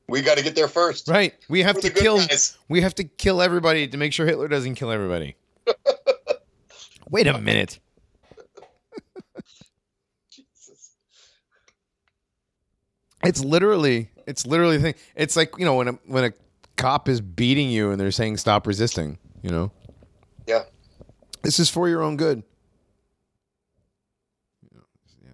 [0.08, 1.08] We got to get there first.
[1.08, 1.34] Right.
[1.48, 2.56] We have We're to kill guys.
[2.68, 5.36] we have to kill everybody to make sure Hitler doesn't kill everybody.
[7.10, 7.78] Wait a minute.
[13.24, 14.94] It's literally, it's literally thing.
[15.16, 16.32] It's like you know when a when a
[16.76, 19.18] cop is beating you and they're saying stop resisting.
[19.42, 19.72] You know.
[20.46, 20.62] Yeah.
[21.42, 22.42] This is for your own good.
[24.72, 25.30] Yeah.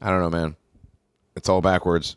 [0.00, 0.56] I don't know, man.
[1.36, 2.16] It's all backwards.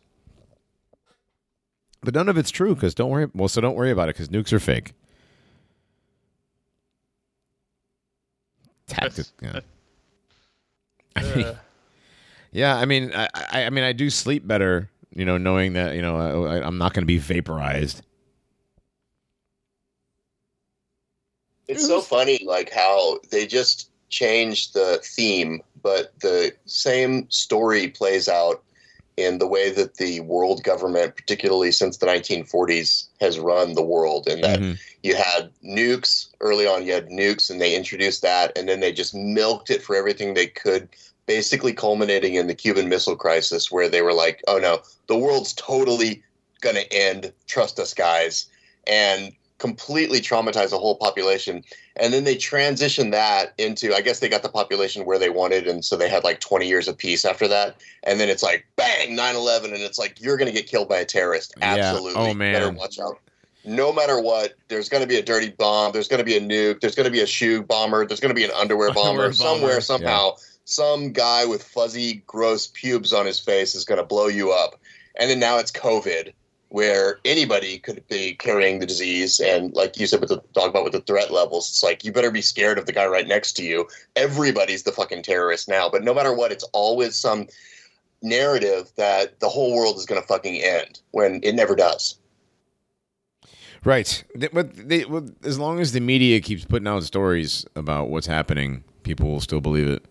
[2.02, 3.28] But none of it's true because don't worry.
[3.34, 4.92] Well, so don't worry about it because nukes are fake.
[8.86, 9.60] Tactic, Yeah.
[11.16, 11.56] I mean, uh,
[12.52, 15.94] yeah, I mean, I, I, I mean, I do sleep better, you know, knowing that
[15.94, 18.02] you know I, I'm not going to be vaporized.
[21.68, 28.26] It's so funny, like how they just changed the theme, but the same story plays
[28.26, 28.62] out
[29.18, 34.28] in the way that the world government, particularly since the 1940s, has run the world.
[34.28, 34.78] And that Mhm.
[35.02, 38.92] you had nukes early on, you had nukes, and they introduced that, and then they
[38.92, 40.88] just milked it for everything they could,
[41.28, 45.52] basically culminating in the Cuban Missile Crisis, where they were like, "Oh no, the world's
[45.52, 46.24] totally
[46.62, 47.32] gonna end.
[47.46, 48.46] Trust us, guys,"
[48.88, 51.62] and completely traumatize a whole population.
[51.96, 55.66] And then they transitioned that into, I guess they got the population where they wanted,
[55.66, 57.76] and so they had like 20 years of peace after that.
[58.04, 61.04] And then it's like, bang, 9/11, and it's like you're gonna get killed by a
[61.04, 61.54] terrorist.
[61.58, 61.74] Yeah.
[61.74, 62.30] Oh, Absolutely.
[62.30, 62.52] Oh, man.
[62.52, 63.18] better watch out
[63.68, 65.92] no matter what, there's going to be a dirty bomb.
[65.92, 66.80] There's going to be a nuke.
[66.80, 68.06] There's going to be a shoe bomber.
[68.06, 69.24] There's going to be an underwear bomber.
[69.24, 70.36] Underwear bomber, Somewhere, somehow,
[70.68, 74.78] some guy with fuzzy, gross pubes on his face is going to blow you up.
[75.18, 76.32] And then now it's COVID,
[76.68, 79.40] where anybody could be carrying the disease.
[79.40, 82.30] And like you said with the Dogbot with the threat levels, it's like you better
[82.30, 83.88] be scared of the guy right next to you.
[84.14, 85.88] Everybody's the fucking terrorist now.
[85.88, 87.46] But no matter what, it's always some
[88.20, 92.18] narrative that the whole world is going to fucking end when it never does.
[93.84, 94.22] Right.
[94.52, 98.84] But they, well, as long as the media keeps putting out stories about what's happening,
[99.02, 100.04] people will still believe it.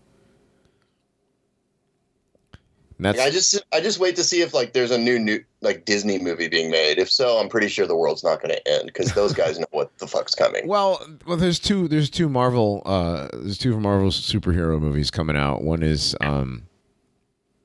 [3.00, 5.42] That's Like, I just I just wait to see if like there's a new new
[5.60, 6.98] like Disney movie being made.
[6.98, 9.66] If so, I'm pretty sure the world's not going to end because those guys know
[9.70, 10.66] what the fuck's coming.
[10.66, 11.36] well, well.
[11.36, 11.86] There's two.
[11.86, 12.82] There's two Marvel.
[12.84, 15.62] Uh, there's two Marvel superhero movies coming out.
[15.62, 16.64] One is um,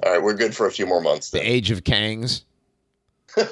[0.03, 1.31] All right, we're good for a few more months.
[1.31, 2.43] The Age of Kangs.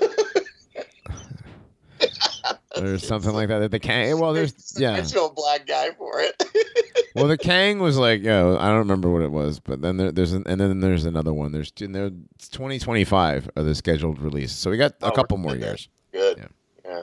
[2.76, 3.72] There's something like that.
[3.72, 4.20] The Kang.
[4.20, 4.94] Well, there's yeah.
[4.94, 6.44] There's no black guy for it.
[7.14, 10.14] Well, the Kang was like, yo, I don't remember what it was, but then there,
[10.14, 11.52] there's an, and then there's another one.
[11.52, 15.16] There's two, there, it's 2025 of the scheduled release, so we got Oh, a we're
[15.18, 15.90] couple more good years.
[16.14, 16.38] good.
[16.38, 16.46] Yeah.
[16.86, 17.02] Yeah.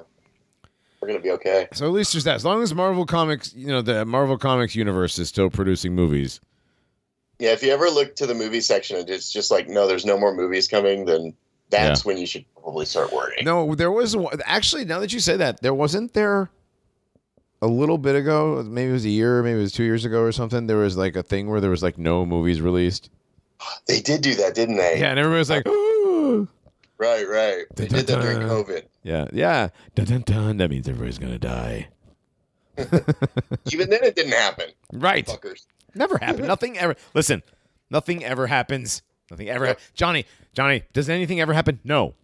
[1.02, 1.68] We're gonna be okay.
[1.74, 2.36] So at least there's that.
[2.36, 6.40] As long as Marvel Comics, you know, the Marvel Comics universe is still producing movies.
[7.38, 10.06] Yeah, if you ever look to the movie section and it's just like, no, there's
[10.06, 11.34] no more movies coming, then
[11.70, 13.44] that's when you should probably start worrying.
[13.44, 14.84] No, there was actually.
[14.84, 16.50] Now that you say that, there wasn't there
[17.62, 18.62] a little bit ago.
[18.62, 20.66] Maybe it was a year, maybe it was two years ago or something.
[20.66, 23.10] There was like a thing where there was like no movies released.
[23.86, 25.00] They did do that, didn't they?
[25.00, 26.48] Yeah, and everybody was like, "Ooh."
[27.00, 27.64] Right, right.
[27.76, 28.38] They did that during.
[28.40, 28.82] COVID.
[29.04, 29.68] yeah, yeah.
[29.94, 30.56] Dun, dun, dun.
[30.56, 31.86] That means everybody's gonna die.
[33.72, 34.70] Even then, it didn't happen.
[34.92, 35.24] Right.
[35.24, 35.66] Fuckers.
[35.94, 36.48] Never happened.
[36.48, 36.96] Nothing ever.
[37.14, 37.44] Listen,
[37.88, 39.02] nothing ever happens.
[39.30, 39.76] Nothing ever.
[39.94, 41.78] Johnny, Johnny, does anything ever happen?
[41.84, 42.14] No,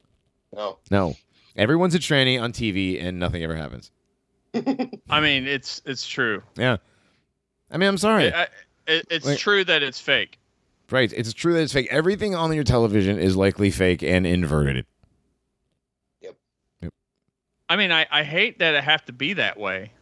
[0.54, 0.78] No.
[0.90, 1.14] no.
[1.56, 3.92] Everyone's a tranny on TV, and nothing ever happens.
[5.08, 6.42] I mean, it's it's true.
[6.56, 6.78] Yeah.
[7.70, 8.32] I mean, I'm sorry.
[8.32, 8.48] I,
[8.86, 9.38] it, it's Wait.
[9.38, 10.38] true that it's fake.
[10.90, 11.12] right.
[11.12, 11.88] It's true that it's fake.
[11.90, 14.84] Everything on your television is likely fake and inverted.
[16.22, 16.36] Yep.
[16.82, 16.92] yep.
[17.68, 19.92] I mean, I, I hate that it have to be that way.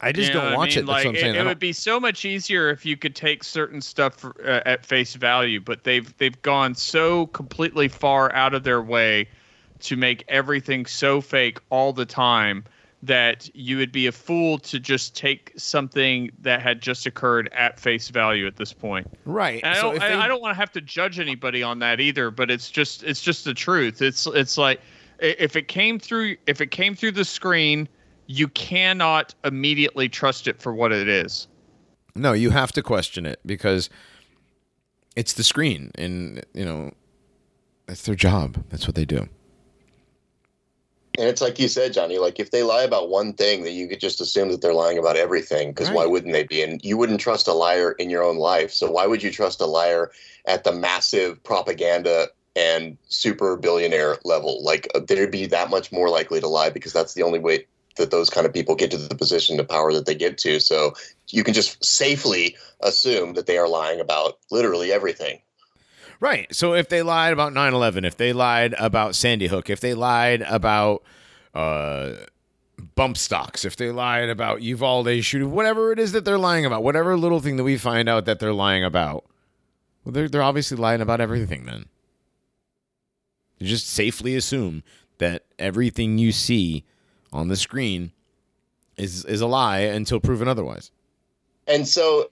[0.00, 0.78] I just You know don't what I watch mean?
[0.84, 0.86] it.
[0.86, 1.36] That's Like, what I'm saying.
[1.36, 4.60] I It, would be so much easier if you could take certain stuff for, uh,
[4.66, 9.28] at face value, but they've they've gone so completely far out of their way
[9.80, 12.64] to make everything so fake all the time
[13.02, 17.78] that you would be a fool to just take something that had just occurred at
[17.78, 19.06] face value at this point.
[19.24, 19.62] right.
[19.62, 21.78] And I So don't, I, they- I don't want to have to judge anybody on
[21.80, 24.02] that either, but it's just it's just the truth.
[24.02, 24.80] It's it's like
[25.20, 27.88] if it came through if it came through the screen,
[28.26, 31.46] you cannot immediately trust it for what it is.
[32.14, 33.90] No, you have to question it because
[35.16, 36.92] it's the screen, and you know
[37.86, 38.62] that's their job.
[38.70, 39.28] That's what they do.
[41.18, 43.88] And it's like you said, Johnny, like if they lie about one thing, then you
[43.88, 46.62] could just assume that they're lying about everything because why wouldn't they be?
[46.62, 48.70] And you wouldn't trust a liar in your own life.
[48.70, 50.10] So why would you trust a liar
[50.44, 54.62] at the massive propaganda and super billionaire level?
[54.62, 57.66] Like uh, they'd be that much more likely to lie because that's the only way
[57.96, 60.60] that those kind of people get to the position of power that they get to.
[60.60, 60.94] So
[61.28, 65.40] you can just safely assume that they are lying about literally everything.
[66.20, 66.54] Right.
[66.54, 70.42] So if they lied about 9/11, if they lied about Sandy Hook, if they lied
[70.42, 71.02] about
[71.54, 72.12] uh,
[72.94, 76.82] bump stocks, if they lied about Uvalde shooting, whatever it is that they're lying about,
[76.82, 79.24] whatever little thing that we find out that they're lying about,
[80.04, 81.66] well, they're they're obviously lying about everything.
[81.66, 81.86] Then
[83.58, 84.82] you just safely assume
[85.18, 86.84] that everything you see
[87.36, 88.10] on the screen
[88.96, 90.90] is is a lie until proven otherwise.
[91.66, 92.30] And so,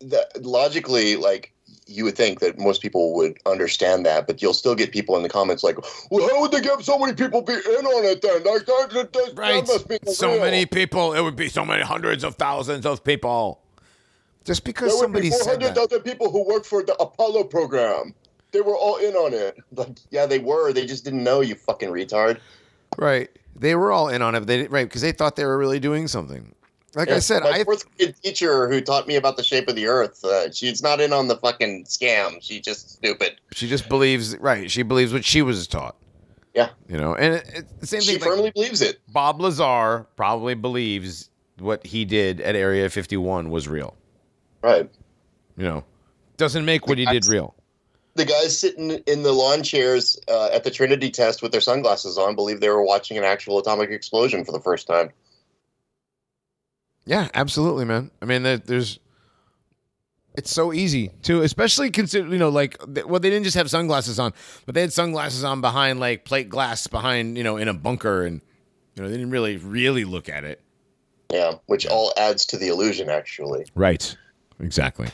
[0.00, 1.52] the, logically, like
[1.88, 5.22] you would think that most people would understand that, but you'll still get people in
[5.22, 5.76] the comments like,
[6.10, 8.42] "Well, how would they get so many people be in on it then?
[8.44, 9.64] Like that, that, that, Right.
[9.66, 11.12] that must be So real." many people.
[11.14, 13.60] It would be so many hundreds of thousands of people.
[14.44, 15.78] Just because There would somebody be said 400 that.
[15.80, 18.14] other people who work for the Apollo program.
[18.52, 19.56] They were all in on it.
[19.74, 20.72] Like, yeah, they were.
[20.72, 21.40] They just didn't know.
[21.40, 22.38] You fucking retard.
[22.96, 23.28] Right.
[23.58, 24.46] They were all in on it.
[24.46, 26.54] They right because they thought they were really doing something.
[26.94, 29.76] Like I said, my I fourth grade teacher who taught me about the shape of
[29.76, 30.24] the Earth.
[30.24, 32.38] Uh, she's not in on the fucking scam.
[32.40, 33.38] She's just stupid.
[33.52, 34.70] she just believes right.
[34.70, 35.96] She believes what she was taught.
[36.54, 36.70] Yeah.
[36.88, 38.20] You know, and it, the same She thing.
[38.20, 38.98] like- firmly believes it.
[39.12, 41.28] Bob Lazar probably believes
[41.58, 43.94] what he did at Area 51 was real.
[44.62, 44.90] Right.
[45.58, 45.84] You know,
[46.38, 47.54] doesn't make what he did real.
[48.16, 52.16] The guys sitting in the lawn chairs uh, at the Trinity test with their sunglasses
[52.16, 55.10] on believe they were watching an actual atomic explosion for the first time.
[57.04, 58.10] Yeah, absolutely, man.
[58.20, 58.98] I mean, there, there's.
[60.34, 62.76] It's so easy to, especially consider, you know, like,
[63.06, 64.34] well, they didn't just have sunglasses on,
[64.66, 68.26] but they had sunglasses on behind like plate glass behind, you know, in a bunker,
[68.26, 68.42] and
[68.94, 70.60] you know, they didn't really, really look at it.
[71.32, 73.08] Yeah, which all adds to the illusion.
[73.08, 74.14] Actually, Right.
[74.60, 75.08] Exactly.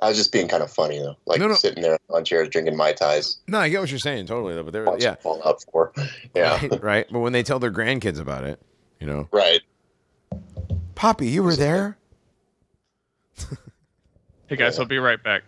[0.00, 1.54] I was just being kind of funny though, like No, no.
[1.54, 3.38] sitting there on chairs drinking mai tais.
[3.48, 4.54] No, I get what you're saying, totally.
[4.54, 5.92] Though, but they're watching yeah, Fallout Four.
[6.34, 7.06] Yeah, right, right.
[7.10, 8.60] But when they tell their grandkids about it,
[9.00, 9.62] you know, right.
[10.94, 11.96] Poppy, you were there.
[14.48, 15.42] Hey guys, I'll be right back.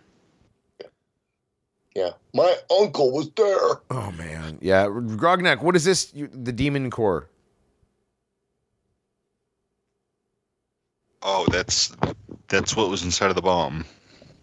[1.95, 3.81] Yeah, my uncle was there.
[3.89, 4.85] Oh man, yeah.
[4.85, 6.11] Grognak, what is this?
[6.13, 7.29] You, the Demon Core.
[11.21, 11.95] Oh, that's
[12.47, 13.85] that's what was inside of the bomb.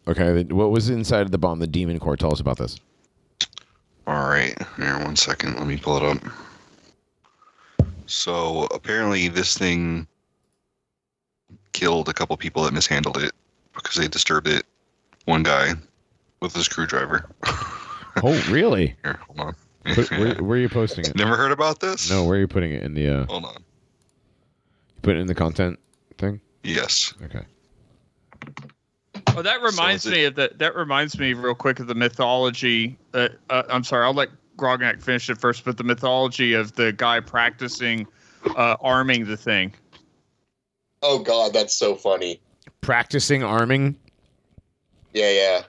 [0.08, 1.58] Okay, what was inside of the bomb?
[1.58, 2.16] The Demon Core.
[2.16, 2.78] Tell us about this.
[4.06, 5.56] All right, here, one second.
[5.56, 6.18] Let me pull it up.
[8.06, 10.06] So apparently, this thing
[11.72, 13.32] killed a couple people that mishandled it
[13.74, 14.64] because they disturbed it.
[15.24, 15.72] One guy
[16.40, 17.28] with a screwdriver.
[18.22, 18.96] Oh, really?
[19.04, 19.56] Here, hold on.
[19.94, 21.14] Put, where, where are you posting it?
[21.16, 22.10] Never heard about this?
[22.10, 23.08] No, where are you putting it in the?
[23.08, 23.54] uh Hold on.
[23.56, 25.78] You Put it in the content
[26.16, 26.40] thing.
[26.62, 27.12] Yes.
[27.22, 27.44] Okay.
[29.28, 30.52] Oh, that reminds is it- me of the.
[30.56, 32.96] That reminds me real quick of the mythology.
[33.12, 36.92] Uh, uh, I'm sorry, I'll let Grognak finish it first, but the mythology of the
[36.92, 38.06] guy practicing
[38.56, 39.74] uh, arming the thing.
[41.02, 42.40] Oh God, that's so funny.
[42.80, 43.96] Practicing arming.
[45.12, 45.62] Yeah, yeah.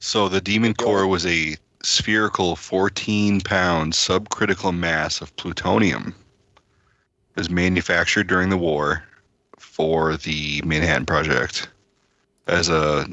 [0.00, 6.14] So the Demon Core was a spherical 14 pound subcritical mass of plutonium.
[7.36, 9.02] It was manufactured during the war
[9.78, 11.68] for the Manhattan Project
[12.48, 13.06] as a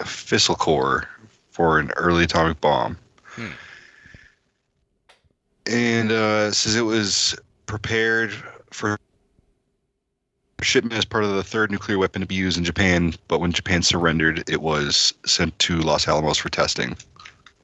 [0.00, 1.08] fissile core
[1.50, 2.98] for an early atomic bomb.
[3.24, 3.48] Hmm.
[5.66, 7.34] And uh, it says it was
[7.64, 8.34] prepared
[8.70, 8.98] for
[10.60, 13.50] shipment as part of the third nuclear weapon to be used in Japan, but when
[13.50, 16.98] Japan surrendered, it was sent to Los Alamos for testing.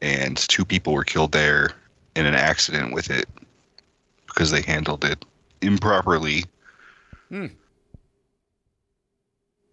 [0.00, 1.72] And two people were killed there
[2.14, 3.28] in an accident with it
[4.26, 5.26] because they handled it
[5.60, 6.44] improperly.
[7.28, 7.48] Hmm.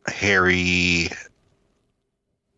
[0.07, 1.09] Harry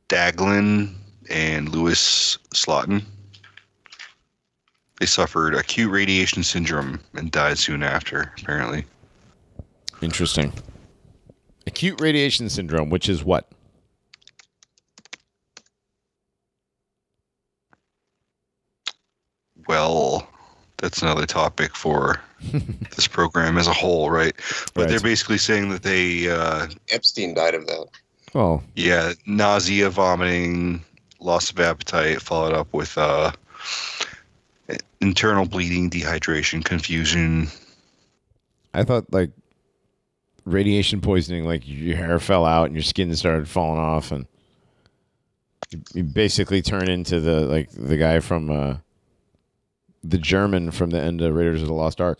[0.09, 0.93] Daghlian
[1.30, 3.03] and Louis Slotin.
[4.99, 8.85] They suffered acute radiation syndrome and died soon after, apparently.
[10.01, 10.53] Interesting.
[11.67, 13.51] Acute radiation syndrome, which is what?
[19.67, 20.27] Well,
[20.77, 22.22] that's another topic for
[22.95, 24.34] this program as a whole, right?
[24.73, 24.89] But Right.
[24.89, 27.88] they're basically saying that they, uh, Epstein died of that.
[28.34, 30.84] Oh, yeah, nausea, vomiting,
[31.22, 33.31] loss of appetite, followed up with uh,
[35.02, 37.47] internal bleeding, dehydration, confusion.
[38.73, 39.31] I thought like
[40.43, 44.27] radiation poisoning, like your hair fell out and your skin started falling off, and
[45.72, 48.76] you, you basically turn into the like the guy from uh,
[50.07, 52.19] the German from the end of Raiders of the Lost Ark.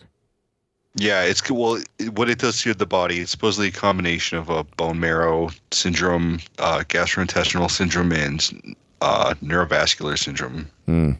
[0.94, 1.78] Yeah, it's well,
[2.12, 3.20] what it does to the body.
[3.20, 10.18] It's supposedly a combination of a bone marrow syndrome, uh, gastrointestinal syndrome, and uh, neurovascular
[10.18, 10.70] syndrome.
[10.86, 11.12] Hmm.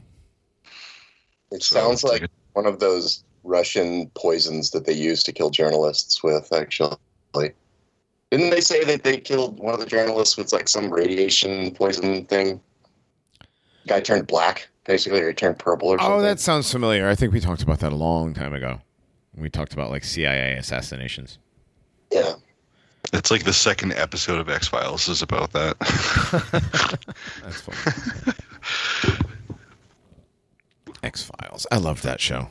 [1.53, 5.51] It So sounds like like one of those Russian poisons that they use to kill
[5.51, 6.97] journalists with, actually.
[8.31, 12.27] Didn't they say that they killed one of the journalists with like some radiation poison
[12.27, 12.61] thing?
[13.87, 16.19] Guy turned black, basically, or he turned purple or something.
[16.19, 17.09] Oh, that sounds familiar.
[17.09, 18.81] I think we talked about that a long time ago.
[19.37, 21.39] We talked about like CIA assassinations.
[22.11, 22.35] yeah.
[23.13, 25.77] It's like the second episode of X Files is about that.
[27.45, 28.37] That's funny.
[31.05, 31.69] X Files.
[31.71, 32.49] I loved that show.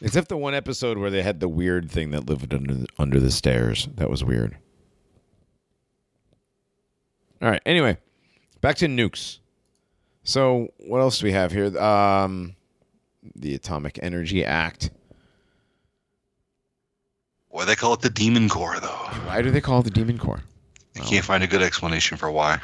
[0.00, 3.32] Except the one episode where they had the weird thing that lived under under the
[3.32, 3.88] stairs.
[3.96, 4.58] That was weird.
[7.42, 7.62] All right.
[7.66, 7.98] Anyway,
[8.60, 9.38] back to nukes.
[10.24, 11.76] So what else do we have here?
[11.78, 12.56] Um,
[13.36, 14.90] the Atomic Energy Act.
[17.48, 18.88] Why they call it the Demon Core, though?
[18.88, 20.42] Why do they call it the Demon Core?
[20.96, 22.58] I can't find a good explanation for why.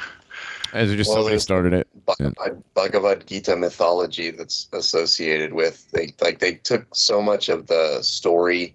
[0.73, 1.87] Is it just Well, somebody started it?
[2.05, 8.01] Bhagavad, Bhagavad Gita mythology that's associated with they like they took so much of the
[8.01, 8.73] story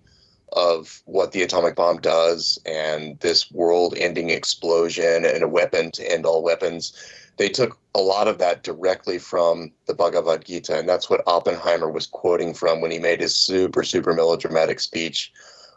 [0.52, 6.24] of what the atomic bomb does and this world-ending explosion and a weapon to end
[6.24, 6.92] all weapons.
[7.36, 11.90] They took a lot of that directly from the Bhagavad Gita, and that's what Oppenheimer
[11.90, 15.32] was quoting from when he made his super super melodramatic speech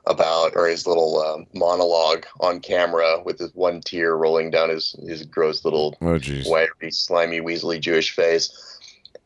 [0.06, 4.96] about or his little um, monologue on camera with his one tear rolling down his
[5.06, 8.78] his gross little Oh, wiry, slimy, weaselly Jewish face.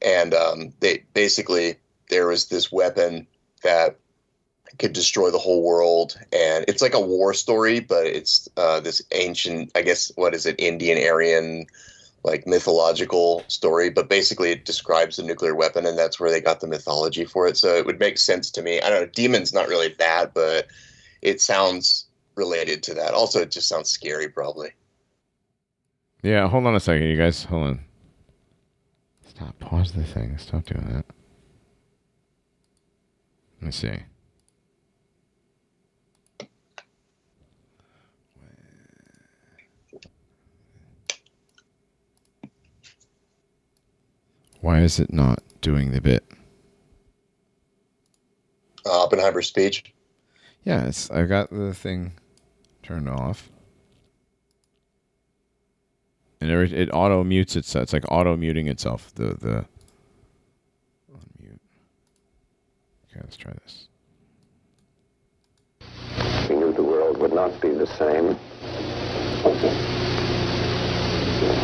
[0.02, 1.78] And um, they basically
[2.10, 3.28] there was this weapon
[3.64, 3.98] that
[4.80, 9.02] could destroy the whole world, and it's like a war story, but it's uh, this
[9.12, 11.68] ancient, I guess, what is it, Indian Aryan,
[12.24, 13.90] like mythological story.
[13.90, 17.48] But basically, it describes the nuclear weapon, and that's where they got the mythology for
[17.48, 17.58] it.
[17.58, 18.82] So it would make sense to me.
[18.82, 20.68] I don't know, demon's not really that, but
[21.22, 22.06] it sounds
[22.36, 23.14] related to that.
[23.14, 24.72] Also, it just sounds scary, probably.
[26.22, 27.44] Yeah, hold on a second, you guys.
[27.44, 27.80] Hold on.
[29.28, 29.60] Stop.
[29.60, 30.38] Pause the thing.
[30.38, 31.06] Stop doing that.
[33.60, 34.04] Let me see.
[44.64, 46.24] Why is it not doing the bit?
[48.86, 49.94] Uh, Oppenheimer's speech.
[50.64, 52.14] Yeah, it's I got the thing
[52.82, 53.52] turned off.
[56.40, 57.84] And every, it auto mutes itself.
[57.84, 59.14] It's like auto muting itself.
[59.16, 59.66] The the
[61.12, 61.60] unmute.
[63.12, 63.90] Okay, let's try this.
[66.50, 68.38] We knew the world would not be the same.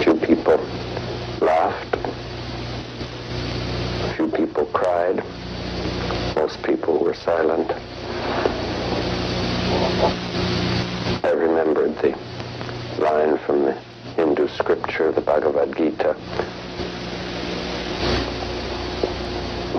[0.04, 0.58] Two people
[1.40, 1.96] laughed.
[4.02, 5.22] A few people cried.
[6.38, 7.70] Most people were silent.
[11.26, 12.16] I remembered the
[13.04, 13.74] line from the
[14.16, 16.14] Hindu scripture, the Bhagavad Gita.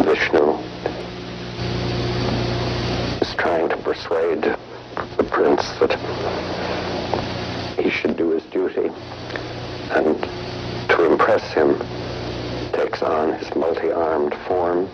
[0.05, 0.59] Vishnu
[3.23, 5.97] is trying to persuade the prince that
[7.79, 8.91] he should do his duty
[9.93, 10.23] and
[10.91, 11.81] to impress him
[12.85, 14.89] takes on his multi-armed form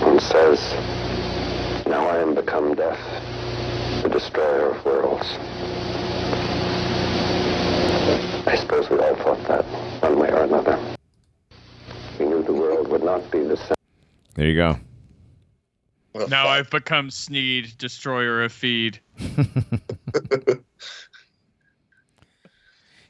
[0.00, 0.58] and says
[1.86, 2.98] now I am become death
[4.02, 5.26] the destroyer of worlds
[8.46, 9.64] I suppose we all thought that
[10.02, 10.78] one way or another
[12.18, 13.74] we knew the world would not be the same
[14.34, 14.78] There you go.
[16.14, 16.52] Well, Now fuck.
[16.52, 19.00] I've become Sneed, destroyer of feed.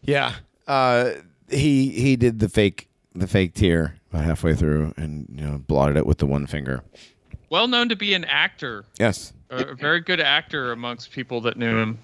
[0.02, 0.36] Yeah.
[0.66, 1.10] Uh,
[1.51, 5.97] he he did the fake the fake tear about halfway through, and you know blotted
[5.97, 6.83] it with the one finger.
[7.51, 9.33] Well known to be an actor, Yes.
[9.51, 11.99] a very good actor amongst people that knew him.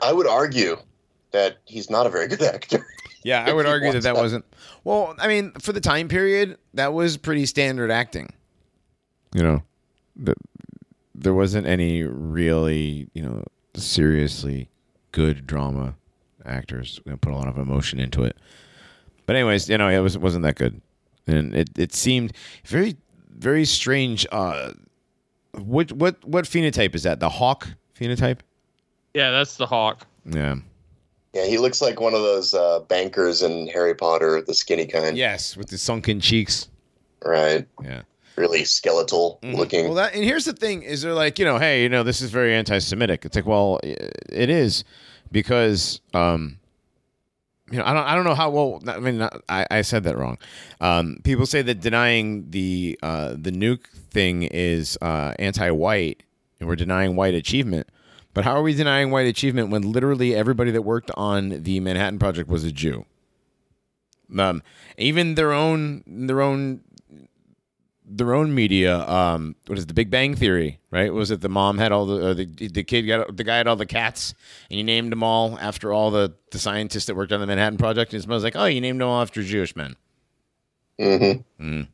[0.00, 0.76] I would argue
[1.30, 2.84] that he's not a very good actor.
[3.22, 4.20] Yeah, I would argue that that that.
[4.20, 4.44] wasn't.
[4.84, 8.32] Well, I mean, for the time period, that was pretty standard acting.
[9.34, 9.62] You know,
[10.16, 10.34] the,
[11.14, 13.44] there wasn't any really, you know,
[13.74, 14.68] seriously
[15.12, 15.94] good drama
[16.44, 17.00] actors.
[17.04, 18.36] You know, put a lot of emotion into it.
[19.28, 20.80] But anyways, you know, it was it wasn't that good,
[21.26, 22.32] and it it seemed
[22.64, 22.96] very
[23.28, 24.26] very strange.
[24.32, 24.72] Uh,
[25.52, 27.20] what what what phenotype is that?
[27.20, 28.38] The hawk phenotype?
[29.12, 30.06] Yeah, that's the Hawk.
[30.24, 30.56] Yeah.
[31.34, 35.14] Yeah, he looks like one of those uh, bankers in Harry Potter, the skinny kind.
[35.14, 36.70] Yes, with the sunken cheeks.
[37.22, 37.68] Right.
[37.84, 38.02] Yeah.
[38.36, 39.84] Really skeletal looking.
[39.84, 42.22] Well, that and here's the thing: is they're like, you know, hey, you know, this
[42.22, 43.26] is very anti-Semitic.
[43.26, 44.84] It's like, well, it is
[45.30, 46.57] because, um,
[47.70, 48.50] you know, I don't, I don't know how.
[48.50, 50.38] Well, I mean, I, I said that wrong.
[50.80, 56.22] Um, people say that denying the uh, the nuke thing is uh, anti-white,
[56.60, 57.88] and we're denying white achievement.
[58.34, 62.18] But how are we denying white achievement when literally everybody that worked on the Manhattan
[62.18, 63.04] Project was a Jew?
[64.38, 64.62] Um,
[64.96, 66.82] even their own their own
[68.10, 68.98] their own media.
[69.08, 70.80] Um, what is it, the Big Bang Theory?
[70.90, 71.12] Right?
[71.12, 73.66] Was it the mom had all the uh, the the kid got the guy had
[73.68, 74.34] all the cats,
[74.70, 77.78] and you named them all after all the the scientists that worked on the Manhattan
[77.78, 78.12] Project?
[78.14, 79.96] And it's like, oh, you named them all after Jewish men
[80.98, 81.64] Mm-hmm.
[81.64, 81.88] Mm.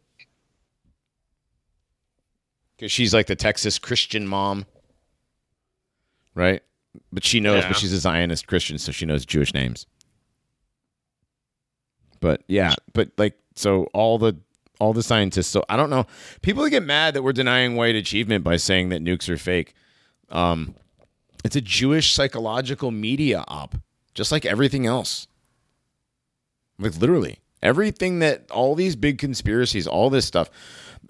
[2.77, 4.67] because she's like the Texas Christian mom,
[6.35, 6.63] right?
[7.13, 7.69] But she knows, Yeah.
[7.69, 9.87] but she's a Zionist Christian, so she knows Jewish names.
[12.21, 14.37] But yeah, but like so all the
[14.81, 15.49] all the scientists.
[15.49, 16.07] So I don't know.
[16.43, 19.75] People get mad that we're denying white achievement by saying that nukes are fake.
[20.31, 20.75] Um,
[21.45, 23.77] it's a Jewish psychological media op,
[24.15, 25.27] just like everything else.
[26.79, 30.51] Like literally everything that all these big conspiracies, all this stuff.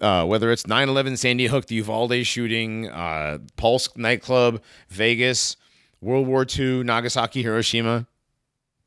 [0.01, 5.55] Uh, whether it's 9/11, Sandy Hook, the Uvalde shooting, uh, Pulse nightclub, Vegas,
[6.01, 8.05] World War II, Nagasaki, Hiroshima,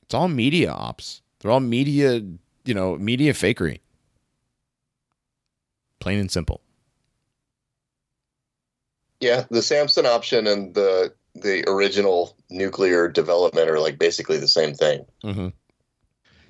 [0.03, 1.23] it's all media ops.
[1.41, 2.23] They're all media,
[2.65, 3.81] you know, media fakery.
[6.01, 6.61] Plain and simple.
[9.21, 14.75] Yeah, the Samson option and the the original nuclear development are like basically the same
[14.75, 15.05] thing.
[15.25, 15.49] Mm-hmm.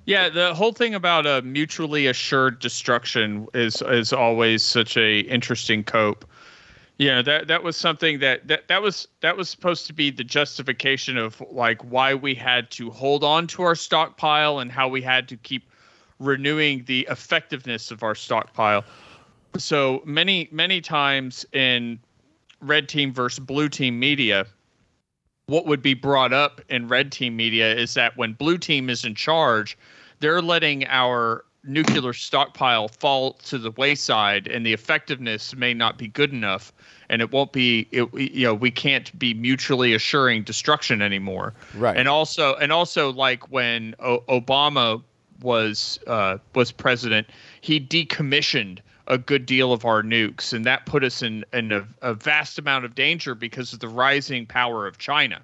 [0.06, 5.84] Yeah, the whole thing about a mutually assured destruction is is always such a interesting
[5.84, 6.24] cope.
[6.98, 10.10] You know, that that was something that, that that was that was supposed to be
[10.10, 14.88] the justification of like why we had to hold on to our stockpile and how
[14.88, 15.70] we had to keep
[16.18, 18.84] renewing the effectiveness of our stockpile.
[19.56, 21.98] So many many times in
[22.60, 24.46] red team versus blue team media,
[25.46, 29.04] what would be brought up in red team media is that when blue team is
[29.04, 29.78] in charge,
[30.20, 36.06] they're letting our nuclear stockpile fall to the wayside and the effectiveness may not be
[36.06, 36.72] good enough
[37.08, 41.96] and it won't be it, you know we can't be mutually assuring destruction anymore Right.
[41.96, 45.02] and also and also like when o- obama
[45.42, 47.26] was uh, was president
[47.60, 48.78] he decommissioned
[49.08, 52.58] a good deal of our nukes and that put us in in a, a vast
[52.58, 55.40] amount of danger because of the rising power of china.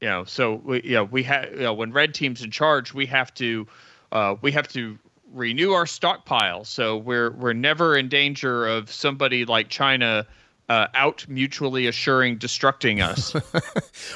[0.00, 2.94] You know so we you know we have you know when red team's in charge
[2.94, 3.66] we have to
[4.12, 4.98] uh, we have to
[5.32, 6.64] renew our stockpile.
[6.64, 10.26] So we're we're never in danger of somebody like china
[10.68, 13.34] uh, out mutually assuring destructing us.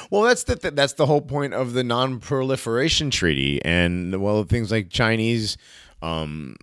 [0.09, 4.89] Well, that's the that's the whole point of the non-proliferation treaty, and well, things like
[4.89, 5.57] Chinese,
[6.01, 6.55] um,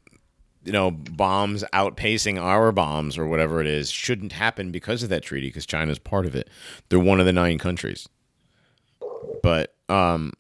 [0.70, 5.24] you know, bombs outpacing our bombs or whatever it is shouldn't happen because of that
[5.24, 6.48] treaty because China's part of it.
[6.88, 8.08] They're one of the nine countries.
[9.42, 10.32] But um,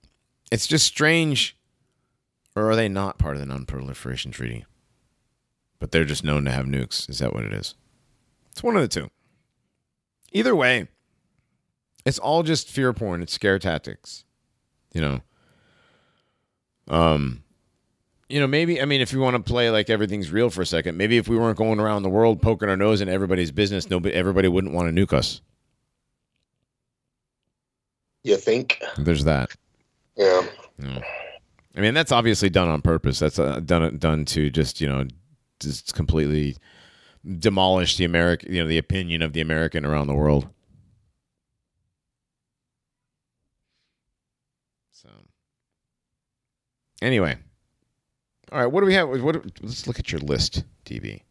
[0.52, 1.56] it's just strange,
[2.54, 4.64] or are they not part of the non-proliferation treaty?
[5.80, 7.10] But they're just known to have nukes.
[7.10, 7.74] Is that what it is?
[8.52, 9.10] It's one of the two.
[10.30, 10.86] Either way,
[12.06, 13.20] it's all just fear porn.
[13.20, 14.24] It's scare tactics.
[14.94, 15.20] You know.
[16.86, 17.42] Um
[18.30, 20.66] you know, maybe I mean if you want to play like everything's real for a
[20.66, 23.90] second, maybe if we weren't going around the world poking our nose in everybody's business,
[23.90, 25.40] nobody everybody wouldn't want to nuke us.
[28.22, 28.82] You think?
[28.96, 29.50] There's that.
[30.16, 30.46] Yeah.
[30.78, 31.00] Yeah.
[31.76, 33.18] I mean, that's obviously done on purpose.
[33.18, 35.06] That's uh, done done to just, you know,
[35.60, 36.56] just completely
[37.38, 40.48] demolish the American, you know, the opinion of the American around the world.
[44.92, 45.08] So,
[47.00, 47.38] anyway,
[48.52, 48.66] all right.
[48.66, 49.08] What do we have?
[49.08, 49.44] What?
[49.62, 51.22] Let's look at your list, DB.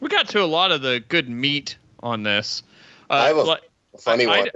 [0.00, 2.62] we got to a lot of the good meat on this
[3.10, 4.48] uh, I have a like- Funny I- one.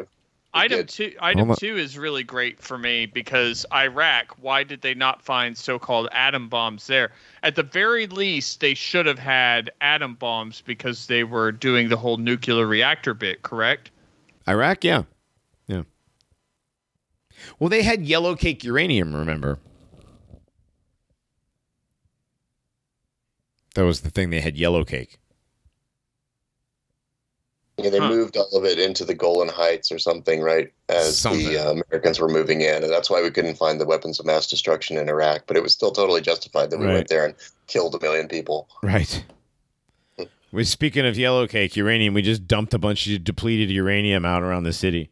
[0.52, 0.88] Item did.
[0.88, 1.56] two, item on.
[1.56, 4.34] two is really great for me because Iraq.
[4.40, 7.12] Why did they not find so-called atom bombs there?
[7.44, 11.96] At the very least, they should have had atom bombs because they were doing the
[11.96, 13.42] whole nuclear reactor bit.
[13.42, 13.92] Correct?
[14.48, 15.04] Iraq, yeah,
[15.68, 15.82] yeah.
[17.60, 19.14] Well, they had yellow cake uranium.
[19.14, 19.56] Remember?
[23.80, 24.28] That was the thing.
[24.28, 25.16] They had yellow cake.
[27.78, 28.10] Yeah, they Huh.
[28.10, 30.70] moved all of it into the Golan Heights or something, right?
[30.90, 31.46] As Something.
[31.48, 34.26] the uh, Americans were moving in, and that's why we couldn't find the weapons of
[34.26, 35.44] mass destruction in Iraq.
[35.46, 36.92] But it was still totally justified that we Right.
[36.92, 37.34] went there and
[37.68, 38.68] killed a million people.
[38.82, 39.24] Right.
[40.52, 44.42] We speaking of yellow cake uranium, we just dumped a bunch of depleted uranium out
[44.42, 45.08] around the city.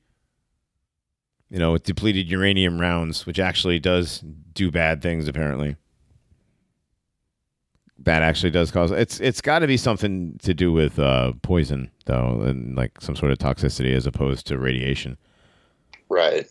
[1.49, 4.23] You know, with depleted uranium rounds, which actually does
[4.53, 5.77] do bad things apparently.
[8.01, 11.91] That actually does cause it's it's got to be something to do with uh, poison
[12.07, 15.19] though, and like some sort of toxicity as opposed to radiation.
[16.09, 16.47] Right.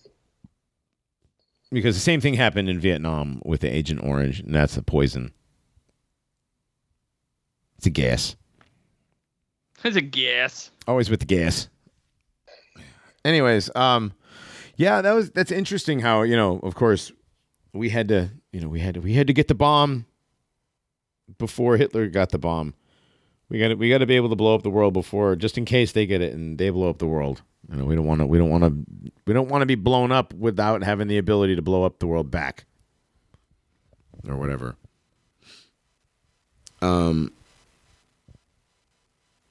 [1.72, 5.32] Because the same thing happened in Vietnam with the Agent Orange, and that's a poison.
[7.78, 8.36] It's a gas.
[9.84, 11.68] It's a gas always with the gas.
[13.26, 14.14] Anyways, um,
[14.78, 16.00] yeah, that was that's interesting.
[16.00, 17.12] How you know, of course,
[17.74, 20.06] we had to, you know, we had to, we had to get the bomb
[21.38, 22.74] before Hitler got the bomb.
[23.50, 25.66] We got we got to be able to blow up the world before, just in
[25.66, 27.42] case they get it and they blow up the world.
[27.72, 29.76] You know, we don't want to, we don't want to, we don't want to be
[29.76, 32.66] blown up without having the ability to blow up the world back,
[34.28, 34.76] or whatever.
[36.82, 37.34] Um,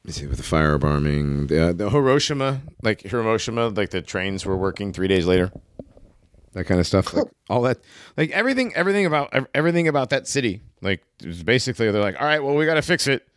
[0.05, 4.93] let's see with the firebombing, the, the Hiroshima, like Hiroshima, like the trains were working
[4.93, 5.53] three days later.
[6.57, 7.81] That kind of stuff, like all that,
[8.17, 12.27] like everything, everything about everything about that city, like it was basically they're like, all
[12.27, 13.29] right, well, we got to fix it.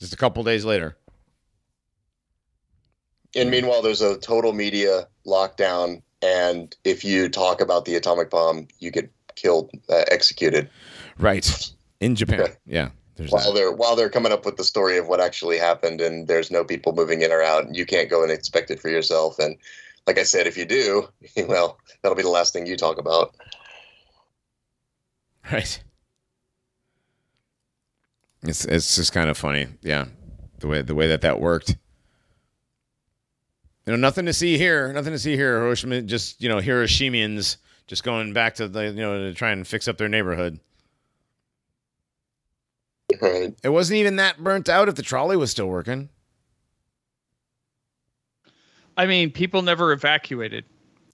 [0.00, 0.96] Just a couple days later,
[3.36, 8.66] And meanwhile, there's a total media lockdown, and if you talk about the atomic bomb,
[8.80, 10.68] you get killed, uh, executed.
[11.18, 11.72] right?
[12.00, 12.40] in Japan.
[12.40, 12.54] Okay.
[12.66, 13.54] Yeah, there's while that.
[13.54, 16.64] they're while they're coming up with the story of what actually happened and there's no
[16.64, 19.56] people moving in or out and you can't go and inspect it for yourself and
[20.08, 21.06] like i said if you do
[21.46, 23.32] well that'll be the last thing you talk about
[25.52, 25.82] Right.
[28.42, 30.06] It's it's just kind of funny, yeah,
[30.60, 31.70] the way the way that that worked.
[33.86, 34.92] You know, nothing to see here.
[34.92, 35.58] Nothing to see here.
[35.60, 37.56] Hiroshima, just you know, Hiroshimians
[37.86, 40.60] just going back to the you know to try and fix up their neighborhood.
[43.20, 46.10] right It wasn't even that burnt out if the trolley was still working.
[48.98, 50.64] I mean, people never evacuated.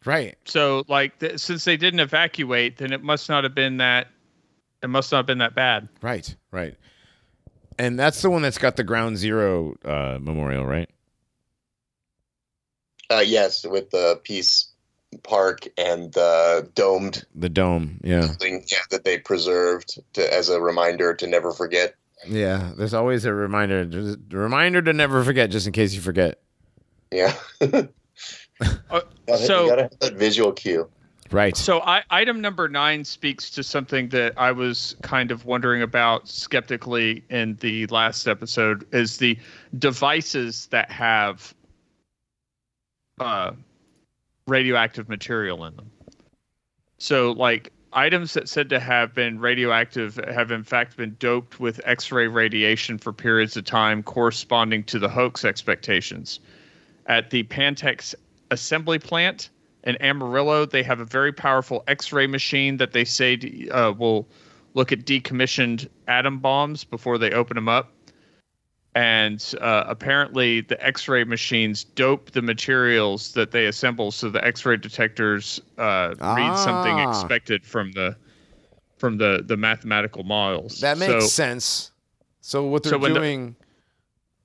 [0.05, 0.36] Right.
[0.44, 4.09] So, like, th- since they didn't evacuate, then it must not have been that.
[4.82, 5.89] It must not have been that bad.
[6.02, 6.35] Right.
[6.51, 6.74] Right.
[7.78, 10.90] And that's the one that's got the Ground Zero uh, memorial, right?
[13.11, 14.70] uh, yes with the peace
[15.23, 18.01] park and the domed The dome.
[18.02, 18.27] Yeah.
[18.28, 21.94] thing yeah, that they preserved to, as a reminder to never forget
[22.27, 22.73] Yeah.
[22.77, 23.85] There's always a reminder.
[23.85, 26.40] There's a reminder to never forget, just in case you forget.
[27.15, 27.35] Yeah
[28.91, 29.01] Uh,
[29.36, 30.89] so- you gotta have that visual cue
[31.31, 31.57] Right.
[31.57, 36.28] So, I, item number nine speaks to something that I was kind of wondering about
[36.28, 39.36] skeptically in the last episode: is the
[39.78, 41.53] devices that have
[43.19, 43.53] uh,
[44.47, 45.91] radioactive material in them.
[46.99, 51.81] So, like items that said to have been radioactive have in fact been doped with
[51.85, 56.41] X-ray radiation for periods of time corresponding to the hoax expectations.
[57.06, 58.14] At the Pantex
[58.51, 59.51] assembly plant
[59.85, 64.26] in Amarillo, they have a very powerful X-ray machine that they say uh, will
[64.74, 67.93] look at decommissioned atom bombs before they open them up.
[68.97, 74.76] And uh, apparently, the X-ray machines dope the materials that they assemble, so the X-ray
[74.76, 77.10] detectors uh, read something Ah.
[77.10, 78.16] expected from the
[78.98, 80.81] from the the mathematical models.
[80.81, 81.90] That makes so, sense.
[82.40, 83.56] So what they're So doing,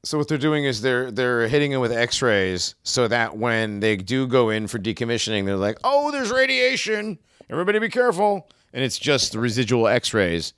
[0.04, 3.96] so what they're doing is they're they're hitting it with X-rays, so that when they
[3.98, 7.20] do go in for decommissioning, they're like, "Oh, there's radiation.
[7.50, 10.54] Everybody, be careful!" And it's just the residual X-rays.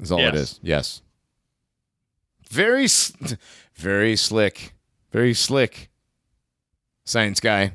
[0.00, 0.34] Is all it Yes.
[0.34, 0.60] is.
[0.62, 1.02] Yes.
[2.50, 3.12] Very, s-
[3.74, 4.74] very slick.
[5.12, 5.90] Very slick.
[7.04, 7.74] Science guy.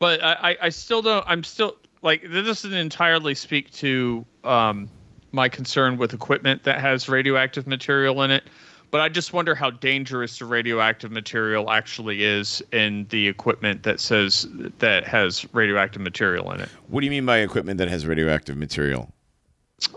[0.00, 1.24] but I, I- I still don't.
[1.28, 4.88] I'm still like this doesn't entirely speak to um,
[5.32, 8.44] my concern with equipment that has radioactive material in it.
[8.90, 14.00] But I just wonder how dangerous the radioactive material actually is in the equipment that
[14.00, 14.46] says
[14.78, 16.70] that has radioactive material in it.
[16.86, 19.12] What do you mean by equipment that has radioactive material?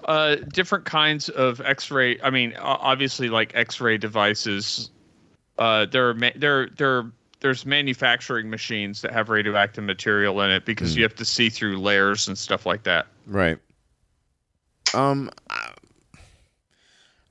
[0.05, 2.19] Uh, different kinds of X-ray.
[2.21, 4.91] I mean, obviously, like X-ray devices.
[5.57, 10.65] Uh, there are ma- there there there's manufacturing machines that have radioactive material in it
[10.65, 13.07] because you have to see through layers and stuff like that.
[13.25, 13.57] Right.
[14.93, 15.31] Um,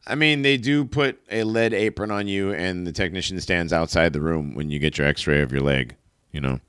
[0.06, 4.12] I- mean, they do put a lead apron on you, and the technician stands outside
[4.12, 5.94] the room when you get your X-ray of your leg.
[6.32, 6.60] You know.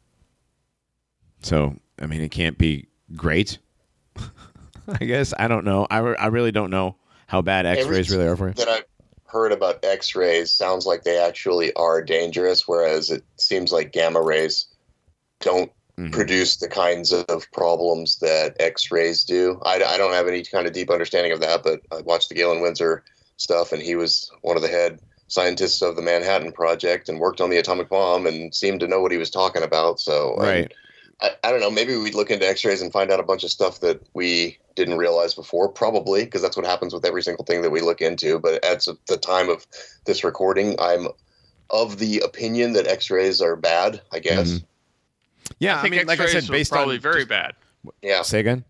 [1.42, 3.58] So, I mean, it can't be great.
[4.88, 5.88] I guess I don't know.
[5.90, 6.96] I, re- I really don't know
[7.28, 8.54] how bad X-rays really are for you.
[8.56, 8.86] that I've
[9.26, 14.68] heard about X-rays sounds like they actually are dangerous, whereas it seems like gamma rays
[15.40, 16.12] don't Mhm.
[16.12, 19.60] produce the kinds of problems that X-rays do.
[19.64, 22.36] I, I don't have any kind of deep understanding of that, but I watched the
[22.36, 23.04] Galen Winsor
[23.38, 27.40] stuff, and he was one of the head scientists of the Manhattan Project and worked
[27.40, 30.00] on the atomic bomb and seemed to know what he was talking about.
[30.00, 30.72] So Right.
[31.22, 31.72] I, I don't know.
[31.72, 34.98] Maybe we'd look into X-rays and find out a bunch of stuff that we didn't
[34.98, 35.70] realize before.
[35.70, 38.40] Probably because that's what happens with every single thing that we look into.
[38.40, 39.66] But at the time of
[40.06, 41.08] this recording, I'm
[41.70, 44.02] of the opinion that X-rays are bad.
[44.12, 44.50] I guess.
[44.50, 44.64] Mhm.
[45.60, 47.30] Yeah, I I, think mean, like I X-rays said, are based probably on very just-
[47.30, 47.54] bad.
[48.02, 48.22] Yeah.
[48.22, 48.64] Say again.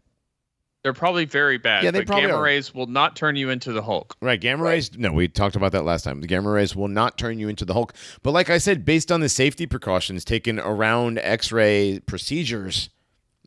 [0.84, 1.84] They're probably very bad.
[1.84, 2.44] Yeah, they but probably gamma are.
[2.44, 4.16] rays will not turn you into the Hulk.
[4.20, 4.72] Right, gamma Right.
[4.72, 4.98] rays.
[4.98, 6.22] No, we talked about that last time.
[6.22, 7.94] The gamma rays will not turn you into the Hulk.
[8.24, 12.90] But like I said, based on the safety precautions taken around X-ray procedures,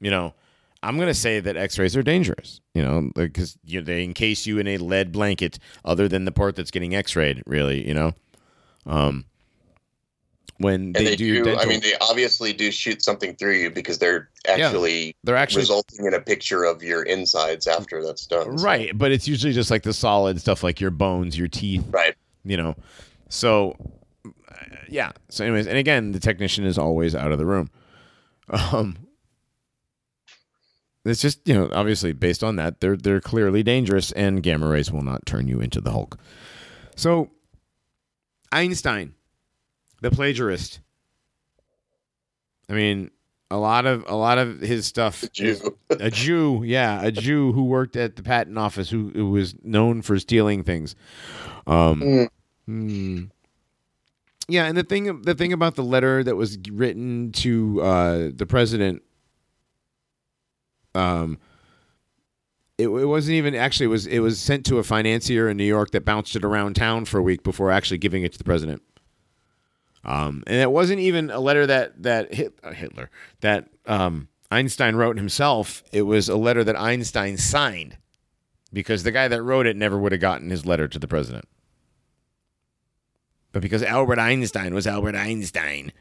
[0.00, 0.32] you know,
[0.80, 2.60] I'm gonna say that X-rays are dangerous.
[2.72, 6.54] You know, because you they encase you in a lead blanket, other than the part
[6.54, 7.42] that's getting X-rayed.
[7.46, 8.12] Really, you know,
[8.86, 9.24] um,
[10.58, 11.44] when they, they, do, do.
[11.44, 15.62] dental, I mean, they obviously do shoot something through you because they're actually they're actually
[15.62, 18.58] resulting in a picture of your insides after that's done.
[18.58, 21.84] So- right, but it's usually just like the solid stuff, like your bones, your teeth,
[21.90, 22.14] Right.
[22.44, 22.76] you know.
[23.28, 23.76] So
[24.24, 24.30] uh,
[24.88, 25.12] yeah.
[25.28, 27.70] So anyways, and again, the technician is always out of the room.
[28.50, 28.98] Um
[31.06, 34.90] it's just, you know, obviously based on that, they're they're clearly dangerous and gamma rays
[34.90, 36.18] will not turn you into the Hulk.
[36.96, 37.30] So
[38.52, 39.14] Einstein,
[40.04, 40.80] the plagiarist.
[42.68, 43.10] I mean,
[43.50, 45.22] a lot of a lot of his stuff.
[45.22, 45.78] Is- Jew.
[45.90, 50.02] a Jew, yeah, a Jew who worked at the patent office who, who was known
[50.02, 50.94] for stealing things.
[51.66, 52.28] Um, Mm.
[52.66, 53.22] hmm.
[54.46, 58.44] Yeah, and the thing the thing about the letter that was written to uh, the
[58.46, 59.02] president,
[60.94, 61.38] um,
[62.76, 65.64] it, it wasn't even actually it was it was sent to a financier in New
[65.64, 68.44] York that bounced it around town for a week before actually giving it to the
[68.44, 68.82] president.
[70.04, 73.10] Um, and it wasn't even a letter that that Hit, uh, Hitler
[73.40, 75.82] that um, Einstein wrote himself.
[75.92, 77.96] It was a letter that Einstein signed
[78.72, 81.46] because the guy that wrote it never would have gotten his letter to the president.
[83.52, 85.92] But because Albert Einstein was Albert Einstein,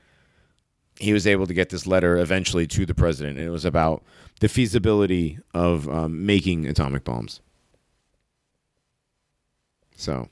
[0.99, 4.03] he was able to get this letter eventually to the president, and it was about
[4.39, 7.41] the feasibility of um, making atomic bombs.
[9.95, 10.30] So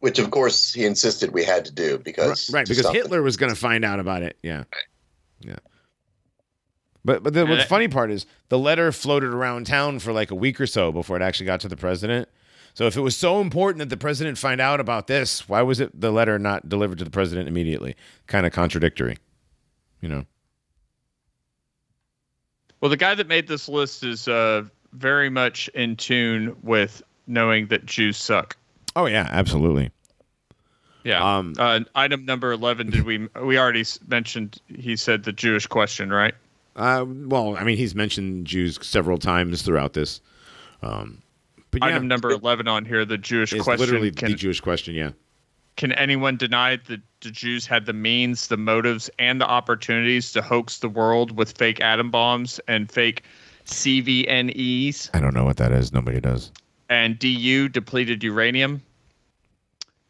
[0.00, 3.00] Which, of course, he insisted we had to do because right to because stop the-
[3.00, 4.36] Hitler was going to find out about it.
[4.42, 4.64] Yeah,
[5.40, 5.56] yeah.
[7.04, 10.30] But but the, And what's funny part is the letter floated around town for like
[10.30, 12.28] a week or so before it actually got to the president.
[12.74, 15.80] So if it was so important that the president find out about this, why was
[15.80, 17.96] it the letter not delivered to the president immediately?
[18.28, 19.18] Kind of contradictory,
[20.00, 20.26] you know.
[22.80, 24.62] Well, the guy that made this list is uh,
[24.92, 28.56] very much in tune with knowing that Jews suck.
[28.98, 29.92] Oh yeah, absolutely.
[31.04, 31.36] Yeah.
[31.36, 32.90] Um, uh, item number eleven.
[32.90, 33.28] Did we?
[33.40, 34.60] We already mentioned.
[34.66, 36.34] He said the Jewish question, right?
[36.74, 40.20] Uh, well, I mean, he's mentioned Jews several times throughout this.
[40.82, 41.22] Um,
[41.70, 43.04] but yeah, Item number eleven on here.
[43.04, 43.86] The Jewish is question.
[43.86, 44.96] literally Can, the Jewish question.
[44.96, 45.10] Yeah.
[45.76, 50.42] can anyone deny that the Jews had the means, the motives, and the opportunities to
[50.42, 53.22] hoax the world with fake atom bombs and fake
[53.66, 55.92] CVNEs I don't know what that is.
[55.92, 56.50] Nobody does.
[56.90, 58.82] and DU depleted uranium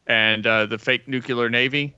[0.09, 1.95] and uh, the fake nuclear navy?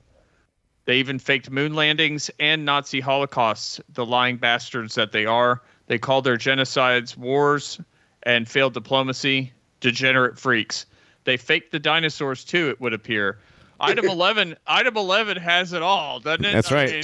[0.85, 5.61] They even faked moon landings and Nazi holocausts, the lying bastards that they are.
[5.87, 7.79] They called their genocides wars
[8.23, 10.85] and failed diplomacy, degenerate freaks.
[11.23, 13.39] They faked the dinosaurs too, it would appear.
[13.79, 16.53] Item 11, item 11 has it all, doesn't it?
[16.53, 16.91] That's I right.
[16.91, 17.03] mean,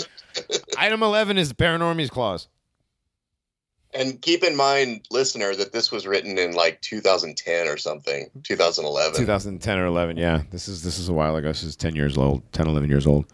[0.77, 2.47] Item eleven is the paranormies clause.
[3.97, 9.19] And keep in mind, listener, that this was written in like 2010 or something, 2011.
[9.19, 12.17] 2010 or 11 yeah this is this is a while ago this is 10 years
[12.17, 13.25] old 10 11 years old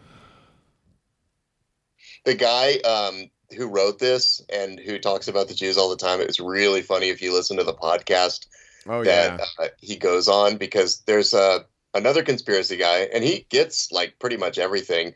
[2.24, 6.22] the guy um, who wrote this and who talks about the Jews all the time,
[6.22, 8.48] it was really funny if you listen to the podcast
[8.88, 11.60] oh that uh, he goes on because there's uh,
[11.94, 15.14] another conspiracy guy and he gets like pretty much everything.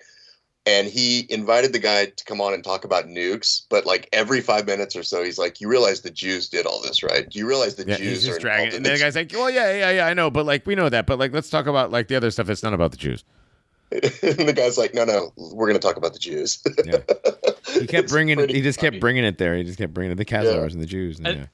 [0.68, 4.42] And he invited the guy to come on and talk about nukes, but like every
[4.42, 7.28] five minutes or so, he's like, "You realize the Jews did all this, right?
[7.30, 8.70] Do you realize the yeah Jews he's are just dragging it.
[8.72, 10.76] in and then the guy's like well yeah yeah yeah i know but like we
[10.76, 12.98] know that but like let's talk about like the other stuff that's not about the
[12.98, 13.24] jews
[13.94, 16.98] and the guy's like, "No, no, we're going to talk about the Jews." Yeah.
[17.74, 18.92] he kept It's bringing it he just funny.
[18.92, 21.28] kept bringing it there he just kept bringing it the Khazars and the jews and,
[21.28, 21.46] And- yeah.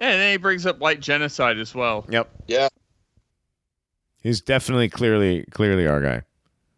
[0.00, 2.04] and then he brings up white genocide as well.
[2.10, 2.66] yep Yeah.
[4.24, 6.22] he's definitely clearly clearly our guy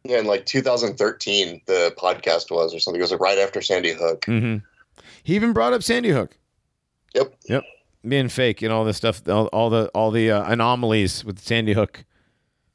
[0.09, 2.99] Yeah, in like 2013, the podcast was or something.
[2.99, 4.23] It was like right after Sandy Hook.
[4.23, 4.57] mm-hmm.
[5.23, 6.37] he even brought up sandy hook
[7.15, 7.35] Yep.
[7.49, 7.63] yep
[8.07, 11.73] being fake and all this stuff all, all the all the uh, anomalies with sandy
[11.75, 12.05] hook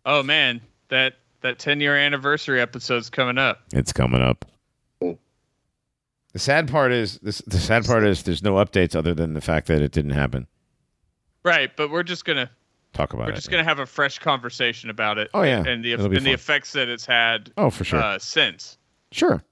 [0.06, 3.62] Oh man, that that 10 year anniversary episode's coming up.
[3.74, 4.46] It's coming up.
[5.00, 7.42] The sad part is this.
[7.46, 10.48] The sad part is there's no updates other than the fact that it didn't happen.
[11.44, 12.50] Right, but we're just gonna
[12.94, 13.36] Talk about we're it.
[13.36, 15.30] just gonna have a fresh conversation about it.
[15.34, 15.64] Oh, yeah.
[15.66, 18.00] and the and the effects that it's had Oh, for sure.
[18.00, 18.78] uh, since.
[19.12, 19.44] sure.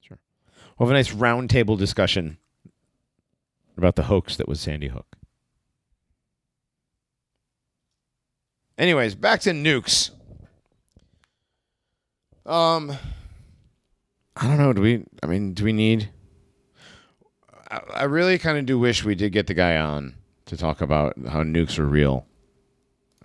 [0.00, 0.18] Sure.
[0.78, 2.38] We'll have a nice roundtable discussion
[3.76, 5.06] about the hoax that was Sandy Hook.
[8.76, 10.10] Anyways, back to nukes.
[12.44, 12.92] Um,
[14.36, 14.72] I don't know.
[14.72, 15.04] Do we?
[15.22, 16.10] I mean, do we need?
[17.70, 20.16] I, I really kind of do wish we did get the guy on
[20.54, 22.26] to talk about how nukes are real,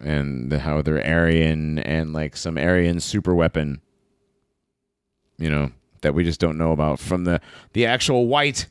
[0.02, 3.82] and the, how they're Aryan and like some Aryan super weapon.
[5.38, 7.42] You know that we just don't know about from the
[7.74, 8.68] the actual white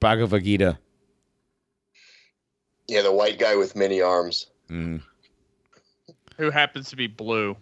[0.00, 0.78] Bhagavad Gita.
[2.88, 4.48] Yeah, the white guy with many arms.
[4.68, 5.02] Mm.
[6.36, 7.56] Who happens to be blue?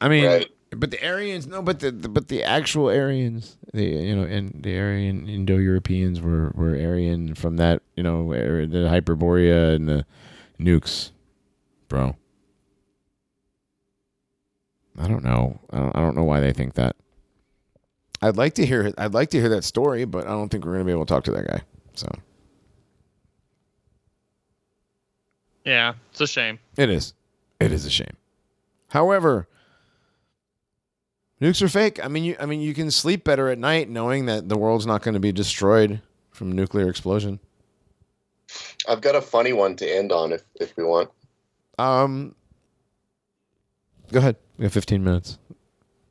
[0.00, 0.50] I mean, Right.
[0.70, 4.62] But the Aryans, no, but the, the but the actual Aryans, the you know, and
[4.62, 10.06] the Aryan Indo-Europeans were were Aryan from that, you know, the Hyperborea and the
[10.58, 11.10] nukes,
[11.88, 12.16] bro.
[14.98, 15.60] I don't know.
[15.70, 16.96] I don't, I don't know why they think that.
[18.22, 18.92] I'd like to hear.
[18.96, 21.12] I'd like to hear that story, but I don't think we're gonna be able to
[21.14, 21.60] talk to that guy.
[21.94, 22.08] So
[25.64, 26.58] Yeah, it's a shame.
[26.76, 27.12] It is.
[27.60, 28.16] It is a shame.
[28.88, 29.48] However,
[31.40, 32.02] Nukes are fake.
[32.02, 32.36] I mean, you.
[32.40, 35.20] I mean, you can sleep better at night knowing that the world's not going to
[35.20, 36.00] be destroyed
[36.30, 37.40] from a nuclear explosion.
[38.88, 41.10] I've got a funny one to end on if if we want.
[41.78, 42.34] Um,
[44.10, 44.36] go ahead.
[44.56, 45.38] We have 15 minutes.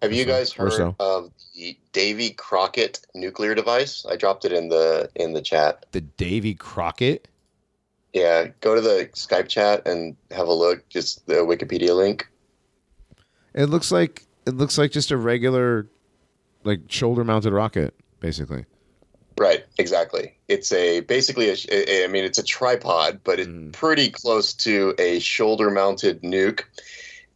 [0.02, 0.96] Have you guys heard so.
[1.00, 4.06] of the Davy Crockett nuclear device?
[4.08, 5.86] I dropped it in the in the chat.
[5.92, 7.28] The Davy Crockett.
[8.14, 10.88] Yeah, go to the Skype chat and have a look.
[10.90, 12.28] Just the Wikipedia link.
[13.54, 15.88] It looks like it looks like just a regular,
[16.64, 18.66] like shoulder-mounted rocket, basically.
[19.38, 20.38] Right, exactly.
[20.48, 23.74] It's a basically a, a- I mean, it's a tripod, but it's Mm.
[23.74, 26.62] pretty close to a shoulder-mounted nuke.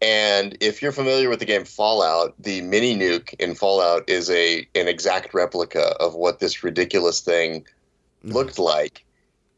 [0.02, 4.60] And if you're familiar with the game Fallout, the mini nuke in Fallout is a
[4.73, 7.68] an exact replica of what this ridiculous thing
[8.23, 9.03] looked like.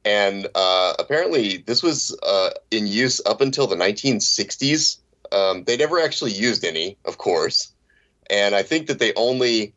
[0.04, 4.98] And uh, apparently, this was uh, in use up until the 1960s.
[5.32, 7.74] Um, they never actually used any, of course.
[8.30, 9.74] And I think that they only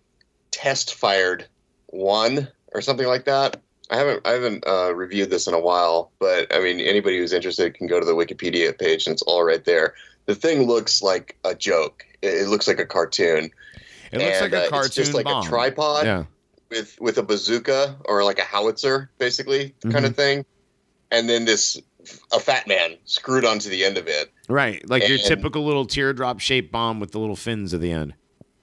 [0.51, 1.47] test fired
[1.89, 3.61] one or something like that.
[3.91, 7.33] I haven't I haven't uh, reviewed this in a while, but I mean anybody who's
[7.33, 9.95] interested can go to the Wikipedia page and it's all right there.
[10.27, 12.05] The thing looks like a joke.
[12.23, 13.51] It, looks like a cartoon.
[14.11, 15.45] It looks And, like a uh, cartoon It's just like bomb.
[15.45, 16.25] a tripod Yeah.
[16.71, 20.05] with with a bazooka or like a howitzer, basically kind Mm-hmm.
[20.07, 20.45] of thing,
[21.11, 21.79] and then this
[22.33, 24.33] a fat man screwed onto the end of it.
[24.49, 28.15] Right, like your typical little teardrop shaped bomb with the little fins at the end.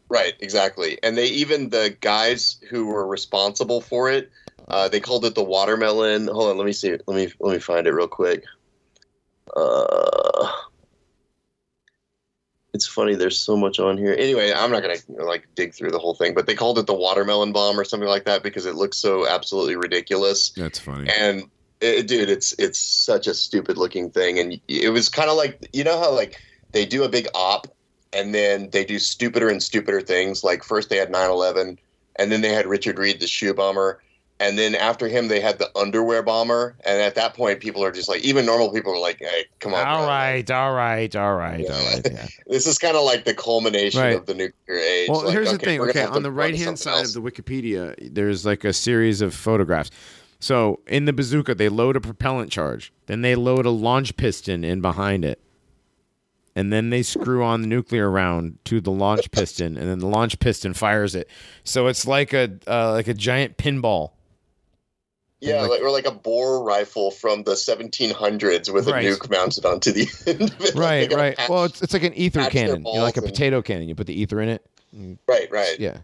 [0.09, 0.99] Right, exactly.
[1.03, 4.29] And they even the guys who were responsible for it,
[4.67, 6.27] uh, they called it the watermelon.
[6.27, 6.91] Hold on, let me see.
[6.91, 8.43] Let me let me find it real quick.
[9.55, 10.51] Uh,
[12.73, 13.15] it's funny.
[13.15, 14.13] There's so much on here.
[14.17, 16.93] Anyway, I'm not gonna like dig through the whole thing, but they called it the
[16.93, 20.49] watermelon bomb or something like that because it looks so absolutely ridiculous.
[20.51, 21.09] That's funny.
[21.09, 21.49] And
[21.81, 25.67] it, dude, it's it's such a stupid looking thing, and it was kind of like
[25.73, 26.37] you know how like
[26.71, 27.67] they do a big op,
[28.13, 30.43] and then they do stupider and stupider things.
[30.43, 31.77] Like first they had 9/11,
[32.17, 34.01] and then they had Richard Reid, the shoe bomber,
[34.39, 36.75] and then after him they had the underwear bomber.
[36.85, 39.73] And at that point, people are just like, even normal people are like, "Hey, come
[39.73, 42.01] on, All right, all right, all right, all right.
[42.11, 42.27] Yeah.
[42.47, 44.15] This is kind of like the culmination Right.
[44.15, 45.81] of the nuclear age." Well, Like, here's the okay, thing.
[45.81, 47.15] Okay, on the right hand side else.
[47.15, 49.89] of the Wikipedia, there's like a series of photographs.
[50.41, 54.63] So in the bazooka, they load a propellant charge, then they load a launch piston
[54.65, 55.39] in behind it,
[56.55, 60.07] and then they screw on the nuclear round to the launch piston, and then the
[60.07, 61.29] launch piston fires it.
[61.63, 64.11] So it's like a uh, like a giant pinball.
[65.41, 69.05] Yeah, like- like, or like a bore rifle from the 1700s with Right.
[69.05, 70.75] a nuke mounted onto the end of it.
[70.75, 71.37] Right, gotta right.
[71.37, 73.61] patch- Well, it's, it's like an ether cannon, you know, like a balls and- potato
[73.63, 73.87] cannon.
[73.89, 74.65] You put the ether in it.
[75.27, 75.79] right, right.
[75.79, 75.97] Yeah.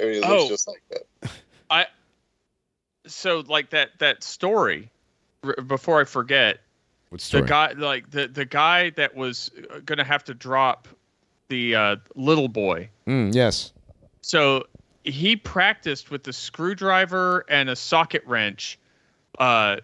[0.00, 0.36] I mean, it Oh.
[0.36, 1.30] looks just like that.
[3.06, 4.90] So like that that story.
[5.44, 6.60] r- Before I forget,
[7.10, 10.88] What the guy like the the guy that was uh, gonna have to drop
[11.48, 12.90] the uh, little boy.
[13.06, 13.72] Mm, yes.
[14.22, 14.66] So
[15.04, 18.78] he practiced with the screwdriver and a socket wrench,
[19.38, 19.76] uh,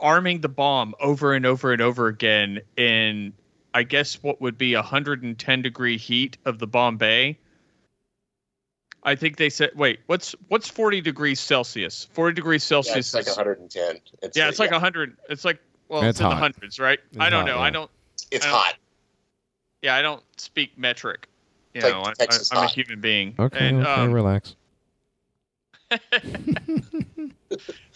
[0.00, 3.34] arming the bomb over and over and over again in,
[3.74, 7.38] I guess, what would be 110 degree heat of the bomb bay.
[9.04, 12.08] I think they said, wait, what's what's 40 degrees Celsius?
[12.12, 13.12] 40 degrees Celsius.
[13.12, 13.28] Yeah, Celsius.
[13.28, 14.00] it's like 110.
[14.22, 15.16] It's, yeah, it's like 100.
[15.28, 15.58] It's like,
[15.88, 16.98] well, It's it's, in the hundreds, right?
[17.10, 17.56] It's I don't hot, know.
[17.56, 17.62] yeah.
[17.62, 17.90] I don't.
[18.30, 18.74] It's I don't- hot.
[19.82, 21.26] Yeah, I don't speak metric.
[21.74, 23.34] You It's like know, I, Texas I, I'm a human being.
[23.38, 23.68] Okay.
[23.68, 23.90] And, okay.
[23.90, 24.54] um, relax.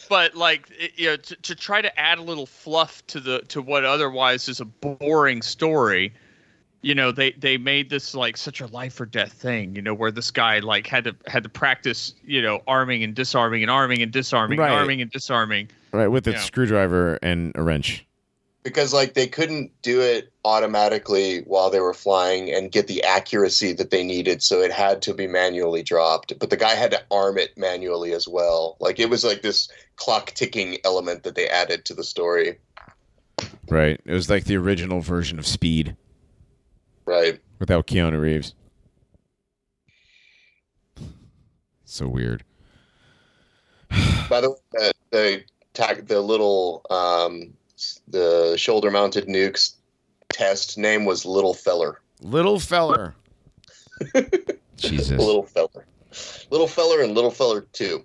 [0.09, 3.41] but like it- you know to, to try to add a little fluff to the
[3.49, 6.13] to what otherwise is a boring story
[6.87, 9.93] you know they they made this like such a life or death thing you know
[9.93, 13.71] where this guy like had to had to practice you know arming and disarming and
[13.71, 14.71] arming and disarming Right.
[14.71, 16.41] and arming and disarming Right, with a Yeah.
[16.41, 18.07] screwdriver and a wrench.
[18.63, 23.73] Because like they couldn't do it automatically while they were flying and get the accuracy
[23.73, 26.39] that they needed, so it had to be manually dropped.
[26.39, 28.77] But the guy had to arm it manually as well.
[28.79, 32.59] Like it was like this clock ticking element that they added to the story.
[33.69, 34.01] Right.
[34.05, 35.97] It was like the original version of Speed
[37.07, 37.41] Right.
[37.61, 38.55] without Keanu Reeves.
[41.85, 42.43] So weird.
[44.29, 47.53] By the way, the the, tac- the little um,
[48.09, 49.75] the shoulder mounted nukes
[50.29, 52.01] test name was Little Feller.
[52.23, 53.15] Little feller.
[54.77, 55.11] Jesus.
[55.19, 55.87] Little Feller.
[56.51, 58.03] Little Feller and Little Feller Two.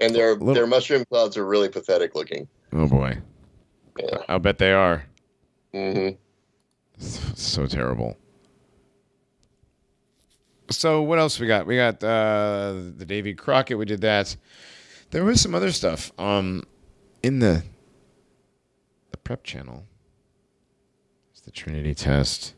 [0.00, 2.48] And their Little- their mushroom clouds are really pathetic looking.
[2.72, 3.18] Oh boy.
[3.98, 4.18] Yeah.
[4.28, 5.04] I'll bet they are.
[5.72, 6.08] hmm
[6.98, 8.16] So terrible.
[10.70, 11.66] So what else we got?
[11.66, 13.78] We got uh, the Davy Crockett.
[13.78, 14.36] We did that.
[15.10, 16.12] There was some other stuff.
[16.18, 16.64] Um,
[17.22, 17.62] in the
[19.10, 19.84] the prep channel.
[21.32, 22.54] It's the Trinity test.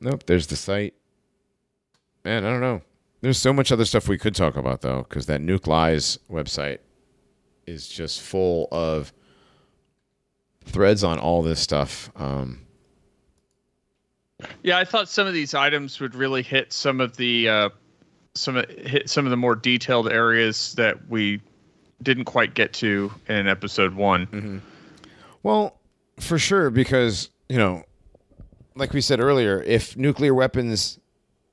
[0.00, 0.24] Nope.
[0.26, 0.94] There's the site.
[2.24, 2.82] man, I don't know.
[3.20, 6.78] There's so much other stuff we could talk about though, because that Nukelies website
[7.66, 9.12] is just full of
[10.64, 12.10] threads on all this stuff.
[12.14, 12.67] Um,
[14.62, 17.68] Yeah, I thought some of these items would really hit some of the uh,
[18.34, 21.40] some hit some of the more detailed areas that we
[22.02, 24.62] didn't quite get to in episode one.
[25.42, 25.78] Well,
[26.20, 27.82] for sure, because you know,
[28.76, 31.00] like we said earlier, if nuclear weapons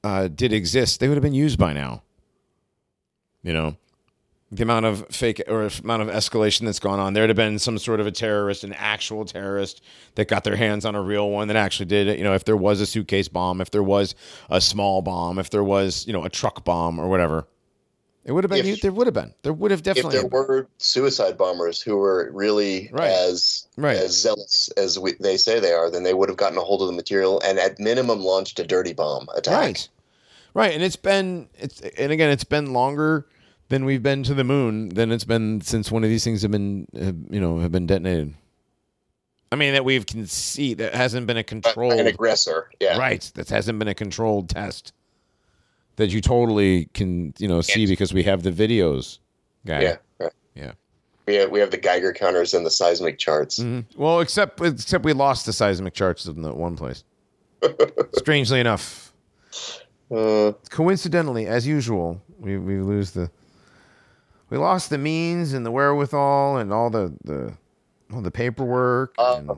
[0.04, 2.04] uh, did exist, they would have been used by now.
[3.42, 3.78] You know,
[4.52, 7.78] the amount of fake or amount of escalation that's gone on, there'd have been some
[7.78, 9.82] sort of a terrorist, an actual terrorist
[10.16, 12.18] that got their hands on a real one that actually did it.
[12.18, 14.14] You know, if there was a suitcase bomb, if there was
[14.50, 17.48] a small bomb, if there was you know a truck bomb or whatever,
[18.24, 18.66] it would have been.
[18.66, 19.34] If- there would have been.
[19.42, 20.18] There would have definitely.
[20.18, 23.10] If there were suicide bombers who were really Right.
[23.12, 23.98] as Right.
[23.98, 26.82] as zealous as we, they say they are, then they would have gotten a hold
[26.82, 29.60] of the material and at minimum launched a dirty bomb attack.
[29.62, 29.90] Right.
[30.54, 30.74] Right.
[30.74, 33.26] And it's been it's and again it's been longer
[33.70, 36.52] than we've been to the moon than it's been since one of these things have
[36.52, 38.34] been have, you know have been detonated.
[39.52, 42.70] I mean that we've can see that hasn't been a controlled An aggressor.
[42.80, 42.98] Yeah.
[42.98, 43.30] right.
[43.36, 44.92] That hasn't been a controlled test
[45.98, 49.20] that you totally can you know see because we have the videos.
[49.66, 49.82] Guy.
[49.82, 49.96] Yeah.
[50.20, 50.34] Right.
[50.56, 50.72] Yeah.
[51.28, 53.58] We have, we have the Geiger counters and the seismic charts.
[53.60, 53.86] Mhm.
[53.98, 57.04] Well, except except we lost the seismic charts in that one place.
[58.14, 59.12] Strangely enough,
[60.12, 63.32] Uh, coincidentally, as usual, we, we lose the
[64.50, 67.54] we lost the means and the wherewithal and all the the
[68.14, 69.16] all the paperwork.
[69.18, 69.52] Uh, and-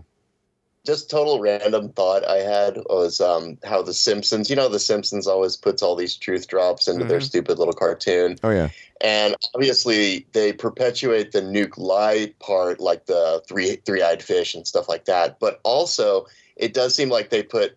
[0.86, 5.28] just total random thought I had was um, how the Simpsons, you know, the Simpsons
[5.28, 7.24] always puts all these truth drops into their Mhm.
[7.24, 8.38] stupid little cartoon.
[8.42, 8.70] oh yeah,
[9.02, 14.66] And obviously, they perpetuate the nuke lie part, like the three three eyed fish and
[14.66, 15.40] stuff like that.
[15.42, 17.76] But also, it does seem like they put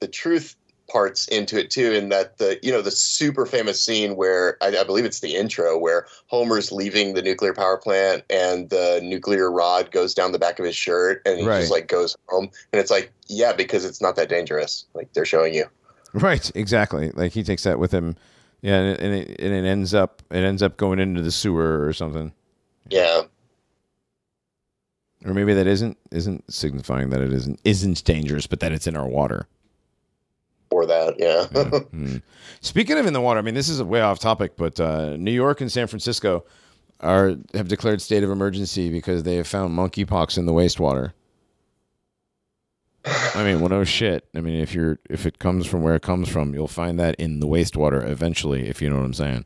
[0.00, 0.54] the truth
[0.92, 1.90] parts into it too.
[1.92, 5.34] In that the you know the super famous scene where I, I believe it's the
[5.34, 10.38] intro where Homer's leaving the nuclear power plant and the nuclear rod goes down the
[10.38, 11.60] back of his shirt and he Right.
[11.60, 14.84] just like goes home and it's like yeah because it's not that dangerous.
[14.94, 15.64] Like they're showing you.
[16.12, 17.10] right, exactly.
[17.12, 18.14] Like he takes that with him.
[18.60, 21.32] Yeah, and it, and it, and it ends up it ends up going into the
[21.32, 22.32] sewer or something,
[22.90, 23.22] Yeah.
[25.24, 28.94] or maybe that isn't isn't signifying that it isn't isn't dangerous, but that it's in
[28.96, 29.46] our water.
[30.72, 31.46] For that, yeah.
[31.54, 31.78] Yeah.
[31.90, 32.16] Hmm.
[32.62, 35.16] Speaking of in the water, I mean, this is a way off topic, but uh,
[35.18, 36.44] New York and San Francisco
[37.00, 41.12] are have declared state of emergency because they have found monkeypox in the wastewater.
[43.04, 44.26] I mean, well, no shit.
[44.34, 47.16] I mean, if you're if it comes from where it comes from, you'll find that
[47.16, 49.44] in the wastewater eventually, if you know what I'm saying.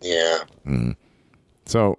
[0.00, 0.38] yeah.
[0.66, 0.96] Mm.
[1.66, 1.98] So,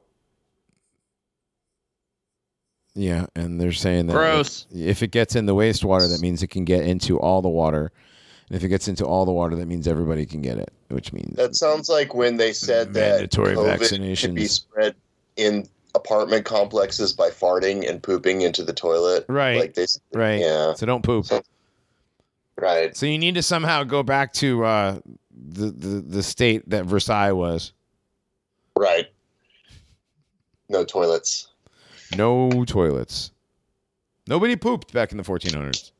[2.96, 6.48] yeah, and they're saying that if- If, it gets in the wastewater, that means it
[6.48, 7.92] can get into all the water.
[8.50, 11.12] And if it gets into all the water, that means everybody can get it, which
[11.12, 14.96] means That sounds like when they said that Mandatory COVID could be spread
[15.36, 19.26] in apartment complexes by farting and pooping into the toilet.
[19.28, 19.60] Right.
[19.60, 20.40] Like they, right.
[20.40, 20.74] Yeah.
[20.76, 21.26] So don't poop.
[21.26, 21.42] So-
[22.60, 22.98] Right.
[22.98, 25.00] So you need to somehow go back to uh,
[25.32, 27.72] the, the the state that Versailles was.
[28.76, 29.06] Right.
[30.68, 31.50] No toilets.
[32.16, 33.30] No toilets.
[34.28, 35.92] Nobody pooped back in the 1400s.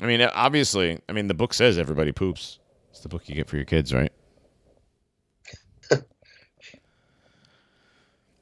[0.00, 2.58] I mean, obviously, I mean the book says everybody poops.
[2.90, 4.12] It's the book you get for your kids, right?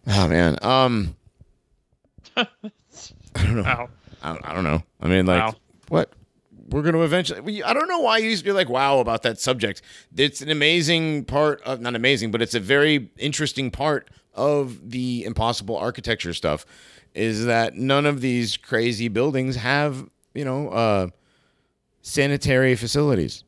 [0.07, 1.16] oh man, um,
[2.37, 2.47] I
[3.35, 3.62] don't know.
[3.62, 3.89] Wow.
[4.23, 4.83] I don't, I don't know.
[5.01, 5.55] I mean, like, Wow.
[5.89, 6.12] what?
[6.69, 7.41] We're going to eventually.
[7.41, 9.83] we- I don't know why you you're like wow about that subject.
[10.16, 15.24] It's an amazing part of not amazing, but it's a very interesting part of the
[15.24, 16.65] impossible architecture stuff.
[17.15, 21.09] Is that none of these crazy buildings have you know uh,
[22.03, 23.45] sanitary facilities?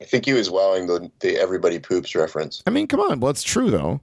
[0.00, 2.62] I think he was wowing the, the everybody poops reference.
[2.66, 3.20] I mean, come on.
[3.20, 4.00] Well, it's true though.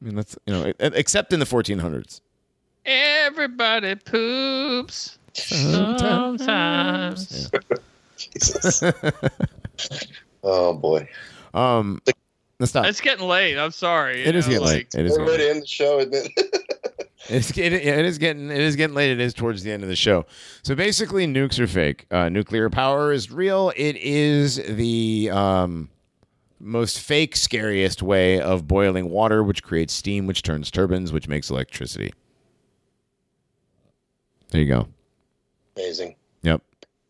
[0.00, 2.20] I mean, that's you know, except in the 1400s.
[2.84, 6.30] Everybody poops sometimes.
[8.16, 8.82] Jesus.
[10.44, 11.08] oh boy.
[11.54, 12.00] Um,
[12.60, 12.86] let's not.
[12.86, 13.58] It's getting late.
[13.58, 14.24] I'm sorry.
[14.24, 14.94] It is know, getting like, late.
[14.94, 15.48] It is We're getting ready late.
[15.48, 16.62] to end the show, isn't it?
[17.28, 19.10] It's it, yeah, it is getting it is getting late.
[19.10, 20.26] It is towards the end of the show.
[20.62, 22.06] So basically, nukes are fake.
[22.10, 23.72] Uh, nuclear power is real.
[23.76, 25.88] It is the um,
[26.58, 31.50] most fake, scariest way of boiling water, which creates steam, which turns turbines, which makes
[31.50, 32.12] electricity.
[34.50, 34.88] There you go.
[35.76, 36.16] Amazing.
[36.42, 36.62] Yep.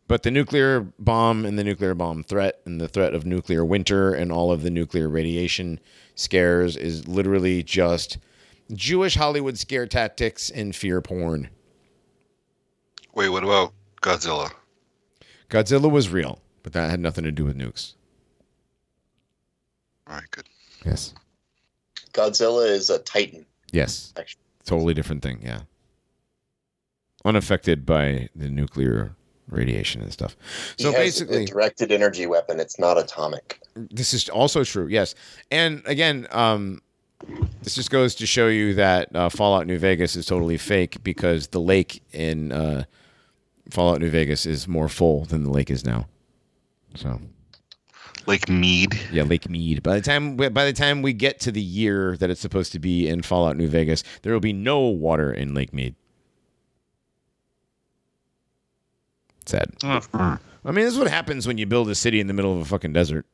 [0.07, 4.13] But the nuclear bomb and the nuclear bomb threat and the threat of nuclear winter
[4.13, 5.79] and all of the nuclear radiation
[6.15, 8.17] scares is literally just
[8.73, 11.49] Jewish Hollywood scare tactics and fear porn.
[13.13, 14.51] Wait, what about Godzilla?
[15.49, 16.39] Godzilla was real.
[16.63, 17.93] but that had nothing to do with nukes.
[20.07, 20.45] All right, good.
[20.85, 21.13] Yes.
[22.13, 23.45] Godzilla is a titan.
[23.71, 24.13] Yes.
[24.17, 24.41] Actually.
[24.65, 25.41] Totally different thing.
[25.43, 25.61] Yeah.
[27.25, 29.15] Unaffected by the nuclear
[29.49, 30.35] radiation and stuff.
[30.77, 32.59] He So has basically, a directed energy weapon.
[32.59, 33.59] It's not atomic.
[33.75, 34.87] this is also true.
[34.87, 35.15] Yes,
[35.51, 36.81] and again, um,
[37.61, 41.47] this just goes to show you that uh, Fallout New Vegas is totally fake because
[41.47, 42.83] the lake in uh,
[43.69, 46.07] Fallout New Vegas is more full than the lake is now.
[46.95, 47.19] So
[48.25, 48.97] Lake Mead.
[49.11, 49.83] yeah, Lake Mead.
[49.83, 52.79] By the time by the time we get to the year that it's supposed to
[52.79, 55.95] be in Fallout New Vegas, there will be no water in Lake Mead.
[59.45, 59.71] Sad.
[60.65, 62.59] I mean, this is what happens when you build a city in the middle of
[62.59, 63.25] a fucking desert.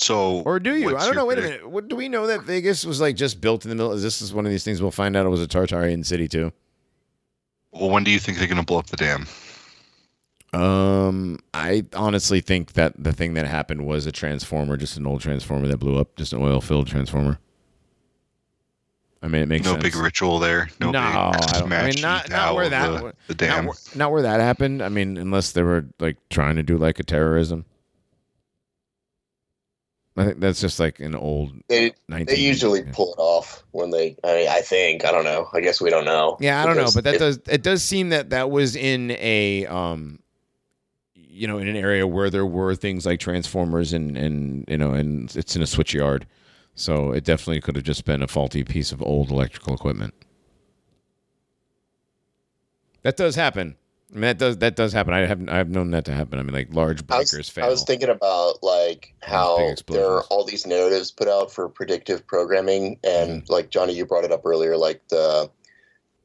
[0.00, 0.96] So, Or do you?
[0.96, 1.26] I don't know.
[1.26, 1.68] Wait a minute.
[1.68, 3.90] What, do we know that Vegas was like just built in the middle?
[3.92, 6.28] Is this is one of these things we'll find out it was a Tartarian city
[6.28, 6.52] too?
[7.72, 9.26] Well, when do you think they're going to blow up the dam?
[10.52, 15.20] Um, I honestly think that the thing that happened was a transformer, just an old
[15.20, 17.38] transformer that blew up, just an oil-filled transformer.
[19.20, 19.82] I mean, it makes No sense.
[19.82, 20.68] big ritual there.
[20.80, 23.66] No, No, big I I mean, not- not where that- the, the dam.
[23.66, 24.80] where, not where that happened.
[24.80, 27.64] I mean, unless they were like trying to do like a terrorism.
[30.18, 32.26] I think that's just like an old They 19.
[32.26, 32.92] they usually yeah.
[32.92, 34.16] pull it off when they.
[34.24, 35.48] I mean, I think I don't know.
[35.54, 36.36] I guess we don't know.
[36.40, 39.12] Yeah, I don't know, but that if- does it does seem that that was in
[39.12, 40.18] a um
[41.14, 44.90] you know, in an area where there were things like transformers and and you know,
[44.92, 46.26] and it's in a switch yard.
[46.74, 50.14] So it definitely could have just been a faulty piece of old electrical equipment.
[53.02, 53.76] That does happen.
[54.10, 55.12] I mean, that does that does happen.
[55.12, 56.38] I have I've known that to happen.
[56.38, 57.64] I mean, like large I was, fail.
[57.64, 62.26] I was thinking about like how there are all these narratives put out for predictive
[62.26, 63.52] programming, and Mm-hmm.
[63.52, 65.50] like Johnny, you brought it up earlier, like the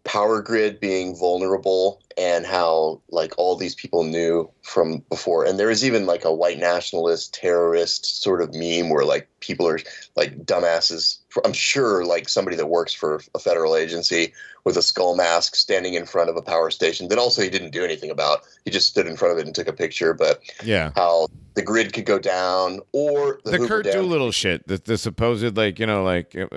[0.05, 5.45] power grid being vulnerable, and how like all these people knew from before.
[5.45, 9.67] And there is even like a white nationalist terrorist sort of meme where like people
[9.67, 9.79] are
[10.15, 11.17] like dumbasses.
[11.43, 14.33] I'm sure like somebody that works for a federal agency
[14.65, 17.71] with a skull mask standing in front of a power station that also he didn't
[17.71, 18.39] do anything about.
[18.65, 20.91] He just stood in front of it and took a picture, but yeah.
[20.95, 23.85] how the grid could go down or the, The, Kurt.
[23.85, 26.47] Doolittle shit, the, the supposed like, you know, like uh,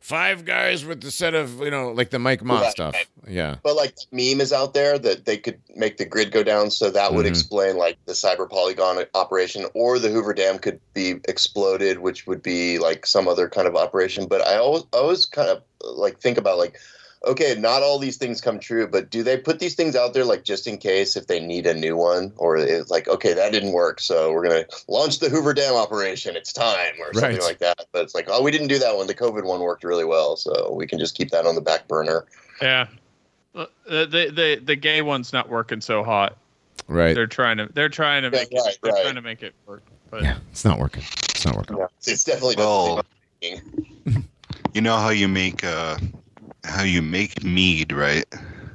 [0.00, 2.96] five guys with the set of, you know, like the Mike Mott Right, stuff.
[3.28, 3.56] Yeah.
[3.62, 6.90] But like meme is out there that they could make the grid go down, so
[6.90, 7.30] that would Mhm.
[7.30, 12.42] explain like the cyber polygon operation, or the Hoover Dam could be exploded, which would
[12.42, 14.26] be like some other kind of operation.
[14.26, 16.76] But I always, I always kind of like think about like,
[17.26, 20.24] okay, not all these things come true, but do they put these things out there
[20.24, 23.52] like just in case if they need a new one, or it's like, okay, that
[23.52, 26.36] didn't work, so we're gonna launch the Hoover Dam operation.
[26.36, 27.42] It's time, or something Right.
[27.42, 27.86] like that.
[27.92, 29.06] But it's like, oh, we didn't do that one.
[29.06, 31.88] The COVID one worked really well, so we can just keep that on the back
[31.88, 32.24] burner.
[32.62, 32.86] yeah.
[33.54, 36.36] Uh, The, the the gay one's not working so hot.
[36.88, 37.14] Right.
[37.14, 39.02] They're trying to they're trying to Right, make right, it, they're right.
[39.02, 39.82] trying to make it work.
[40.10, 40.36] But Yeah.
[40.52, 41.02] It's not working.
[41.30, 41.76] It's not working.
[41.78, 43.02] Yeah, It's definitely Well,
[43.42, 44.22] definitely
[44.74, 45.96] you know how you make uh,
[46.66, 48.24] how you make mead, right?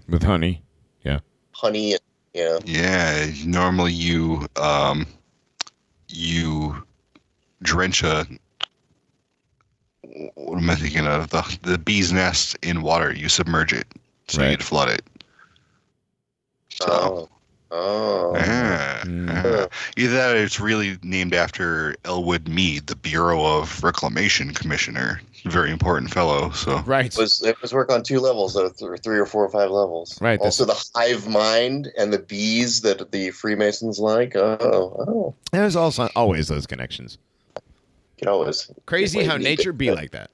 [0.09, 0.61] With honey.
[1.03, 1.19] Yeah.
[1.53, 1.97] Honey.
[2.33, 3.29] Yeah, Yeah.
[3.45, 5.05] Normally you um,
[6.07, 6.83] you
[7.61, 8.25] drench a
[10.35, 11.29] what am I thinking of?
[11.29, 13.13] The the bee's nest in water.
[13.13, 13.87] You submerge it,
[14.27, 14.51] so Right.
[14.51, 15.03] you'd flood it.
[16.69, 16.85] So.
[16.89, 17.29] oh,
[17.71, 19.01] oh, Yeah.
[19.05, 19.27] Mm.
[19.27, 19.65] yeah.
[19.97, 25.21] Either that or it's really named after Elwood Mead, the Bureau of Reclamation Commissioner.
[25.45, 26.51] Very important fellow.
[26.51, 27.07] So Right.
[27.07, 29.71] It was it was work on two levels, though, th- three or four or five
[29.71, 30.21] levels.
[30.21, 34.35] Right, Also, the hive mind and the bees that the Freemasons like.
[34.35, 34.57] Oh,
[35.07, 37.17] oh, There's also always those connections.
[37.55, 37.61] you
[38.19, 40.29] can always Crazy how nature be like that.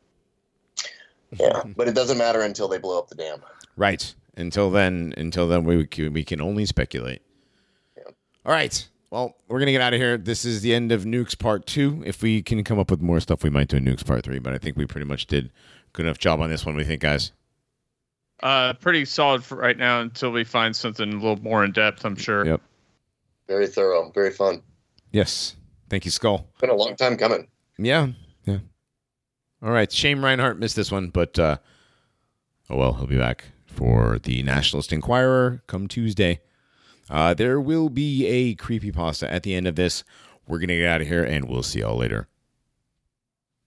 [1.40, 3.40] yeah, but it doesn't matter until they blow up the dam.
[3.78, 4.14] Right.
[4.36, 7.22] Until then, until then, we we can only speculate.
[8.48, 8.88] All right.
[9.12, 10.18] Well, we're gonna get out of here.
[10.18, 12.02] This is the end of Nukes Part Two.
[12.06, 14.40] If we can come up with more stuff, we might do Nukes Part Three.
[14.40, 15.50] But I think we pretty much did a
[15.94, 16.74] good enough job on this one.
[16.76, 17.32] What do you think, guys?
[18.44, 22.06] uh, pretty solid for right now until we find something a little more in depth.
[22.06, 22.46] I'm sure.
[22.46, 22.62] Yep.
[23.48, 24.62] Very thorough, very fun.
[25.12, 25.56] Yes.
[25.90, 26.48] Thank you, Skull.
[26.60, 27.48] Been a long time coming.
[27.78, 28.10] Yeah.
[28.46, 28.60] Yeah.
[29.64, 29.92] All right.
[29.92, 31.58] Shame Reinhardt missed this one, but uh,
[32.70, 36.42] oh well, he'll be back for the Nationalist Inquirer come Tuesday.
[37.10, 40.04] Uh, there will be a creepy pasta at the end of this.
[40.48, 42.28] We're gonna get out of here, and we'll see y'all later.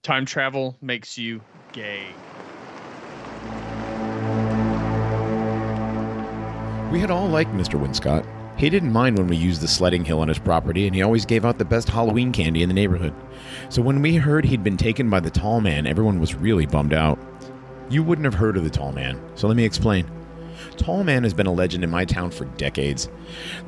[0.03, 1.41] Time travel makes you
[1.73, 2.05] gay.
[6.91, 7.79] We had all liked Mr.
[7.79, 8.25] Winscott.
[8.57, 11.25] He didn't mind when we used the sledding hill on his property, and he always
[11.25, 13.13] gave out the best Halloween candy in the neighborhood.
[13.69, 16.93] So when we heard he'd been taken by the tall man, everyone was really bummed
[16.93, 17.17] out.
[17.89, 20.05] You wouldn't have heard of the tall man, so let me explain.
[20.81, 23.07] Tall Man has been a legend in my town for decades.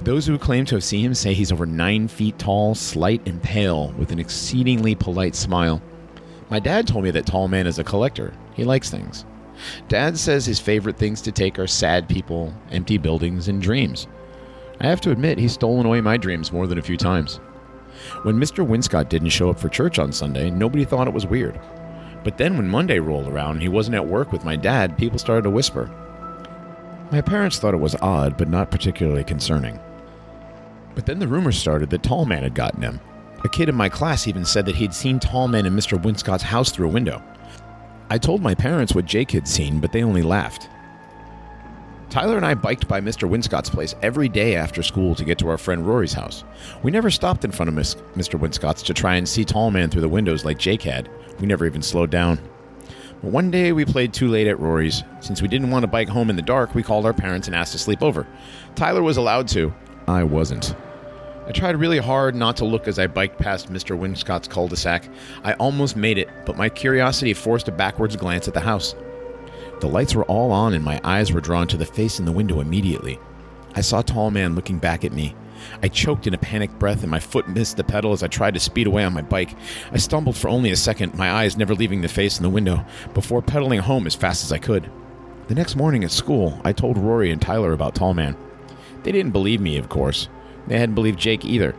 [0.02, 3.42] Those who claim to have seen him say he's over nine feet tall, slight, and
[3.44, 5.80] pale, with an exceedingly polite smile.
[6.50, 8.34] My dad told me that Tall Man is a collector.
[8.56, 9.26] He likes things.
[9.88, 14.08] Dad says his favorite things to take are sad people, empty buildings, and dreams.
[14.82, 17.36] I have to admit, he's stolen away my dreams more than a few times.
[18.24, 18.68] When Mr.
[18.68, 21.62] Winscott didn't show up for church on Sunday, nobody thought it was weird.
[22.24, 25.20] But then when Monday rolled around and he wasn't at work with my dad, people
[25.20, 25.92] started to whisper.
[27.14, 29.80] My parents thought it was odd, but not particularly concerning.
[30.96, 33.00] But then the rumors started that Tall Man had gotten him.
[33.44, 36.02] A kid in my class even said that he'd seen Tall Man in Mr.
[36.02, 37.22] Winscott's house through a window.
[38.10, 40.70] I told my parents what Jake had seen, but they only laughed.
[42.10, 43.30] Tyler and I biked by Mr.
[43.30, 46.44] Winscott's place every day after school to get to our friend Rory's house.
[46.82, 48.40] We never stopped in front of Mr.
[48.40, 51.12] Winscott's to try and see Tall Man through the windows like Jake had.
[51.40, 52.40] We never even slowed down.
[53.24, 55.02] One day we played too late at Rory's.
[55.22, 57.56] Since we didn't want to bike home in the dark, we called our parents and
[57.56, 58.28] asked to sleep over.
[58.76, 59.74] Tyler was allowed to.
[60.10, 60.76] I wasn't.
[61.48, 63.98] I tried really hard not to look as I biked past Mr.
[63.98, 65.08] Winscott's cul-de-sac.
[65.46, 68.94] I almost made it, but my curiosity forced a backwards glance at the house.
[69.80, 72.32] The lights were all on and my eyes were drawn to the face in the
[72.34, 73.22] window immediately.
[73.74, 75.34] I saw a tall man looking back at me.
[75.82, 78.54] I choked in a panicked breath and my foot missed the pedal as I tried
[78.54, 79.56] to speed away on my bike.
[79.92, 82.86] I stumbled for only a second, my eyes never leaving the face in the window,
[83.14, 84.90] before pedaling home as fast as I could.
[85.48, 88.38] The next morning at school, I told Rory and Tyler about Tall Man.
[89.04, 90.30] They didn't believe me, of course.
[90.68, 91.76] They hadn't believed Jake either.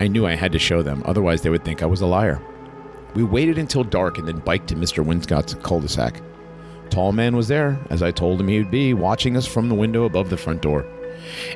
[0.00, 2.42] I knew I had to show them, otherwise, they would think I was a liar.
[3.14, 5.04] We waited until dark and then biked to Mr.
[5.04, 6.20] Winscott's cul de sac.
[6.90, 9.74] Tall Man was there, as I told him he would be, watching us from the
[9.74, 10.84] window above the front door.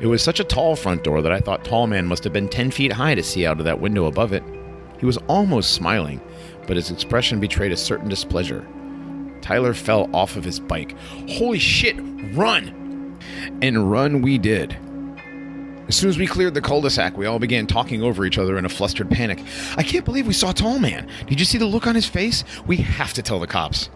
[0.01, 2.49] It was such a tall front door that I thought Tall Man must have been
[2.49, 4.43] 10 feet high to see out of that window above it.
[4.99, 6.21] He was almost smiling,
[6.67, 8.67] but his expression betrayed a certain displeasure.
[9.41, 10.97] Tyler fell off of his bike.
[11.29, 11.97] Holy shit,
[12.35, 13.19] run!
[13.63, 14.77] And run we did.
[15.89, 18.37] As soon as we cleared the cul de sac, we all began talking over each
[18.37, 19.43] other in a flustered panic.
[19.77, 21.09] I can't believe we saw Tall Man.
[21.27, 22.45] Did you see the look on his face?
[22.67, 23.89] We have to tell the cops.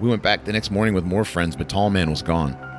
[0.00, 2.73] We went back the next morning with more friends, but Tall Man was gone.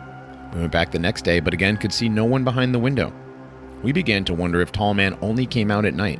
[0.55, 3.13] We went back the next day, but again could see no one behind the window.
[3.83, 6.19] We began to wonder if Tall Man only came out at night.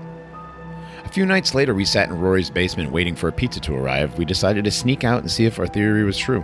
[1.05, 4.17] A few nights later, we sat in Rory's basement waiting for a pizza to arrive.
[4.17, 6.43] We decided to sneak out and see if our theory was true.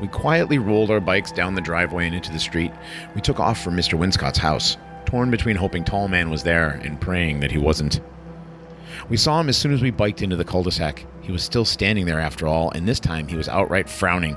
[0.00, 2.72] We quietly rolled our bikes down the driveway and into the street.
[3.14, 3.98] We took off for Mr.
[3.98, 8.00] Winscott's house, torn between hoping Tall Man was there and praying that he wasn't.
[9.10, 11.04] We saw him as soon as we biked into the cul de sac.
[11.20, 14.36] He was still standing there after all, and this time he was outright frowning.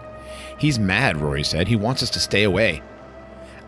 [0.58, 1.68] He's mad, Rory said.
[1.68, 2.82] He wants us to stay away.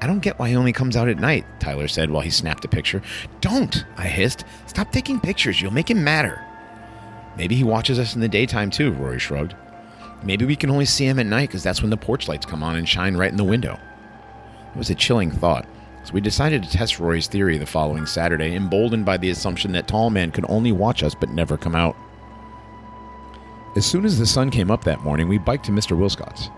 [0.02, 2.66] I don't get why he only comes out at night, Tyler said while he snapped
[2.66, 3.02] a picture.
[3.40, 4.44] Don't, I hissed.
[4.68, 5.62] Stop taking pictures.
[5.62, 6.46] You'll make him madder.
[7.38, 9.56] Maybe he watches us in the daytime too, Rory shrugged.
[10.22, 12.64] Maybe we can only see him at night because that's when the porch lights come
[12.64, 13.80] on and shine right in the window.
[14.74, 15.66] It was a chilling thought,
[16.04, 19.88] so we decided to test Rory's theory the following Saturday, emboldened by the assumption that
[19.88, 21.96] Tall Man could only watch us but never come out.
[23.76, 25.98] As soon as the sun came up that morning, we biked to Mr.
[25.98, 26.50] Winscott's.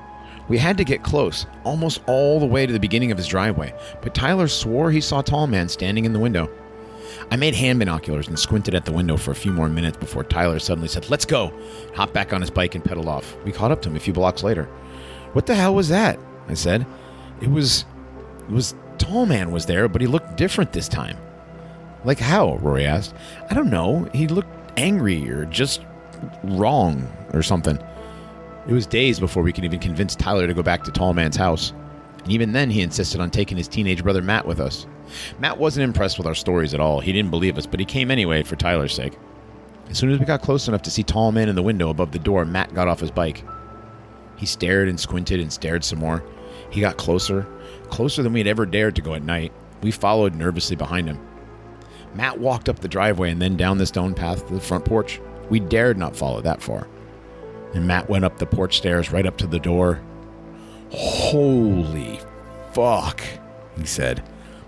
[0.47, 3.73] We had to get close, almost all the way to the beginning of his driveway,
[4.01, 6.49] but Tyler swore he saw Tall Man standing in the window.
[7.31, 10.23] I made hand binoculars and squinted at the window for a few more minutes before
[10.23, 11.53] Tyler suddenly said, Let's go!
[11.95, 13.35] Hopped back on his bike and pedaled off.
[13.43, 14.65] We caught up to him a few blocks later.
[15.33, 16.19] What the hell was that?
[16.47, 16.85] I said.
[17.41, 17.85] It was.
[18.49, 18.75] It was.
[18.97, 21.17] Tall Man was there, but he looked different this time.
[22.03, 22.57] Like how?
[22.57, 23.15] Rory asked.
[23.49, 24.09] I don't know.
[24.13, 25.81] He looked angry or just
[26.43, 27.77] wrong or something.
[28.67, 31.35] It was days before we could even convince Tyler to go back to Tall Man's
[31.35, 31.73] house.
[32.23, 34.87] And even then, he insisted on taking his teenage brother Matt with us.
[35.39, 36.99] Matt wasn't impressed with our stories at all.
[36.99, 39.17] He didn't believe us, but he came anyway for Tyler's sake.
[39.89, 42.11] As soon as we got close enough to see Tall Man in the window above
[42.11, 43.43] the door, Matt got off his bike.
[44.35, 46.23] He stared and squinted and stared some more.
[46.71, 47.47] He got closer,
[47.89, 49.53] closer than we had ever dared to go at night.
[49.81, 51.19] We followed nervously behind him.
[52.15, 55.21] Matt walked up the driveway and then down the stone path to the front porch.
[55.49, 56.87] We dared not follow that far.
[57.73, 60.01] And Matt went up the porch stairs right up to the door.
[60.91, 62.19] Holy
[62.71, 63.21] fuck,
[63.77, 64.23] he said.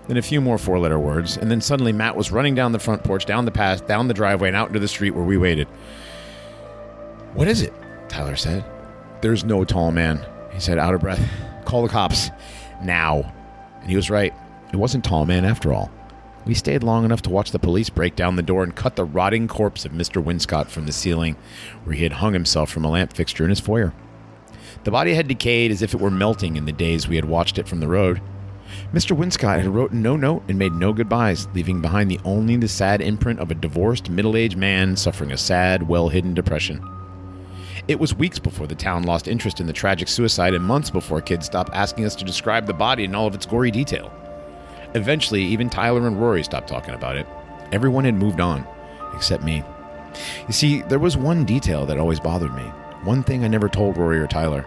[0.08, 2.78] Then a few more four letter words, and then suddenly Matt was running down the
[2.78, 5.36] front porch, down the path, down the driveway, and out into the street where we
[5.36, 5.68] waited.
[7.34, 7.72] What is it?
[8.08, 8.64] Tyler said.
[9.20, 11.20] There's no tall man, he said, out of breath.
[11.66, 12.30] Call the cops.
[12.82, 13.32] Now.
[13.80, 14.32] And he was right.
[14.72, 15.90] It wasn't tall man after all.
[16.48, 19.04] We stayed long enough to watch the police break down the door and cut the
[19.04, 20.24] rotting corpse of Mr.
[20.24, 21.36] Winscott from the ceiling,
[21.84, 23.92] where he had hung himself from a lamp fixture in his foyer.
[24.84, 27.58] The body had decayed as if it were melting in the days we had watched
[27.58, 28.22] it from the road.
[28.94, 29.14] Mr.
[29.14, 33.02] Winscott had wrote no note and made no goodbyes, leaving behind the only the sad
[33.02, 36.82] imprint of a divorced middle-aged man suffering a sad, well-hidden depression.
[37.88, 41.20] It was weeks before the town lost interest in the tragic suicide and months before
[41.20, 44.10] kids stopped asking us to describe the body in all of its gory detail.
[44.94, 47.26] Eventually, even Tyler and Rory stopped talking about it.
[47.72, 48.66] Everyone had moved on,
[49.14, 49.62] except me.
[50.46, 52.62] You see, there was one detail that always bothered me.
[53.04, 54.64] One thing I never told Rory or Tyler.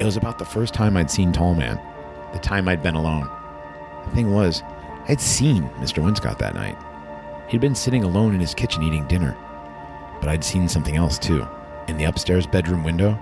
[0.00, 1.80] It was about the first time I'd seen Tall Man,
[2.32, 3.28] the time I'd been alone.
[4.04, 4.62] The thing was,
[5.08, 6.02] I'd seen Mr.
[6.02, 6.76] Winscott that night.
[7.48, 9.36] He'd been sitting alone in his kitchen eating dinner.
[10.20, 11.46] But I'd seen something else too.
[11.86, 13.18] In the upstairs bedroom window,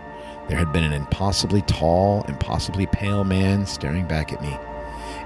[0.48, 4.56] there had been an impossibly tall, impossibly pale man staring back at me,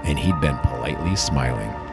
[0.03, 1.90] and he'd been politely smiling.